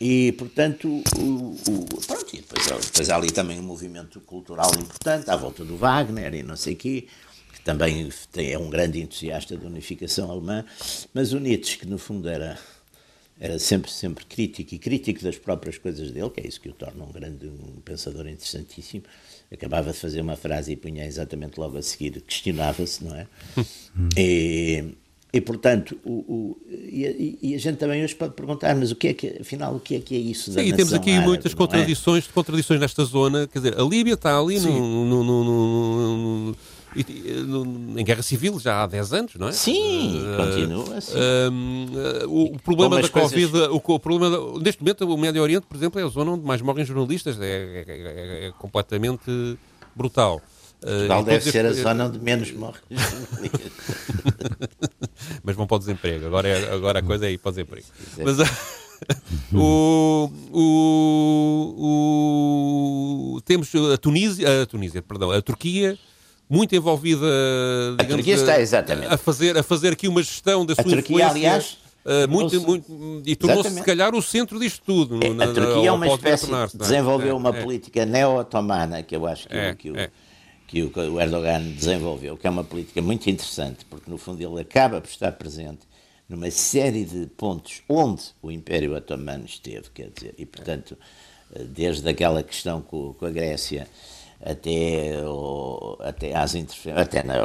E, 0.00 0.32
portanto, 0.32 0.88
o, 1.16 1.20
o, 1.20 1.86
pronto, 2.08 2.26
e 2.34 2.38
depois, 2.38 2.66
depois 2.66 3.08
há 3.08 3.14
ali 3.14 3.30
também 3.30 3.60
um 3.60 3.62
movimento 3.62 4.20
cultural 4.22 4.72
importante 4.76 5.30
à 5.30 5.36
volta 5.36 5.64
do 5.64 5.76
Wagner 5.76 6.34
e 6.34 6.42
não 6.42 6.56
sei 6.56 6.74
o 6.74 6.76
quê, 6.76 7.06
que 7.62 7.64
também 7.64 8.08
é 8.36 8.58
um 8.58 8.68
grande 8.68 9.00
entusiasta 9.00 9.56
da 9.56 9.66
unificação 9.66 10.30
alemã, 10.30 10.64
mas 11.14 11.32
o 11.32 11.38
Nietzsche, 11.38 11.78
que 11.78 11.86
no 11.86 11.96
fundo 11.96 12.28
era 12.28 12.58
era 13.40 13.58
sempre, 13.58 13.90
sempre 13.90 14.24
crítico 14.24 14.72
e 14.72 14.78
crítico 14.78 15.24
das 15.24 15.36
próprias 15.36 15.76
coisas 15.76 16.12
dele, 16.12 16.30
que 16.30 16.40
é 16.40 16.46
isso 16.46 16.60
que 16.60 16.68
o 16.68 16.72
torna 16.72 17.02
um 17.02 17.10
grande 17.10 17.48
um 17.48 17.80
pensador 17.84 18.28
interessantíssimo. 18.28 19.02
Acabava 19.50 19.90
de 19.90 19.98
fazer 19.98 20.20
uma 20.20 20.36
frase 20.36 20.70
e 20.70 20.76
punha 20.76 21.04
exatamente 21.04 21.58
logo 21.58 21.76
a 21.76 21.82
seguir, 21.82 22.20
questionava-se, 22.20 23.04
não 23.04 23.16
é? 23.16 23.26
e, 24.16 24.94
e, 25.32 25.40
portanto, 25.40 25.98
o, 26.04 26.12
o 26.12 26.62
e, 26.68 27.38
e, 27.42 27.54
a 27.56 27.58
gente 27.58 27.78
também 27.78 28.04
hoje 28.04 28.14
pode 28.14 28.34
perguntar, 28.34 28.76
mas 28.76 28.92
o 28.92 28.96
que 28.96 29.08
é 29.08 29.14
que, 29.14 29.38
afinal, 29.40 29.74
o 29.74 29.80
que 29.80 29.96
é 29.96 30.00
que 30.00 30.14
é 30.14 30.18
isso 30.18 30.52
da 30.52 30.62
Sim, 30.62 30.72
temos 30.76 30.92
aqui 30.92 31.10
árabe, 31.10 31.26
muitas 31.26 31.52
contradições, 31.52 32.28
é? 32.28 32.32
contradições 32.32 32.78
nesta 32.78 33.04
zona, 33.04 33.48
quer 33.48 33.58
dizer, 33.58 33.80
a 33.80 33.82
Líbia 33.82 34.14
está 34.14 34.38
ali 34.38 34.60
no, 34.60 35.04
no, 35.04 35.24
no, 35.24 35.44
no 35.44 36.56
em 36.94 38.04
guerra 38.04 38.22
civil 38.22 38.60
já 38.60 38.82
há 38.82 38.86
10 38.86 39.12
anos, 39.12 39.34
não 39.36 39.48
é? 39.48 39.52
Sim, 39.52 40.22
uh, 40.22 40.36
continua 40.36 40.98
assim. 40.98 41.16
Uh, 41.16 42.26
uh, 42.26 42.54
o, 42.54 42.58
problema 42.58 43.00
da 43.00 43.08
Covid, 43.08 43.50
coisas... 43.50 43.68
o, 43.68 43.76
o, 43.76 43.98
problema 43.98 44.28
da, 44.30 44.36
neste 44.60 44.82
momento 44.82 45.08
o 45.08 45.16
Médio 45.16 45.40
Oriente, 45.42 45.64
por 45.66 45.74
exemplo, 45.76 45.98
é 46.00 46.04
a 46.04 46.08
zona 46.08 46.32
onde 46.32 46.44
mais 46.44 46.60
morrem 46.60 46.84
jornalistas, 46.84 47.40
é, 47.40 47.46
é, 47.46 47.84
é, 47.88 48.48
é 48.48 48.52
completamente 48.58 49.56
brutal. 49.94 50.42
Portugal 50.80 51.24
deve 51.24 51.50
ser 51.50 51.64
a 51.64 51.72
zona 51.72 52.04
onde 52.06 52.18
menos 52.18 52.48
jornalistas. 52.48 52.82
Mas 55.42 55.56
vão 55.56 55.66
para 55.66 55.76
o 55.76 55.78
desemprego, 55.78 56.26
agora, 56.26 56.46
é, 56.48 56.74
agora 56.74 56.98
a 56.98 57.02
coisa 57.02 57.26
é 57.26 57.32
ir 57.32 57.38
para 57.38 57.48
o 57.50 57.52
desemprego. 57.52 57.86
Mas, 58.18 58.36
o, 59.54 60.30
o, 60.52 61.72
o, 63.36 63.40
temos 63.42 63.72
a 63.74 63.96
Tunísia, 63.96 64.62
a 64.62 64.66
Tunísia, 64.66 65.00
perdão, 65.02 65.30
a 65.30 65.40
Turquia, 65.40 65.96
muito 66.52 66.76
envolvida, 66.76 67.26
digamos, 67.92 68.12
a, 68.12 68.16
Turquia 68.16 68.34
está, 68.34 68.60
exatamente. 68.60 69.14
a, 69.14 69.16
fazer, 69.16 69.56
a 69.56 69.62
fazer 69.62 69.94
aqui 69.94 70.06
uma 70.06 70.22
gestão 70.22 70.66
da 70.66 70.74
sua 70.74 70.84
a 70.84 70.86
Turquia, 70.86 71.28
aliás, 71.28 71.78
Uh, 72.04 72.28
muito, 72.28 72.60
muito, 72.62 73.22
e 73.24 73.36
tornou-se, 73.36 73.70
se 73.70 73.82
calhar, 73.84 74.12
o 74.12 74.20
centro 74.20 74.58
disto 74.58 74.82
tudo. 74.84 75.20
É, 75.22 75.44
a 75.44 75.54
Turquia 75.54 75.88
é 75.88 75.92
uma 75.92 76.08
espécie, 76.08 76.52
é? 76.52 76.66
desenvolveu 76.74 77.30
é, 77.30 77.34
uma 77.34 77.50
é. 77.50 77.62
política 77.62 78.04
neo-otomana, 78.04 79.04
que 79.04 79.14
eu 79.14 79.24
acho 79.24 79.48
que, 79.48 79.54
é, 79.54 79.72
que, 79.72 79.88
o, 79.88 79.96
é. 79.96 80.10
que, 80.66 80.82
o, 80.82 80.90
que, 80.90 80.98
o, 80.98 81.20
Erdogan 81.20 81.62
desenvolveu, 81.62 82.36
que 82.36 82.44
é 82.44 82.50
uma 82.50 82.64
política 82.64 83.00
muito 83.00 83.30
interessante, 83.30 83.84
porque, 83.84 84.10
no 84.10 84.18
fundo, 84.18 84.42
ele 84.42 84.60
acaba 84.60 85.00
por 85.00 85.08
estar 85.08 85.30
presente 85.30 85.86
numa 86.28 86.50
série 86.50 87.04
de 87.04 87.26
pontos 87.36 87.82
onde 87.88 88.24
o 88.42 88.50
Império 88.50 88.96
Otomano 88.96 89.44
esteve, 89.44 89.88
quer 89.94 90.10
dizer, 90.10 90.34
e, 90.36 90.44
portanto, 90.44 90.98
eh, 91.54 91.62
desde 91.62 92.08
aquela 92.08 92.42
questão 92.42 92.80
com, 92.82 93.14
com 93.14 93.26
a 93.26 93.30
Grécia 93.30 93.86
até, 94.42 95.14
até 96.00 96.34
às 96.36 96.54
até 96.96 97.22
na, 97.22 97.36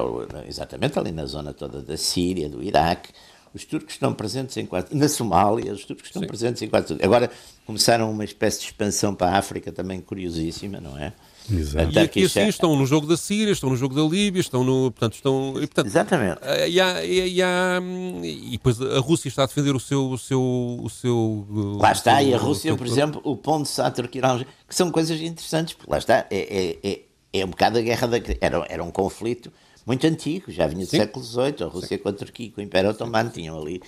exatamente 0.47 0.97
ali 0.97 1.11
na 1.11 1.25
zona 1.25 1.53
toda 1.53 1.81
da 1.81 1.95
Síria, 1.95 2.49
do 2.49 2.63
Iraque, 2.63 3.11
os 3.53 3.63
turcos 3.65 3.93
estão 3.93 4.13
presentes 4.13 4.57
em 4.57 4.65
quase 4.65 4.93
na 4.95 5.07
Somália, 5.07 5.71
os 5.71 5.85
turcos 5.85 6.07
estão 6.07 6.21
Sim. 6.21 6.27
presentes 6.27 6.61
em 6.61 6.67
quase 6.67 6.87
tudo. 6.87 7.03
Agora 7.03 7.29
começaram 7.65 8.09
uma 8.11 8.23
espécie 8.23 8.59
de 8.59 8.65
expansão 8.65 9.15
para 9.15 9.31
a 9.31 9.37
África 9.37 9.71
também 9.71 10.01
curiosíssima, 10.01 10.79
não 10.79 10.97
é? 10.97 11.13
Exato. 11.51 11.91
E 11.93 11.99
aqui 11.99 12.25
assim 12.25 12.47
estão 12.47 12.75
no 12.75 12.85
jogo 12.85 13.07
da 13.07 13.15
Síria, 13.15 13.51
estão 13.51 13.69
no 13.69 13.77
jogo 13.77 13.95
da 13.95 14.01
Líbia, 14.01 14.39
estão 14.39 14.63
no. 14.63 14.91
Portanto, 14.91 15.13
estão, 15.13 15.53
e, 15.57 15.67
portanto, 15.67 15.87
Exatamente. 15.87 16.39
Eh, 16.41 16.69
e, 16.69 16.81
há, 16.81 17.05
e, 17.05 17.41
há, 17.41 17.81
e, 18.23 18.51
depois 18.51 18.81
a 18.81 18.99
Rússia 18.99 19.29
está 19.29 19.43
a 19.43 19.45
defender 19.45 19.75
o 19.75 19.79
seu. 19.79 20.09
O 20.09 20.17
seu, 20.17 20.79
o 20.83 20.89
seu 20.89 21.47
lá 21.79 21.91
está, 21.91 22.17
seu, 22.17 22.27
e 22.27 22.33
a 22.33 22.37
Rússia, 22.37 22.69
seu, 22.69 22.77
por 22.77 22.85
exemplo, 22.85 23.21
o 23.23 23.35
ponto 23.37 23.69
a 23.81 23.89
Turquia, 23.91 24.21
que 24.67 24.75
são 24.75 24.91
coisas 24.91 25.19
interessantes, 25.21 25.73
porque 25.73 25.91
lá 25.91 25.97
está, 25.97 26.25
é, 26.29 26.77
é, 26.83 26.89
é, 26.89 26.99
é 27.33 27.45
um 27.45 27.49
bocado 27.49 27.77
a 27.77 27.81
guerra 27.81 28.07
da. 28.07 28.17
Era, 28.41 28.65
era 28.69 28.83
um 28.83 28.91
conflito 28.91 29.51
muito 29.85 30.05
antigo, 30.05 30.51
já 30.51 30.67
vinha 30.67 30.85
do 30.85 30.89
Sim. 30.89 30.97
século 30.97 31.23
XVIII, 31.23 31.55
a 31.61 31.65
Rússia 31.65 31.97
Sim. 31.97 32.03
com 32.03 32.09
a 32.09 32.13
Turquia, 32.13 32.51
com 32.51 32.59
o 32.59 32.63
Império 32.63 32.89
Otomano, 32.89 33.29
tinham 33.29 33.57
ali 33.59 33.81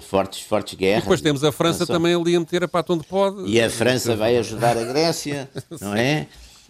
fortes, 0.00 0.40
fortes 0.40 0.74
guerras. 0.74 1.00
E 1.00 1.02
depois 1.02 1.20
temos 1.20 1.44
a 1.44 1.52
França 1.52 1.86
também 1.86 2.14
ali 2.14 2.34
a 2.34 2.40
meter 2.40 2.64
a 2.64 2.68
pata 2.68 2.94
onde 2.94 3.04
pode. 3.04 3.44
E 3.46 3.60
a 3.60 3.68
França 3.68 4.16
vai 4.16 4.38
ajudar 4.38 4.78
a 4.78 4.84
Grécia, 4.84 5.50
não 5.82 5.94
é? 5.94 6.26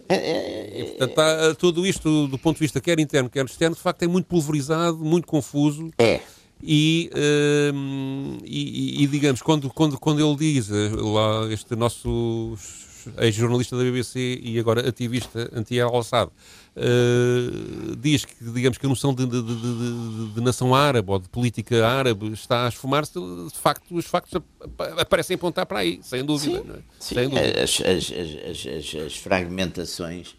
É, 0.07 0.15
é, 0.15 0.81
é, 0.81 0.83
portanto, 0.83 1.09
está, 1.09 1.55
tudo 1.55 1.85
isto, 1.85 2.27
do 2.27 2.37
ponto 2.37 2.57
de 2.57 2.61
vista 2.61 2.79
quer 2.79 2.99
interno, 2.99 3.29
quer 3.29 3.45
externo, 3.45 3.75
de 3.75 3.81
facto 3.81 4.03
é 4.03 4.07
muito 4.07 4.25
pulverizado, 4.27 4.97
muito 4.97 5.27
confuso. 5.27 5.91
É. 5.97 6.19
E, 6.63 7.11
uh, 7.13 8.37
e, 8.43 9.03
e, 9.03 9.07
digamos, 9.07 9.41
quando, 9.41 9.69
quando, 9.69 9.99
quando 9.99 10.25
ele 10.25 10.35
diz, 10.35 10.71
eh, 10.71 10.89
lá, 10.95 11.51
este 11.51 11.75
nosso 11.75 12.57
ex-jornalista 13.19 13.77
da 13.77 13.83
BBC 13.83 14.39
e 14.41 14.57
agora 14.57 14.87
ativista 14.87 15.49
anti-Al-Assad, 15.53 16.31
uh, 16.75 17.95
diz 17.95 18.25
que, 18.25 18.33
digamos 18.51 18.77
que 18.77 18.85
a 18.85 18.89
noção 18.89 19.13
de, 19.13 19.25
de, 19.25 19.41
de, 19.41 20.33
de, 20.33 20.41
nação 20.41 20.75
árabe 20.75 21.09
ou 21.11 21.19
de 21.19 21.29
política 21.29 21.87
árabe 21.87 22.31
está 22.33 22.65
a 22.65 22.69
esfumar-se, 22.69 23.13
de 23.13 23.57
facto, 23.57 23.95
os 23.95 24.05
factos 24.05 24.41
aparecem 24.97 25.35
apontar 25.35 25.65
para 25.65 25.79
aí, 25.79 25.99
sem 26.03 26.23
dúvida. 26.23 26.59
Sim, 26.59 26.69
é? 26.69 26.81
sim. 26.99 27.15
Sem 27.15 27.29
dúvida. 27.29 27.63
As, 27.63 27.81
as, 27.81 28.65
as, 28.67 28.95
as, 29.05 29.17
fragmentações. 29.17 30.35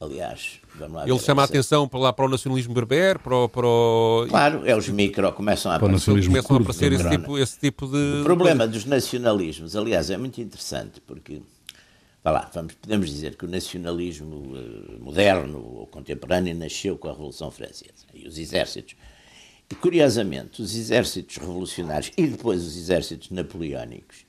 Aliás, 0.00 0.60
vamos 0.76 0.94
lá 0.94 1.08
Ele 1.08 1.18
chama 1.18 1.42
essa... 1.42 1.52
a 1.52 1.54
atenção 1.54 1.88
para 1.88 1.98
lá 1.98 2.12
para 2.12 2.24
o 2.24 2.28
nacionalismo 2.28 2.72
berber, 2.72 3.18
para 3.18 3.34
o, 3.34 3.48
para 3.48 3.66
o... 3.66 4.26
Claro, 4.28 4.62
é 4.64 4.76
os 4.76 4.88
micro, 4.88 5.32
começam 5.32 5.72
a 5.72 5.74
aparecer, 5.74 6.24
começam 6.24 6.56
a 6.56 6.60
aparecer 6.60 6.92
esse, 6.92 7.10
tipo, 7.10 7.36
esse 7.36 7.58
tipo 7.58 7.88
de... 7.88 8.20
O 8.20 8.22
problema 8.22 8.64
dos 8.64 8.84
nacionalismos, 8.84 9.74
aliás, 9.74 10.08
é 10.08 10.16
muito 10.16 10.40
interessante, 10.40 11.00
porque 11.00 11.42
lá, 12.30 12.50
vamos, 12.52 12.74
podemos 12.74 13.08
dizer 13.08 13.36
que 13.36 13.44
o 13.44 13.48
nacionalismo 13.48 14.36
uh, 14.36 15.02
moderno 15.02 15.58
ou 15.58 15.86
contemporâneo 15.86 16.54
nasceu 16.54 16.96
com 16.96 17.08
a 17.08 17.12
Revolução 17.12 17.50
Francesa 17.50 18.06
e 18.14 18.26
os 18.26 18.38
exércitos. 18.38 18.96
E, 19.70 19.74
curiosamente, 19.74 20.62
os 20.62 20.74
exércitos 20.74 21.36
revolucionários 21.36 22.10
e 22.16 22.26
depois 22.26 22.62
os 22.62 22.76
exércitos 22.76 23.30
napoleónicos 23.30 24.26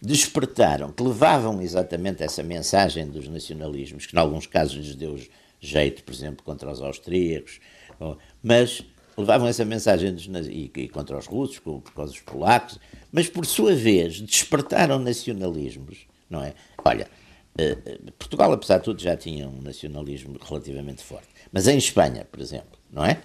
despertaram, 0.00 0.92
que 0.92 1.02
levavam 1.02 1.62
exatamente 1.62 2.22
essa 2.22 2.42
mensagem 2.42 3.08
dos 3.08 3.26
nacionalismos, 3.26 4.04
que 4.04 4.14
em 4.14 4.18
alguns 4.18 4.46
casos 4.46 4.76
lhes 4.76 4.94
deu 4.94 5.18
jeito, 5.58 6.04
por 6.04 6.12
exemplo, 6.12 6.44
contra 6.44 6.70
os 6.70 6.82
austríacos, 6.82 7.58
mas 8.42 8.84
levavam 9.16 9.48
essa 9.48 9.64
mensagem 9.64 10.12
dos, 10.12 10.26
e, 10.26 10.70
e, 10.76 10.88
contra 10.88 11.16
os 11.16 11.26
russos, 11.26 11.58
por 11.58 11.80
causa 11.94 12.12
dos 12.12 12.20
polacos, 12.20 12.78
mas 13.10 13.28
por 13.28 13.46
sua 13.46 13.74
vez 13.74 14.20
despertaram 14.20 14.98
nacionalismos, 14.98 16.06
não 16.28 16.42
é? 16.42 16.52
Olha, 16.84 17.08
eh, 17.56 17.76
eh, 17.84 17.98
Portugal, 18.18 18.52
apesar 18.52 18.78
de 18.78 18.84
tudo, 18.84 19.00
já 19.00 19.16
tinha 19.16 19.48
um 19.48 19.62
nacionalismo 19.62 20.36
relativamente 20.42 21.02
forte, 21.02 21.28
mas 21.52 21.68
em 21.68 21.78
Espanha, 21.78 22.26
por 22.30 22.40
exemplo, 22.40 22.78
não 22.90 23.04
é? 23.04 23.22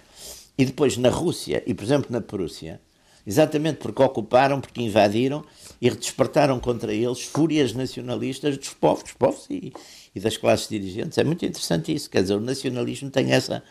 E 0.56 0.64
depois 0.64 0.96
na 0.96 1.08
Rússia 1.08 1.62
e, 1.66 1.74
por 1.74 1.84
exemplo, 1.84 2.12
na 2.12 2.20
Prússia, 2.20 2.80
exatamente 3.26 3.78
porque 3.78 4.02
ocuparam, 4.02 4.60
porque 4.60 4.82
invadiram 4.82 5.44
e 5.80 5.90
despertaram 5.90 6.60
contra 6.60 6.92
eles 6.92 7.22
fúrias 7.22 7.72
nacionalistas 7.72 8.56
dos 8.56 8.74
povos, 8.74 9.02
dos 9.02 9.12
povos 9.12 9.46
e, 9.50 9.72
e 10.14 10.20
das 10.20 10.36
classes 10.36 10.68
dirigentes. 10.68 11.18
É 11.18 11.24
muito 11.24 11.44
interessante 11.44 11.92
isso, 11.92 12.08
quer 12.08 12.22
dizer, 12.22 12.34
o 12.34 12.40
nacionalismo 12.40 13.10
tem 13.10 13.32
essa, 13.32 13.62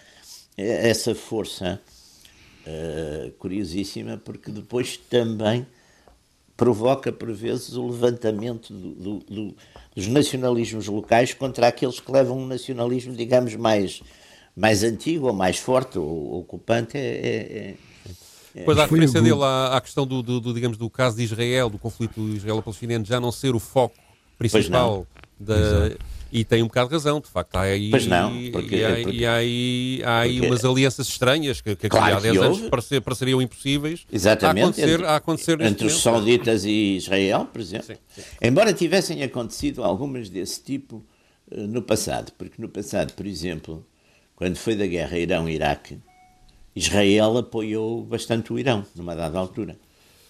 essa 0.57 1.16
força 1.16 1.82
uh, 2.66 3.32
curiosíssima, 3.34 4.18
porque 4.18 4.51
depois 4.51 4.97
também 4.97 5.66
provoca, 6.60 7.10
por 7.10 7.32
vezes, 7.32 7.78
o 7.78 7.88
levantamento 7.88 8.74
do, 8.74 8.89
do, 8.91 9.20
do, 9.20 9.55
dos 9.95 10.07
nacionalismos 10.07 10.88
locais 10.88 11.34
contra 11.34 11.70
aqueles 11.70 12.01
que 12.01 12.12
levam 12.12 12.38
um 12.38 12.45
nacionalismo, 12.45 13.16
digamos, 13.16 13.55
mais, 13.55 14.03
mais 14.53 14.84
antigo 14.84 15.28
ou 15.28 15.34
mais 15.34 15.57
forte 15.57 15.97
ou 15.97 16.41
ocupante. 16.41 16.97
É, 16.97 16.99
é, 17.01 17.76
é, 18.55 18.64
Pois 18.66 18.78
a 18.78 18.84
referência 18.84 19.22
dele 19.22 19.41
à, 19.41 19.78
à 19.78 19.82
questão 19.82 20.05
do, 20.05 20.22
do, 20.22 20.41
do, 20.41 20.53
digamos, 20.53 20.78
do 20.78 20.89
caso 20.89 21.16
de 21.16 21.24
Israel, 21.24 21.70
do 21.70 21.80
conflito 21.80 22.20
israelo-palestiniano, 22.20 23.05
já 23.05 23.22
não 23.22 23.32
ser 23.32 23.55
o 23.55 23.60
foco 23.60 23.95
principal 24.38 25.07
da, 25.39 25.57
Exato. 25.57 25.97
E 26.32 26.44
tem 26.44 26.62
um 26.62 26.68
bocado 26.68 26.90
de 26.90 26.96
razão, 26.96 27.20
de 27.20 27.28
facto. 27.28 27.56
Há 27.56 27.62
aí, 27.62 27.90
pois 27.90 28.06
não, 28.06 28.32
porque, 28.52 28.76
e 28.76 28.86
há, 28.86 28.96
porque, 28.96 29.18
e 29.18 29.26
há 29.26 29.34
aí, 29.36 30.02
há 30.04 30.20
aí 30.20 30.42
umas 30.42 30.64
alianças 30.64 31.08
estranhas 31.08 31.60
que, 31.62 31.76
que 31.76 31.90
claro 31.90 32.18
há 32.18 32.20
10 32.20 32.38
anos 32.38 32.62
parecer, 32.70 33.02
pareceriam 33.02 33.42
impossíveis 33.42 34.06
Exatamente, 34.12 34.64
a 34.64 34.68
acontecer, 34.68 34.94
entre, 34.94 35.06
a 35.06 35.16
acontecer 35.16 35.62
entre 35.62 35.88
os 35.88 36.02
sauditas 36.02 36.66
e 36.66 36.98
Israel, 36.98 37.46
por 37.52 37.60
exemplo. 37.60 37.88
Sim, 37.88 37.98
sim. 38.16 38.22
Embora 38.42 38.74
tivessem 38.74 39.24
acontecido 39.24 39.84
algumas 39.84 40.30
desse 40.30 40.62
tipo 40.62 41.04
uh, 41.52 41.68
no 41.68 41.82
passado, 41.82 42.32
porque 42.38 42.62
no 42.62 42.70
passado, 42.70 43.14
por 43.14 43.26
exemplo, 43.26 43.86
quando 44.36 44.56
foi 44.56 44.76
da 44.76 44.86
guerra 44.86 45.18
Irão-Iraque, 45.18 46.00
Israel 46.76 47.38
apoiou 47.38 48.04
bastante 48.04 48.54
o 48.54 48.60
Irão, 48.60 48.86
numa 48.96 49.16
dada 49.16 49.38
altura, 49.38 49.78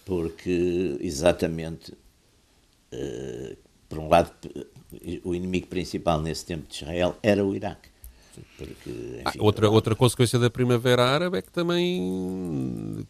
porque 0.05 0.97
exatamente, 1.01 1.91
uh, 1.91 3.57
por 3.89 3.99
um 3.99 4.07
lado, 4.07 4.31
o 5.23 5.33
inimigo 5.33 5.67
principal 5.67 6.21
nesse 6.21 6.45
tempo 6.45 6.67
de 6.69 6.75
Israel 6.75 7.17
era 7.21 7.43
o 7.43 7.55
Iraque. 7.55 7.89
Porque, 8.57 9.21
ah, 9.25 9.29
enfim, 9.29 9.39
ah, 9.39 9.43
outra, 9.43 9.69
outra 9.69 9.95
consequência 9.95 10.39
da 10.39 10.49
Primavera 10.49 11.03
Árabe 11.03 11.39
é 11.39 11.41
que 11.41 11.51
também 11.51 13.05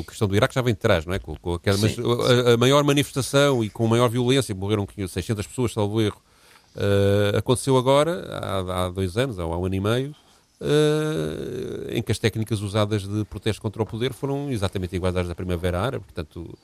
a 0.00 0.04
questão 0.04 0.26
do 0.26 0.34
Iraque 0.34 0.54
já 0.54 0.62
vem 0.62 0.74
de 0.74 0.80
trás, 0.80 1.04
não 1.06 1.14
é? 1.14 1.18
Com, 1.18 1.36
com 1.36 1.54
aquela, 1.54 1.78
mas 1.78 1.96
a, 1.98 2.54
a, 2.54 2.56
maior 2.56 2.82
manifestação 2.82 3.62
e 3.62 3.70
com 3.70 3.86
maior 3.86 4.08
violência, 4.08 4.54
morreram 4.54 4.86
600 4.86 5.46
pessoas, 5.46 5.72
salvo 5.72 6.00
erro, 6.00 6.20
uh, 6.74 7.36
aconteceu 7.36 7.76
agora, 7.76 8.26
há, 8.28 8.86
há, 8.86 8.88
dois 8.88 9.16
anos, 9.16 9.38
há 9.38 9.46
um 9.46 9.64
ano 9.64 9.74
e 9.74 9.80
meio, 9.80 10.16
uh, 10.60 11.90
em 11.90 12.02
que 12.02 12.10
as 12.10 12.18
técnicas 12.18 12.60
usadas 12.60 13.06
de 13.06 13.24
protesto 13.24 13.62
contra 13.62 13.82
o 13.82 13.86
poder 13.86 14.12
foram 14.12 14.50
exatamente 14.50 14.96
iguais 14.96 15.14
às 15.16 15.28
da 15.28 15.34
Primavera 15.34 15.80
Árabe, 15.80 16.04
portanto 16.04 16.58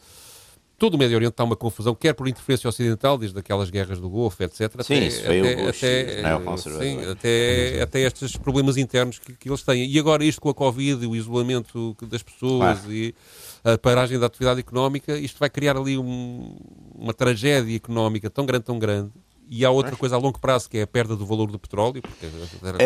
todo 0.83 0.95
o 0.95 0.99
Médio 0.99 1.16
Oriente 1.16 1.35
está 1.35 1.45
uma 1.45 1.55
confusão, 1.55 1.95
quer 1.95 2.12
por 2.12 2.26
interferência 2.26 2.68
ocidental, 2.68 3.16
desde 3.16 3.39
aquelas 3.39 3.70
guerras 3.70 4.01
do 4.01 4.11
Golfo, 4.11 4.43
etc. 4.43 4.83
Sim, 4.83 4.97
até, 4.97 5.07
isso 5.07 5.22
foi 5.22 5.39
até, 5.39 5.53
o 5.53 5.64
Bush, 5.64 5.76
até, 5.85 6.22
não, 6.22 6.57
sim, 6.57 7.05
até, 7.09 7.83
até 7.83 8.01
estes 8.01 8.37
problemas 8.37 8.76
internos 8.76 9.20
que, 9.20 9.33
que, 9.33 9.49
eles 9.49 9.62
têm. 9.62 9.89
E 9.89 9.97
agora 9.97 10.24
isto 10.24 10.41
com 10.41 10.49
a 10.49 10.55
Covid, 10.55 11.07
o 11.07 11.14
isolamento 11.14 11.97
das 12.03 12.20
pessoas 12.24 12.80
claro. 12.80 12.93
e 12.93 13.14
a 13.62 13.78
paragem 13.78 14.18
da 14.18 14.26
atividade 14.26 14.59
económica, 14.59 15.16
isto 15.16 15.39
vai 15.39 15.49
criar 15.49 15.76
ali 15.76 15.97
um, 15.97 16.57
uma 16.97 17.14
tragédia 17.14 17.76
económica 17.76 18.28
tão 18.28 18.45
grande, 18.45 18.64
tão 18.64 18.76
grande, 18.76 19.12
e 19.55 19.67
há 19.67 19.71
outra 19.71 19.95
coisa 19.95 20.17
a 20.17 20.19
longo 20.19 20.39
prazo 20.39 20.71
que 20.71 20.79
é 20.79 20.83
a 20.83 20.87
perda 20.87 21.15
do 21.15 21.27
valor 21.27 21.51
do 21.51 21.59
petróleo. 21.59 22.03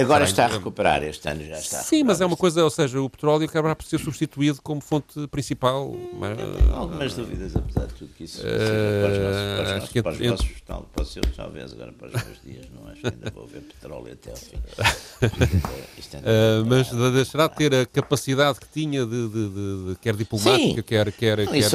Agora 0.03 0.25
está 0.25 0.47
a 0.47 0.49
recuperar, 0.49 1.01
este 1.05 1.29
ano 1.29 1.45
já 1.45 1.59
está. 1.59 1.79
Sim, 1.79 2.03
mas 2.03 2.21
é 2.21 2.27
uma 2.27 2.37
coisa, 2.37 2.65
ou 2.65 2.71
seja, 2.71 3.01
o 3.01 3.09
petróleo 3.09 3.45
acabará 3.45 3.77
por 3.77 3.85
ser 3.85 4.01
substituído 4.01 4.61
como 4.61 4.81
fonte 4.81 5.29
principal. 5.29 5.97
Mas, 6.19 6.37
tenho 6.37 6.75
algumas 6.75 7.15
dúvidas, 7.15 7.55
apesar 7.55 7.87
de 7.87 7.95
tudo 7.95 8.13
que 8.15 8.25
isso 8.25 8.41
uh, 8.41 8.43
para 8.43 9.13
os 9.13 9.21
nossos, 9.21 9.93
para 9.93 10.11
nossos, 10.13 10.47
os 10.51 11.07
nossos 11.17 11.37
talvez 11.37 11.73
agora 11.73 11.93
para 11.93 12.09
os 12.09 12.25
meus 12.25 12.43
dias, 12.43 12.67
não 12.75 12.91
acho 12.91 13.01
que 13.01 13.07
ainda 13.07 13.31
vou 13.31 13.47
ver 13.47 13.61
petróleo 13.61 14.13
até 14.13 14.31
ao 14.33 14.37
fim. 14.37 14.57
uh, 16.19 16.67
mas 16.67 16.91
deixará 17.13 17.47
de 17.47 17.55
ter 17.55 17.73
a 17.77 17.87
capacidade 17.87 18.59
que 18.59 18.67
tinha 18.73 19.07
de, 19.07 19.29
de, 19.29 19.49
de, 19.49 19.89
de 19.91 19.97
quer 20.01 20.17
diplomática, 20.17 20.83
quer, 20.83 21.13
quer, 21.13 21.47
quer, 21.47 21.71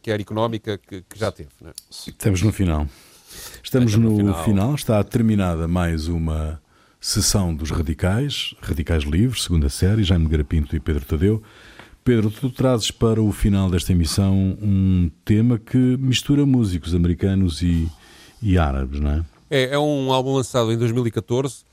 quer 0.00 0.20
económica 0.20 0.78
que, 0.78 1.02
que 1.02 1.18
já 1.18 1.30
teve. 1.30 1.50
É? 1.62 1.72
Estamos 1.90 2.40
no 2.40 2.52
final. 2.52 2.86
Estamos 3.72 3.96
no 3.96 4.14
final. 4.14 4.44
final, 4.44 4.74
está 4.74 5.02
terminada 5.02 5.66
mais 5.66 6.06
uma 6.06 6.60
sessão 7.00 7.54
dos 7.54 7.70
Radicais, 7.70 8.54
Radicais 8.60 9.02
Livres, 9.02 9.44
segunda 9.44 9.70
série, 9.70 10.04
Jaime 10.04 10.28
Garapinto 10.28 10.76
e 10.76 10.78
Pedro 10.78 11.06
Tadeu. 11.06 11.42
Pedro, 12.04 12.30
tu 12.30 12.50
trazes 12.50 12.90
para 12.90 13.22
o 13.22 13.32
final 13.32 13.70
desta 13.70 13.92
emissão 13.92 14.58
um 14.60 15.10
tema 15.24 15.58
que 15.58 15.78
mistura 15.78 16.44
músicos 16.44 16.94
americanos 16.94 17.62
e, 17.62 17.90
e 18.42 18.58
árabes, 18.58 19.00
não 19.00 19.10
é? 19.10 19.24
é? 19.48 19.62
É 19.70 19.78
um 19.78 20.12
álbum 20.12 20.34
lançado 20.34 20.70
em 20.70 20.76
2014, 20.76 21.64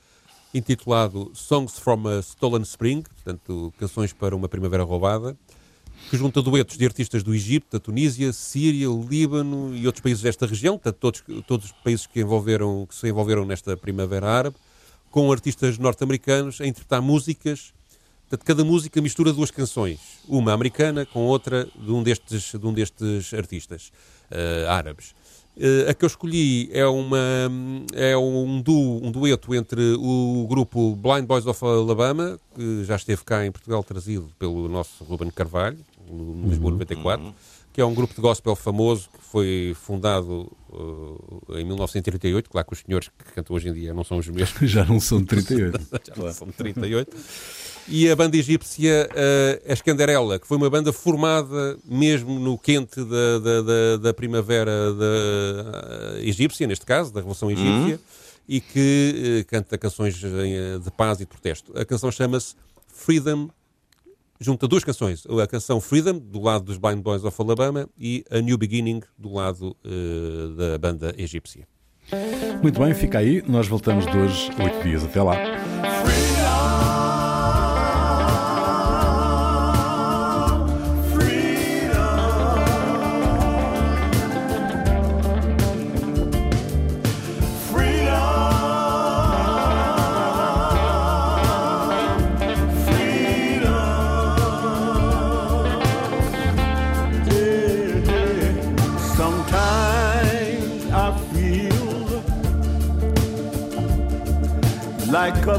intitulado 0.54 1.30
Songs 1.34 1.78
from 1.78 2.08
a 2.08 2.20
Stolen 2.20 2.62
Spring, 2.62 3.02
portanto, 3.02 3.74
canções 3.78 4.14
para 4.14 4.34
uma 4.34 4.48
primavera 4.48 4.84
roubada 4.84 5.36
que 6.08 6.16
junta 6.16 6.40
duetos 6.40 6.76
de 6.76 6.84
artistas 6.84 7.22
do 7.22 7.34
Egito, 7.34 7.66
da 7.72 7.78
Tunísia, 7.78 8.32
Síria, 8.32 8.88
Líbano 8.88 9.74
e 9.76 9.86
outros 9.86 10.02
países 10.02 10.22
desta 10.22 10.46
região, 10.46 10.78
portanto, 10.78 10.96
todos, 10.96 11.22
todos 11.46 11.66
os 11.66 11.72
países 11.72 12.06
que, 12.06 12.20
envolveram, 12.20 12.86
que 12.88 12.94
se 12.94 13.08
envolveram 13.08 13.44
nesta 13.44 13.76
Primavera 13.76 14.28
Árabe, 14.28 14.56
com 15.10 15.30
artistas 15.30 15.78
norte-americanos 15.78 16.60
a 16.60 16.66
interpretar 16.66 17.02
músicas. 17.02 17.72
Portanto, 18.28 18.46
cada 18.46 18.64
música 18.64 19.00
mistura 19.00 19.32
duas 19.32 19.50
canções, 19.50 19.98
uma 20.28 20.52
americana 20.52 21.04
com 21.04 21.26
outra 21.26 21.68
de 21.76 21.90
um 21.90 22.02
destes, 22.02 22.52
de 22.52 22.64
um 22.64 22.72
destes 22.72 23.34
artistas 23.34 23.92
uh, 24.30 24.68
árabes. 24.68 25.14
Uh, 25.56 25.90
a 25.90 25.94
que 25.94 26.04
eu 26.04 26.06
escolhi 26.06 26.70
é, 26.72 26.86
uma, 26.86 27.18
é 27.92 28.16
um, 28.16 28.62
du, 28.62 29.00
um 29.02 29.10
dueto 29.10 29.52
entre 29.52 29.94
o 29.98 30.46
grupo 30.48 30.94
Blind 30.94 31.26
Boys 31.26 31.44
of 31.44 31.64
Alabama, 31.64 32.38
que 32.54 32.84
já 32.84 32.94
esteve 32.94 33.24
cá 33.24 33.44
em 33.44 33.50
Portugal, 33.50 33.82
trazido 33.82 34.30
pelo 34.38 34.68
nosso 34.68 35.02
Ruben 35.02 35.30
Carvalho, 35.30 35.78
Lisboa 36.44 36.72
94, 36.72 37.26
uhum. 37.26 37.34
que 37.72 37.80
é 37.80 37.84
um 37.84 37.94
grupo 37.94 38.14
de 38.14 38.20
gospel 38.20 38.56
famoso 38.56 39.08
que 39.10 39.24
foi 39.24 39.76
fundado 39.80 40.50
uh, 40.70 41.58
em 41.58 41.64
1938. 41.64 42.50
Claro 42.50 42.66
que 42.66 42.72
os 42.72 42.80
senhores 42.80 43.08
que 43.08 43.32
cantam 43.32 43.56
hoje 43.56 43.68
em 43.68 43.72
dia 43.72 43.94
não 43.94 44.04
são 44.04 44.18
os 44.18 44.28
mesmos. 44.28 44.58
Já 44.70 44.84
não 44.84 45.00
são 45.00 45.20
de 45.20 45.26
38. 45.26 45.80
Já 46.06 46.22
não 46.22 46.32
são 46.32 46.46
de 46.48 46.54
38. 46.54 47.16
E 47.88 48.08
a 48.08 48.14
banda 48.14 48.36
egípcia 48.36 49.08
uh, 49.10 49.72
Escandarela, 49.72 50.38
que 50.38 50.46
foi 50.46 50.56
uma 50.56 50.70
banda 50.70 50.92
formada 50.92 51.76
mesmo 51.84 52.38
no 52.38 52.56
quente 52.56 53.02
da, 53.04 53.38
da, 53.38 53.62
da, 53.62 53.96
da 53.96 54.14
primavera 54.14 54.92
da, 54.92 56.16
uh, 56.16 56.18
egípcia, 56.18 56.66
neste 56.66 56.86
caso, 56.86 57.12
da 57.12 57.20
Revolução 57.20 57.50
Egípcia, 57.50 57.96
uhum. 57.96 57.98
e 58.48 58.60
que 58.60 59.40
uh, 59.42 59.46
canta 59.48 59.76
canções 59.76 60.14
de 60.14 60.90
paz 60.96 61.18
e 61.18 61.20
de 61.20 61.26
protesto. 61.26 61.76
A 61.76 61.84
canção 61.84 62.12
chama-se 62.12 62.54
Freedom 62.86 63.50
junta 64.40 64.66
duas 64.66 64.82
canções, 64.82 65.24
a 65.26 65.46
canção 65.46 65.80
Freedom, 65.80 66.18
do 66.18 66.40
lado 66.40 66.64
dos 66.64 66.78
Blind 66.78 67.00
Boys 67.02 67.24
of 67.24 67.36
Alabama, 67.40 67.88
e 67.98 68.24
A 68.30 68.40
New 68.40 68.56
Beginning, 68.56 69.02
do 69.18 69.32
lado 69.32 69.76
uh, 69.84 70.54
da 70.54 70.78
banda 70.78 71.14
egípcia. 71.18 71.68
Muito 72.62 72.80
bem, 72.80 72.94
fica 72.94 73.18
aí. 73.18 73.42
Nós 73.46 73.68
voltamos 73.68 74.06
de 74.06 74.16
hoje, 74.16 74.50
oito 74.58 74.82
dias. 74.82 75.04
Até 75.04 75.22
lá. 75.22 75.36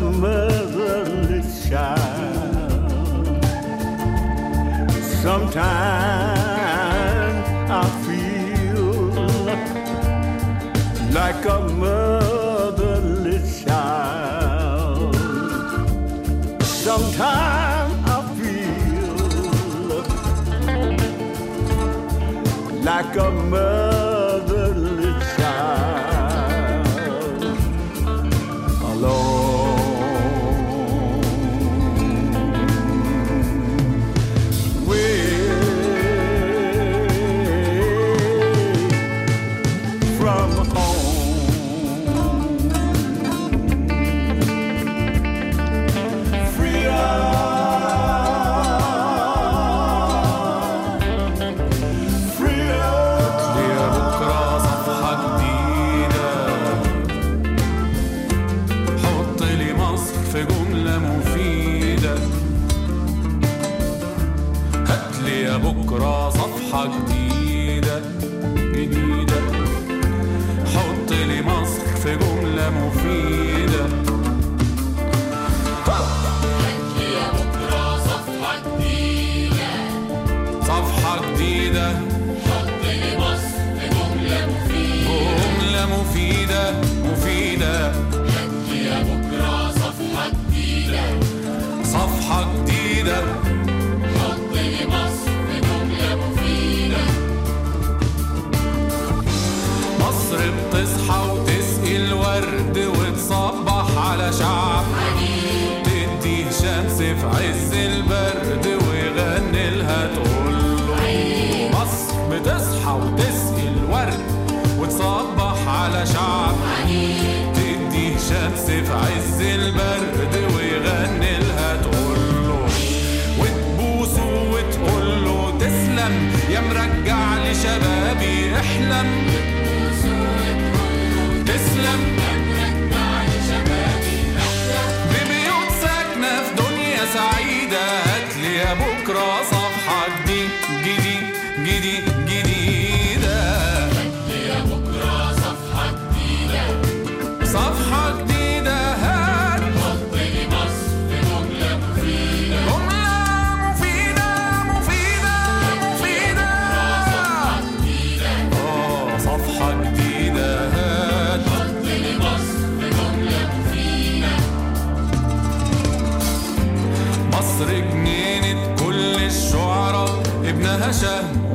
motherly 0.02 1.42
child. 1.70 3.46
Sometimes 5.22 6.42
I 7.70 7.84
feel 8.06 9.12
like 11.14 11.46
a 11.46 11.60
motherly 11.84 13.40
child. 13.64 15.16
Sometimes 16.64 17.94
I 18.06 18.18
feel 18.38 18.72
like 22.84 23.16
a 23.16 23.32
motherless 23.32 23.91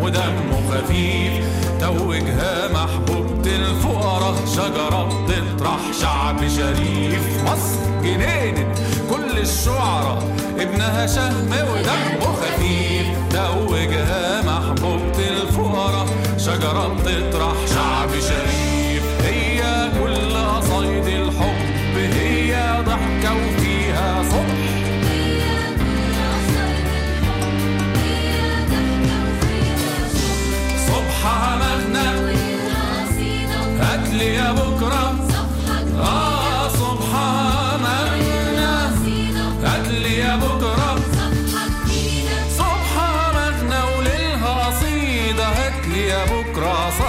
ودمه 0.07 0.71
خفيف 0.71 1.45
توجها 1.81 2.69
محبوبة 2.73 3.57
الفقراء 3.57 4.35
شجرة 4.47 5.27
بتطرح 5.29 5.81
شعب 6.01 6.49
شريف. 6.49 7.43
مصر 7.45 8.03
جنينة 8.03 8.75
كل 9.11 9.39
الشعراء 9.39 10.23
ابنها 10.59 11.07
شهم 11.07 11.51
ودم 11.53 12.06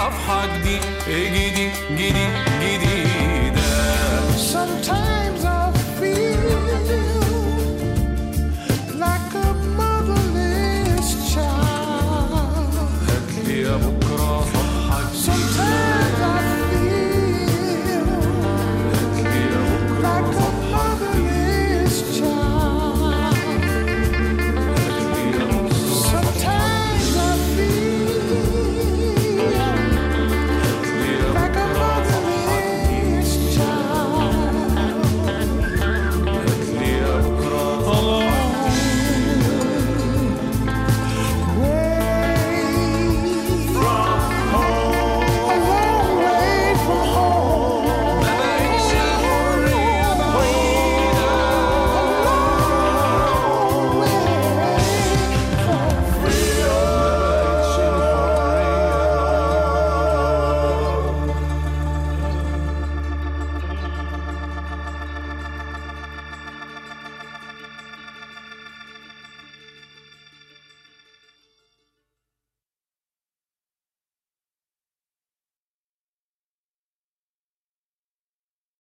af 0.08 0.14
haddi 0.26 0.76
E 1.14 1.18
gidi 1.34 1.66
gidi. 1.96 2.47